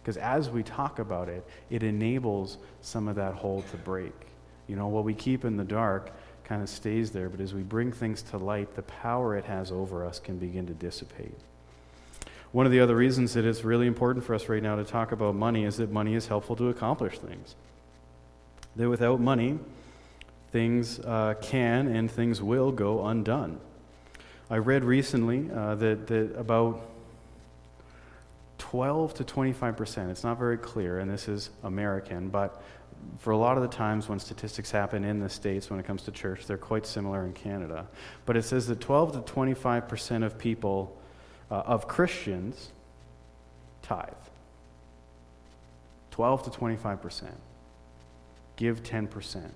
Because 0.03 0.17
as 0.17 0.51
we 0.51 0.63
talk 0.63 0.99
about 0.99 1.29
it, 1.29 1.47
it 1.71 1.83
enables 1.83 2.59
some 2.81 3.09
of 3.09 3.17
that 3.17 3.35
hold 3.35 3.67
to 3.71 3.77
break. 3.79 4.13
You 4.67 4.77
know, 4.77 4.89
what 4.89 5.05
we 5.05 5.15
keep 5.15 5.45
in 5.45 5.57
the 5.57 5.65
dark 5.65 6.13
kind 6.45 6.63
of 6.63 6.69
stays 6.69 7.11
there, 7.11 7.29
but 7.29 7.41
as 7.41 7.55
we 7.55 7.63
bring 7.63 7.93
things 7.93 8.23
to 8.23 8.37
light, 8.37 8.75
the 8.75 8.83
power 8.83 9.37
it 9.37 9.45
has 9.45 9.71
over 9.71 10.05
us 10.05 10.19
can 10.19 10.37
begin 10.39 10.67
to 10.67 10.75
dissipate. 10.75 11.39
One 12.53 12.67
of 12.67 12.73
the 12.73 12.81
other 12.81 12.97
reasons 12.97 13.35
that 13.35 13.45
it's 13.45 13.63
really 13.63 13.87
important 13.87 14.25
for 14.25 14.35
us 14.35 14.49
right 14.49 14.63
now 14.63 14.77
to 14.77 14.85
talk 14.85 15.13
about 15.13 15.37
money 15.37 15.65
is 15.65 15.77
that 15.77 15.93
money 15.93 16.15
is 16.15 16.27
helpful 16.27 16.57
to 16.57 16.69
accomplish 16.69 17.19
things. 17.19 17.55
That 18.75 18.89
without 18.89 19.21
money, 19.21 19.59
things 20.51 20.99
uh, 21.01 21.35
can 21.41 21.87
and 21.87 22.11
things 22.11 22.43
will 22.43 22.73
go 22.73 23.07
undone. 23.07 23.61
I 24.51 24.57
read 24.57 24.85
recently 24.85 25.49
uh, 25.51 25.77
that, 25.77 26.09
that 26.09 26.37
about 26.37 26.85
12 28.59 29.15
to 29.15 29.25
25 29.25 29.77
percent, 29.77 30.11
it's 30.11 30.25
not 30.25 30.39
very 30.39 30.59
clear, 30.59 30.99
and 30.99 31.09
this 31.11 31.29
is 31.29 31.51
American, 31.63 32.29
but 32.31 32.61
for 33.19 33.31
a 33.31 33.37
lot 33.37 33.57
of 33.57 33.63
the 33.63 33.69
times 33.69 34.09
when 34.09 34.19
statistics 34.19 34.71
happen 34.71 35.05
in 35.05 35.21
the 35.21 35.29
States 35.29 35.71
when 35.71 35.79
it 35.79 35.87
comes 35.87 36.03
to 36.03 36.11
church, 36.11 36.47
they're 36.47 36.59
quite 36.59 36.85
similar 36.85 37.25
in 37.25 37.33
Canada. 37.33 37.87
But 38.27 38.37
it 38.37 38.43
says 38.43 38.67
that 38.67 38.81
12 38.81 39.13
to 39.13 39.21
25 39.21 39.89
percent 39.89 40.25
of 40.25 40.37
people, 40.37 41.00
uh, 41.51 41.55
of 41.55 41.89
Christians, 41.89 42.71
tithe. 43.83 44.13
12 46.11 46.45
to 46.45 46.51
25 46.51 47.01
percent. 47.01 47.37
Give 48.57 48.83
10 48.83 49.07
percent. 49.07 49.55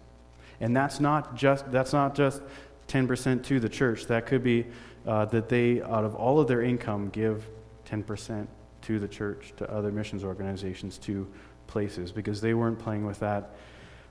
And 0.60 0.76
that's 0.76 1.00
not 1.00 1.36
just, 1.36 1.70
that's 1.70 1.92
not 1.92 2.14
just 2.14 2.42
10 2.86 3.06
percent 3.06 3.44
to 3.46 3.60
the 3.60 3.68
church. 3.68 4.06
That 4.06 4.26
could 4.26 4.42
be 4.42 4.66
uh, 5.06 5.26
that 5.26 5.48
they, 5.48 5.82
out 5.82 6.04
of 6.04 6.14
all 6.14 6.40
of 6.40 6.48
their 6.48 6.62
income, 6.62 7.10
give 7.10 7.46
10 7.84 8.02
percent 8.02 8.48
to 8.82 8.98
the 8.98 9.08
church, 9.08 9.52
to 9.56 9.70
other 9.70 9.90
missions 9.90 10.24
organizations, 10.24 10.98
to 10.98 11.26
places 11.66 12.12
because 12.12 12.40
they 12.40 12.54
weren't 12.54 12.78
playing 12.78 13.04
with 13.04 13.18
that 13.20 13.50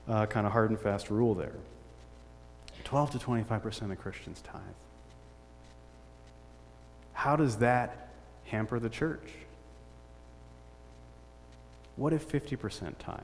uh, 0.08 0.26
kind 0.26 0.46
of 0.46 0.52
hard 0.52 0.70
and 0.70 0.78
fast 0.78 1.10
rule 1.10 1.34
there. 1.34 1.54
12 2.84 3.12
to 3.12 3.18
25% 3.18 3.90
of 3.90 3.98
Christians 3.98 4.42
tithe. 4.42 4.60
How 7.24 7.36
does 7.36 7.56
that 7.56 8.10
hamper 8.44 8.78
the 8.78 8.90
church? 8.90 9.30
What 11.96 12.12
if 12.12 12.28
50% 12.28 12.98
tithed? 12.98 13.22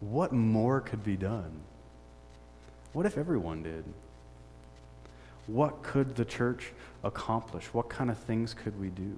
What 0.00 0.32
more 0.32 0.80
could 0.80 1.04
be 1.04 1.16
done? 1.16 1.60
What 2.94 3.06
if 3.06 3.16
everyone 3.16 3.62
did? 3.62 3.84
What 5.46 5.84
could 5.84 6.16
the 6.16 6.24
church 6.24 6.72
accomplish? 7.04 7.66
What 7.66 7.88
kind 7.88 8.10
of 8.10 8.18
things 8.18 8.52
could 8.52 8.80
we 8.80 8.88
do? 8.88 9.16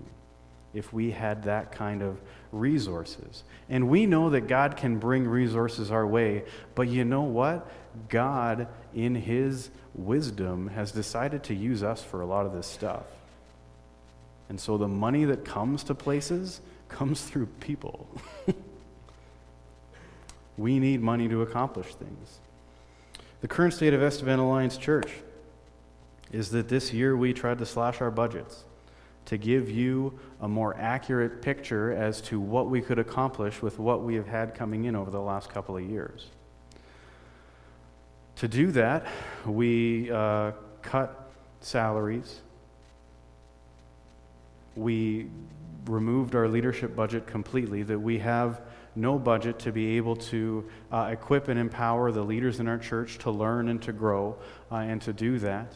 if 0.72 0.92
we 0.92 1.10
had 1.10 1.42
that 1.42 1.72
kind 1.72 2.00
of 2.00 2.20
resources. 2.52 3.42
And 3.68 3.88
we 3.88 4.06
know 4.06 4.30
that 4.30 4.42
God 4.42 4.76
can 4.76 4.98
bring 5.00 5.26
resources 5.26 5.90
our 5.90 6.06
way, 6.06 6.44
but 6.76 6.86
you 6.86 7.04
know 7.04 7.22
what? 7.22 7.68
God, 8.08 8.68
in 8.94 9.16
His 9.16 9.70
wisdom, 9.94 10.68
has 10.68 10.92
decided 10.92 11.42
to 11.44 11.54
use 11.54 11.82
us 11.82 12.04
for 12.04 12.20
a 12.20 12.24
lot 12.24 12.46
of 12.46 12.52
this 12.52 12.68
stuff. 12.68 13.02
And 14.50 14.60
so 14.60 14.76
the 14.76 14.88
money 14.88 15.24
that 15.26 15.44
comes 15.44 15.84
to 15.84 15.94
places 15.94 16.60
comes 16.88 17.22
through 17.22 17.46
people. 17.60 18.08
we 20.58 20.80
need 20.80 21.00
money 21.00 21.28
to 21.28 21.42
accomplish 21.42 21.94
things. 21.94 22.40
The 23.42 23.48
current 23.48 23.74
state 23.74 23.94
of 23.94 24.02
Estevan 24.02 24.40
Alliance 24.40 24.76
Church 24.76 25.12
is 26.32 26.50
that 26.50 26.68
this 26.68 26.92
year 26.92 27.16
we 27.16 27.32
tried 27.32 27.58
to 27.58 27.64
slash 27.64 28.00
our 28.00 28.10
budgets 28.10 28.64
to 29.26 29.38
give 29.38 29.70
you 29.70 30.18
a 30.40 30.48
more 30.48 30.76
accurate 30.76 31.42
picture 31.42 31.92
as 31.92 32.20
to 32.22 32.40
what 32.40 32.68
we 32.68 32.80
could 32.80 32.98
accomplish 32.98 33.62
with 33.62 33.78
what 33.78 34.02
we 34.02 34.16
have 34.16 34.26
had 34.26 34.56
coming 34.56 34.84
in 34.84 34.96
over 34.96 35.12
the 35.12 35.20
last 35.20 35.48
couple 35.48 35.76
of 35.76 35.88
years. 35.88 36.26
To 38.36 38.48
do 38.48 38.72
that, 38.72 39.06
we 39.46 40.10
uh, 40.10 40.50
cut 40.82 41.30
salaries. 41.60 42.40
We 44.76 45.28
removed 45.86 46.34
our 46.34 46.48
leadership 46.48 46.94
budget 46.94 47.26
completely, 47.26 47.82
that 47.84 47.98
we 47.98 48.18
have 48.18 48.60
no 48.94 49.18
budget 49.18 49.58
to 49.60 49.72
be 49.72 49.96
able 49.96 50.16
to 50.16 50.68
uh, 50.90 51.08
equip 51.12 51.48
and 51.48 51.58
empower 51.58 52.12
the 52.12 52.22
leaders 52.22 52.60
in 52.60 52.68
our 52.68 52.78
church 52.78 53.18
to 53.18 53.30
learn 53.30 53.68
and 53.68 53.80
to 53.82 53.92
grow 53.92 54.36
uh, 54.70 54.76
and 54.76 55.00
to 55.02 55.12
do 55.12 55.38
that. 55.38 55.72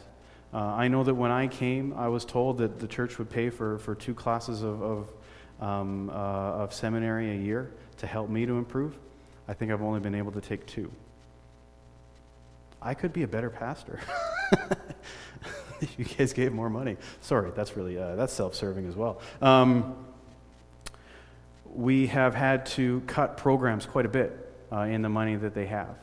Uh, 0.53 0.57
I 0.57 0.87
know 0.87 1.03
that 1.03 1.13
when 1.13 1.31
I 1.31 1.47
came, 1.47 1.93
I 1.93 2.07
was 2.07 2.23
told 2.23 2.59
that 2.59 2.79
the 2.79 2.87
church 2.87 3.17
would 3.17 3.29
pay 3.29 3.49
for, 3.49 3.77
for 3.79 3.95
two 3.95 4.13
classes 4.13 4.61
of, 4.63 4.81
of, 4.81 5.13
um, 5.59 6.09
uh, 6.09 6.13
of 6.13 6.73
seminary 6.73 7.31
a 7.31 7.35
year 7.35 7.71
to 7.97 8.07
help 8.07 8.29
me 8.29 8.45
to 8.45 8.57
improve. 8.57 8.97
I 9.47 9.53
think 9.53 9.71
I've 9.71 9.81
only 9.81 9.99
been 9.99 10.15
able 10.15 10.31
to 10.31 10.41
take 10.41 10.65
two. 10.65 10.91
I 12.81 12.93
could 12.93 13.13
be 13.13 13.23
a 13.23 13.27
better 13.27 13.49
pastor 13.49 13.99
you 15.97 16.05
guys 16.05 16.33
gave 16.33 16.53
more 16.53 16.69
money. 16.69 16.97
Sorry, 17.21 17.51
that's 17.55 17.75
really 17.75 17.97
uh, 17.97 18.15
that's 18.15 18.33
self-serving 18.33 18.87
as 18.87 18.95
well. 18.95 19.19
Um, 19.41 19.95
we 21.73 22.07
have 22.07 22.33
had 22.33 22.65
to 22.67 23.01
cut 23.01 23.37
programs 23.37 23.85
quite 23.85 24.05
a 24.05 24.09
bit 24.09 24.31
uh, 24.71 24.81
in 24.81 25.01
the 25.01 25.09
money 25.09 25.35
that 25.35 25.53
they 25.53 25.65
have. 25.65 25.97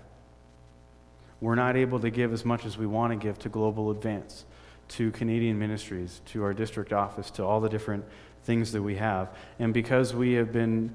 We're 1.41 1.55
not 1.55 1.77
able 1.77 1.99
to 2.01 2.11
give 2.11 2.33
as 2.33 2.45
much 2.45 2.67
as 2.67 2.79
we 2.79 2.87
want 2.87 3.13
to 3.13 3.17
give 3.17 3.39
to 3.41 3.49
Global 3.49 3.91
Advance, 3.91 4.45
to 4.89 5.11
Canadian 5.11 5.59
ministries, 5.59 6.21
to 6.27 6.45
our 6.45 6.53
district 6.53 6.93
office, 6.93 7.31
to 7.33 7.45
all 7.45 7.61
the 7.61 7.69
different 7.69 8.05
things 8.45 8.73
that 8.73 8.83
we 8.83 8.97
have. 8.97 9.35
And 9.59 9.73
because 9.73 10.15
we 10.15 10.35
have 10.35 10.53
been 10.53 10.93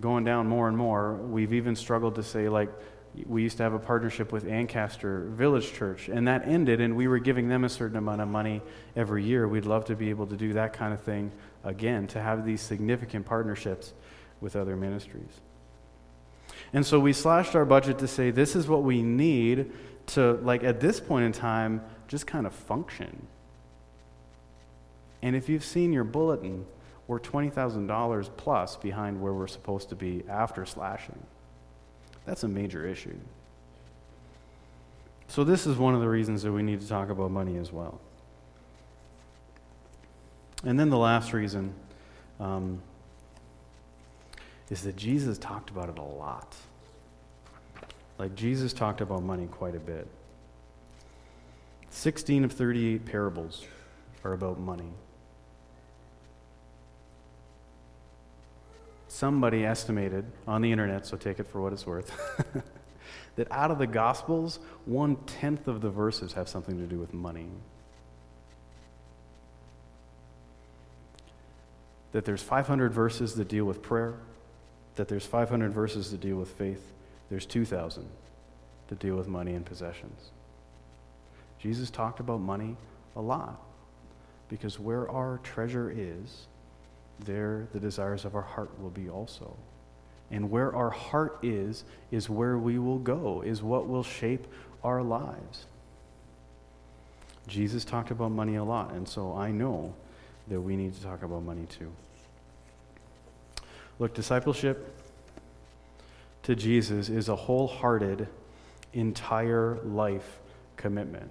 going 0.00 0.24
down 0.24 0.48
more 0.48 0.68
and 0.68 0.76
more, 0.76 1.14
we've 1.14 1.52
even 1.52 1.76
struggled 1.76 2.16
to 2.16 2.22
say, 2.22 2.48
like, 2.48 2.70
we 3.26 3.42
used 3.42 3.58
to 3.58 3.62
have 3.62 3.74
a 3.74 3.78
partnership 3.78 4.32
with 4.32 4.46
Ancaster 4.46 5.26
Village 5.30 5.72
Church, 5.72 6.08
and 6.08 6.26
that 6.28 6.46
ended, 6.46 6.80
and 6.80 6.96
we 6.96 7.08
were 7.08 7.18
giving 7.18 7.48
them 7.48 7.64
a 7.64 7.68
certain 7.68 7.96
amount 7.96 8.22
of 8.22 8.28
money 8.28 8.62
every 8.96 9.22
year. 9.22 9.46
We'd 9.46 9.66
love 9.66 9.84
to 9.86 9.96
be 9.96 10.10
able 10.10 10.26
to 10.28 10.36
do 10.36 10.54
that 10.54 10.72
kind 10.72 10.94
of 10.94 11.00
thing 11.00 11.30
again, 11.62 12.06
to 12.08 12.20
have 12.20 12.44
these 12.44 12.60
significant 12.60 13.26
partnerships 13.26 13.92
with 14.40 14.56
other 14.56 14.76
ministries. 14.76 15.40
And 16.72 16.86
so 16.86 16.98
we 16.98 17.12
slashed 17.12 17.54
our 17.54 17.66
budget 17.66 17.98
to 17.98 18.08
say 18.08 18.30
this 18.30 18.56
is 18.56 18.66
what 18.66 18.82
we 18.82 19.02
need 19.02 19.72
to, 20.06 20.32
like, 20.42 20.64
at 20.64 20.80
this 20.80 20.98
point 20.98 21.26
in 21.26 21.32
time, 21.32 21.82
just 22.08 22.26
kind 22.26 22.46
of 22.46 22.54
function. 22.54 23.26
And 25.20 25.36
if 25.36 25.48
you've 25.48 25.64
seen 25.64 25.92
your 25.92 26.04
bulletin, 26.04 26.64
we're 27.06 27.20
$20,000 27.20 28.30
plus 28.36 28.76
behind 28.76 29.20
where 29.20 29.34
we're 29.34 29.46
supposed 29.46 29.90
to 29.90 29.96
be 29.96 30.24
after 30.28 30.64
slashing. 30.64 31.22
That's 32.24 32.44
a 32.44 32.48
major 32.48 32.86
issue. 32.86 33.16
So, 35.28 35.44
this 35.44 35.66
is 35.66 35.76
one 35.76 35.94
of 35.94 36.00
the 36.00 36.08
reasons 36.08 36.42
that 36.42 36.52
we 36.52 36.62
need 36.62 36.80
to 36.82 36.88
talk 36.88 37.08
about 37.08 37.30
money 37.30 37.56
as 37.56 37.72
well. 37.72 38.00
And 40.64 40.78
then 40.78 40.90
the 40.90 40.98
last 40.98 41.32
reason 41.32 41.74
um, 42.38 42.80
is 44.70 44.82
that 44.82 44.96
Jesus 44.96 45.38
talked 45.38 45.70
about 45.70 45.88
it 45.88 45.98
a 45.98 46.02
lot. 46.02 46.54
Like, 48.18 48.34
Jesus 48.34 48.72
talked 48.72 49.00
about 49.00 49.22
money 49.22 49.46
quite 49.46 49.74
a 49.74 49.80
bit. 49.80 50.06
16 51.90 52.44
of 52.44 52.52
38 52.52 53.04
parables 53.04 53.66
are 54.24 54.32
about 54.32 54.60
money. 54.60 54.92
Somebody 59.22 59.64
estimated 59.64 60.24
on 60.48 60.62
the 60.62 60.72
internet, 60.72 61.06
so 61.06 61.16
take 61.16 61.38
it 61.38 61.46
for 61.46 61.60
what 61.60 61.72
it's 61.72 61.86
worth, 61.86 62.10
that 63.36 63.46
out 63.52 63.70
of 63.70 63.78
the 63.78 63.86
Gospels, 63.86 64.58
one 64.84 65.14
tenth 65.14 65.68
of 65.68 65.80
the 65.80 65.90
verses 65.90 66.32
have 66.32 66.48
something 66.48 66.76
to 66.76 66.86
do 66.86 66.98
with 66.98 67.14
money. 67.14 67.46
That 72.10 72.24
there's 72.24 72.42
500 72.42 72.92
verses 72.92 73.36
that 73.36 73.46
deal 73.46 73.64
with 73.64 73.80
prayer, 73.80 74.14
that 74.96 75.06
there's 75.06 75.24
500 75.24 75.72
verses 75.72 76.10
that 76.10 76.20
deal 76.20 76.36
with 76.36 76.50
faith, 76.50 76.92
there's 77.30 77.46
2,000 77.46 78.04
that 78.88 78.98
deal 78.98 79.14
with 79.14 79.28
money 79.28 79.54
and 79.54 79.64
possessions. 79.64 80.32
Jesus 81.60 81.90
talked 81.90 82.18
about 82.18 82.40
money 82.40 82.76
a 83.14 83.20
lot 83.20 83.62
because 84.48 84.80
where 84.80 85.08
our 85.08 85.38
treasure 85.44 85.94
is, 85.96 86.48
there 87.24 87.66
the 87.72 87.80
desires 87.80 88.24
of 88.24 88.34
our 88.34 88.42
heart 88.42 88.70
will 88.80 88.90
be 88.90 89.08
also. 89.08 89.56
And 90.30 90.50
where 90.50 90.74
our 90.74 90.90
heart 90.90 91.38
is, 91.42 91.84
is 92.10 92.30
where 92.30 92.56
we 92.56 92.78
will 92.78 92.98
go, 92.98 93.42
is 93.42 93.62
what 93.62 93.88
will 93.88 94.02
shape 94.02 94.46
our 94.82 95.02
lives. 95.02 95.66
Jesus 97.46 97.84
talked 97.84 98.10
about 98.10 98.30
money 98.30 98.56
a 98.56 98.64
lot, 98.64 98.92
and 98.92 99.06
so 99.06 99.34
I 99.36 99.50
know 99.50 99.94
that 100.48 100.60
we 100.60 100.76
need 100.76 100.94
to 100.94 101.02
talk 101.02 101.22
about 101.22 101.42
money 101.42 101.66
too. 101.66 101.92
Look, 103.98 104.14
discipleship 104.14 104.94
to 106.44 106.56
Jesus 106.56 107.08
is 107.08 107.28
a 107.28 107.36
wholehearted, 107.36 108.26
entire 108.92 109.78
life 109.84 110.40
commitment. 110.76 111.30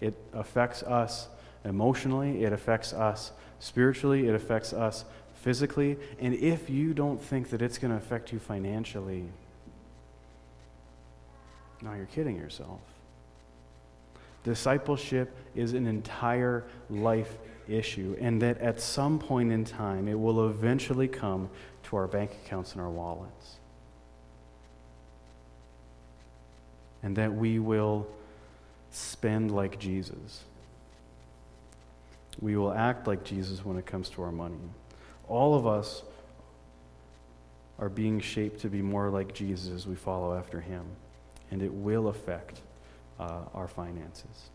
It 0.00 0.14
affects 0.32 0.82
us 0.82 1.28
emotionally, 1.64 2.44
it 2.44 2.52
affects 2.52 2.92
us 2.92 3.32
spiritually, 3.60 4.28
it 4.28 4.34
affects 4.34 4.72
us 4.72 5.04
physically. 5.34 5.96
And 6.20 6.34
if 6.34 6.68
you 6.70 6.94
don't 6.94 7.20
think 7.20 7.50
that 7.50 7.62
it's 7.62 7.78
going 7.78 7.90
to 7.90 7.96
affect 7.96 8.32
you 8.32 8.38
financially, 8.38 9.24
now 11.80 11.94
you're 11.94 12.06
kidding 12.06 12.36
yourself. 12.36 12.80
Discipleship 14.44 15.36
is 15.54 15.72
an 15.72 15.86
entire 15.86 16.64
life 16.90 17.38
issue, 17.68 18.16
and 18.20 18.42
that 18.42 18.58
at 18.58 18.80
some 18.80 19.18
point 19.18 19.52
in 19.52 19.64
time, 19.64 20.08
it 20.08 20.18
will 20.18 20.48
eventually 20.48 21.08
come 21.08 21.48
to 21.84 21.96
our 21.96 22.06
bank 22.06 22.32
accounts 22.44 22.72
and 22.72 22.80
our 22.80 22.90
wallets. 22.90 23.56
And 27.04 27.16
that 27.16 27.32
we 27.32 27.58
will 27.58 28.06
spend 28.90 29.50
like 29.50 29.78
Jesus. 29.78 30.42
We 32.40 32.56
will 32.56 32.72
act 32.72 33.06
like 33.06 33.24
Jesus 33.24 33.64
when 33.64 33.76
it 33.76 33.86
comes 33.86 34.08
to 34.10 34.22
our 34.22 34.32
money. 34.32 34.60
All 35.28 35.54
of 35.54 35.66
us 35.66 36.02
are 37.78 37.88
being 37.88 38.20
shaped 38.20 38.60
to 38.60 38.68
be 38.68 38.82
more 38.82 39.10
like 39.10 39.34
Jesus 39.34 39.70
as 39.70 39.86
we 39.86 39.94
follow 39.94 40.36
after 40.36 40.60
him, 40.60 40.84
and 41.50 41.62
it 41.62 41.72
will 41.72 42.08
affect 42.08 42.60
uh, 43.18 43.40
our 43.54 43.68
finances. 43.68 44.50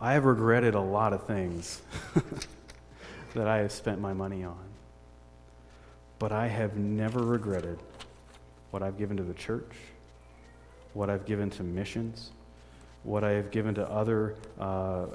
I 0.00 0.14
have 0.14 0.24
regretted 0.24 0.74
a 0.74 0.80
lot 0.80 1.12
of 1.12 1.24
things 1.26 1.82
that 3.34 3.46
I 3.46 3.58
have 3.58 3.70
spent 3.70 4.00
my 4.00 4.12
money 4.12 4.42
on, 4.42 4.64
but 6.18 6.32
I 6.32 6.48
have 6.48 6.76
never 6.76 7.20
regretted 7.20 7.78
what 8.72 8.82
I've 8.82 8.98
given 8.98 9.16
to 9.18 9.22
the 9.22 9.34
church, 9.34 9.76
what 10.94 11.08
I've 11.08 11.24
given 11.24 11.50
to 11.50 11.62
missions, 11.62 12.32
what 13.04 13.22
I 13.22 13.30
have 13.30 13.50
given 13.50 13.74
to 13.76 13.88
other 13.88 14.34
uh, 14.58 15.06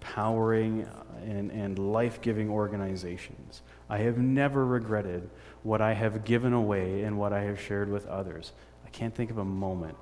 empowering 0.00 0.88
and, 1.22 1.50
and 1.50 1.78
life 1.78 2.20
giving 2.22 2.48
organizations. 2.48 3.62
I 3.88 3.98
have 3.98 4.18
never 4.18 4.64
regretted 4.64 5.28
what 5.62 5.80
I 5.80 5.92
have 5.92 6.24
given 6.24 6.52
away 6.52 7.02
and 7.02 7.18
what 7.18 7.32
I 7.32 7.42
have 7.42 7.60
shared 7.60 7.90
with 7.90 8.06
others. 8.06 8.52
I 8.86 8.88
can't 8.90 9.14
think 9.14 9.30
of 9.30 9.38
a 9.38 9.44
moment 9.44 9.96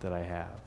that 0.00 0.12
I 0.12 0.22
have. 0.22 0.60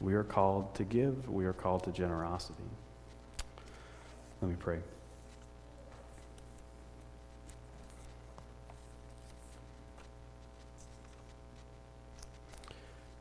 We 0.00 0.14
are 0.14 0.24
called 0.24 0.74
to 0.76 0.84
give, 0.84 1.28
we 1.28 1.44
are 1.44 1.52
called 1.52 1.84
to 1.84 1.92
generosity. 1.92 2.62
Let 4.40 4.50
me 4.50 4.56
pray. 4.58 4.78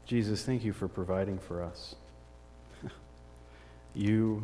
Jesus, 0.07 0.43
thank 0.43 0.63
you 0.63 0.71
for 0.71 0.87
providing 0.87 1.37
for 1.37 1.61
us. 1.61 1.95
you 3.93 4.41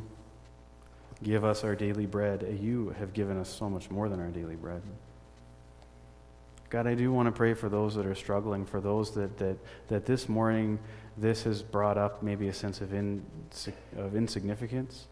give 1.24 1.45
us 1.45 1.64
our 1.64 1.74
daily 1.74 2.05
bread. 2.05 2.57
You 2.61 2.93
have 2.99 3.14
given 3.14 3.38
us 3.38 3.47
so 3.47 3.70
much 3.70 3.89
more 3.89 4.09
than 4.09 4.20
our 4.20 4.28
daily 4.28 4.57
bread. 4.57 4.82
God, 6.70 6.86
I 6.86 6.95
do 6.95 7.14
want 7.14 7.28
to 7.28 7.32
pray 7.32 7.53
for 7.53 7.70
those 7.70 7.95
that 7.95 8.05
are 8.05 8.16
struggling, 8.16 8.66
for 8.66 8.82
those 8.82 9.11
that, 9.11 9.38
that, 9.38 9.55
that 9.88 10.05
this 10.05 10.28
morning 10.28 10.80
this 11.18 11.43
has 11.43 11.64
brought 11.64 11.97
up 11.97 12.22
maybe 12.22 12.49
a 12.49 12.53
sense 12.53 12.82
of, 12.82 12.93
in, 12.93 13.24
of 13.95 14.18
insignificance 14.18 15.05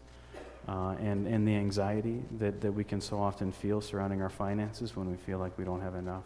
uh, 0.68 0.96
and, 1.00 1.26
and 1.26 1.48
the 1.48 1.54
anxiety 1.54 2.20
that, 2.38 2.60
that 2.60 2.72
we 2.72 2.84
can 2.84 3.00
so 3.00 3.18
often 3.18 3.52
feel 3.52 3.80
surrounding 3.80 4.20
our 4.20 4.28
finances 4.28 4.96
when 4.96 5.10
we 5.10 5.16
feel 5.16 5.38
like 5.38 5.56
we 5.56 5.64
don't 5.64 5.80
have 5.80 5.94
enough. 5.94 6.24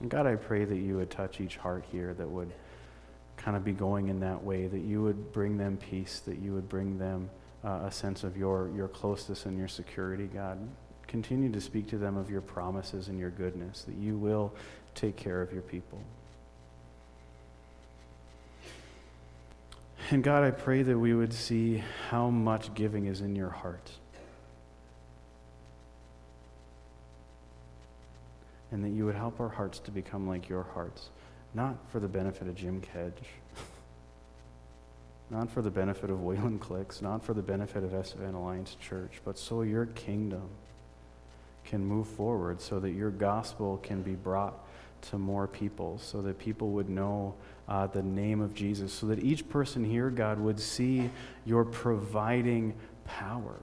And 0.00 0.08
God, 0.08 0.26
I 0.26 0.36
pray 0.36 0.64
that 0.64 0.76
you 0.76 0.96
would 0.96 1.10
touch 1.10 1.40
each 1.40 1.56
heart 1.56 1.84
here 1.90 2.14
that 2.14 2.28
would 2.28 2.52
kind 3.36 3.56
of 3.56 3.64
be 3.64 3.72
going 3.72 4.08
in 4.08 4.20
that 4.20 4.42
way, 4.42 4.66
that 4.66 4.80
you 4.80 5.02
would 5.02 5.32
bring 5.32 5.58
them 5.58 5.76
peace, 5.76 6.20
that 6.20 6.38
you 6.38 6.52
would 6.52 6.68
bring 6.68 6.98
them 6.98 7.30
uh, 7.64 7.80
a 7.84 7.92
sense 7.92 8.24
of 8.24 8.36
your, 8.36 8.70
your 8.74 8.88
closeness 8.88 9.46
and 9.46 9.58
your 9.58 9.68
security, 9.68 10.26
God. 10.26 10.58
Continue 11.06 11.50
to 11.52 11.60
speak 11.60 11.88
to 11.88 11.98
them 11.98 12.16
of 12.16 12.30
your 12.30 12.40
promises 12.40 13.08
and 13.08 13.18
your 13.18 13.30
goodness, 13.30 13.82
that 13.82 13.96
you 13.96 14.16
will 14.16 14.52
take 14.94 15.16
care 15.16 15.42
of 15.42 15.52
your 15.52 15.62
people. 15.62 16.00
And 20.10 20.22
God, 20.22 20.44
I 20.44 20.52
pray 20.52 20.82
that 20.82 20.98
we 20.98 21.14
would 21.14 21.32
see 21.32 21.82
how 22.10 22.30
much 22.30 22.72
giving 22.74 23.06
is 23.06 23.20
in 23.20 23.34
your 23.34 23.50
heart. 23.50 23.90
And 28.70 28.84
that 28.84 28.90
you 28.90 29.04
would 29.04 29.16
help 29.16 29.40
our 29.40 29.48
hearts 29.48 29.78
to 29.80 29.90
become 29.90 30.28
like 30.28 30.48
your 30.48 30.62
hearts 30.62 31.08
not 31.56 31.74
for 31.90 32.00
the 32.00 32.06
benefit 32.06 32.46
of 32.46 32.54
Jim 32.54 32.82
Kedge, 32.82 33.24
not 35.30 35.50
for 35.50 35.62
the 35.62 35.70
benefit 35.70 36.10
of 36.10 36.22
Wayland 36.22 36.60
Clicks, 36.60 37.00
not 37.00 37.24
for 37.24 37.32
the 37.32 37.42
benefit 37.42 37.82
of 37.82 37.94
Estevan 37.94 38.34
Alliance 38.34 38.76
Church, 38.78 39.22
but 39.24 39.38
so 39.38 39.62
your 39.62 39.86
kingdom 39.86 40.48
can 41.64 41.84
move 41.84 42.06
forward, 42.06 42.60
so 42.60 42.78
that 42.78 42.90
your 42.90 43.10
gospel 43.10 43.78
can 43.78 44.02
be 44.02 44.12
brought 44.12 44.54
to 45.00 45.18
more 45.18 45.46
people, 45.46 45.98
so 45.98 46.20
that 46.20 46.38
people 46.38 46.70
would 46.72 46.90
know 46.90 47.34
uh, 47.68 47.86
the 47.86 48.02
name 48.02 48.42
of 48.42 48.54
Jesus, 48.54 48.92
so 48.92 49.06
that 49.06 49.24
each 49.24 49.48
person 49.48 49.82
here, 49.82 50.10
God, 50.10 50.38
would 50.38 50.60
see 50.60 51.10
your 51.46 51.64
providing 51.64 52.74
power. 53.06 53.56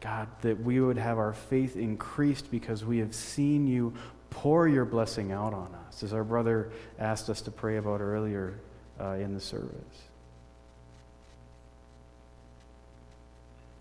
God, 0.00 0.28
that 0.42 0.60
we 0.62 0.80
would 0.80 0.96
have 0.96 1.18
our 1.18 1.32
faith 1.34 1.76
increased 1.76 2.50
because 2.50 2.84
we 2.84 2.98
have 2.98 3.14
seen 3.14 3.66
you 3.66 3.92
pour 4.30 4.68
your 4.68 4.84
blessing 4.84 5.32
out 5.32 5.54
on 5.54 5.74
us, 5.86 6.02
as 6.02 6.12
our 6.12 6.24
brother 6.24 6.70
asked 6.98 7.30
us 7.30 7.40
to 7.42 7.50
pray 7.50 7.76
about 7.76 8.00
earlier 8.00 8.58
uh, 9.00 9.12
in 9.12 9.34
the 9.34 9.40
service. 9.40 9.72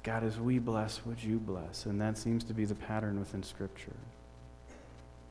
God, 0.04 0.24
as 0.24 0.40
we 0.40 0.58
bless, 0.58 1.06
would 1.06 1.22
you 1.22 1.38
bless? 1.38 1.86
And 1.86 2.00
that 2.00 2.18
seems 2.18 2.46
to 2.46 2.54
be 2.54 2.64
the 2.64 2.76
pattern 2.76 3.20
within 3.20 3.44
Scripture. 3.44 3.96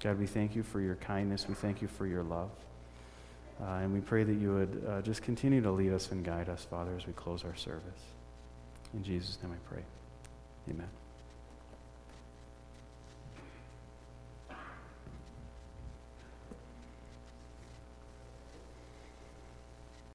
God, 0.01 0.19
we 0.19 0.27
thank 0.27 0.55
you 0.55 0.63
for 0.63 0.81
your 0.81 0.97
kindness. 0.97 1.49
We 1.49 1.55
thank 1.55 1.81
you 1.81 1.89
for 1.89 2.07
your 2.07 2.23
love. 2.23 2.51
Uh, 3.61 3.77
and 3.77 3.95
we 3.95 4.01
pray 4.01 4.23
that 4.23 4.35
you 4.35 4.53
would 4.53 4.85
uh, 4.87 5.01
just 5.01 5.23
continue 5.23 5.63
to 5.63 5.71
lead 5.71 5.93
us 5.93 6.11
and 6.11 6.23
guide 6.23 6.51
us, 6.51 6.67
Father, 6.69 6.95
as 6.95 7.07
we 7.07 7.15
close 7.15 7.43
our 7.43 7.57
service. 7.57 8.03
In 8.93 9.03
Jesus' 9.03 9.39
name 9.43 9.53
I 9.53 9.75
pray. 9.75 9.83
Amen. 10.69 10.89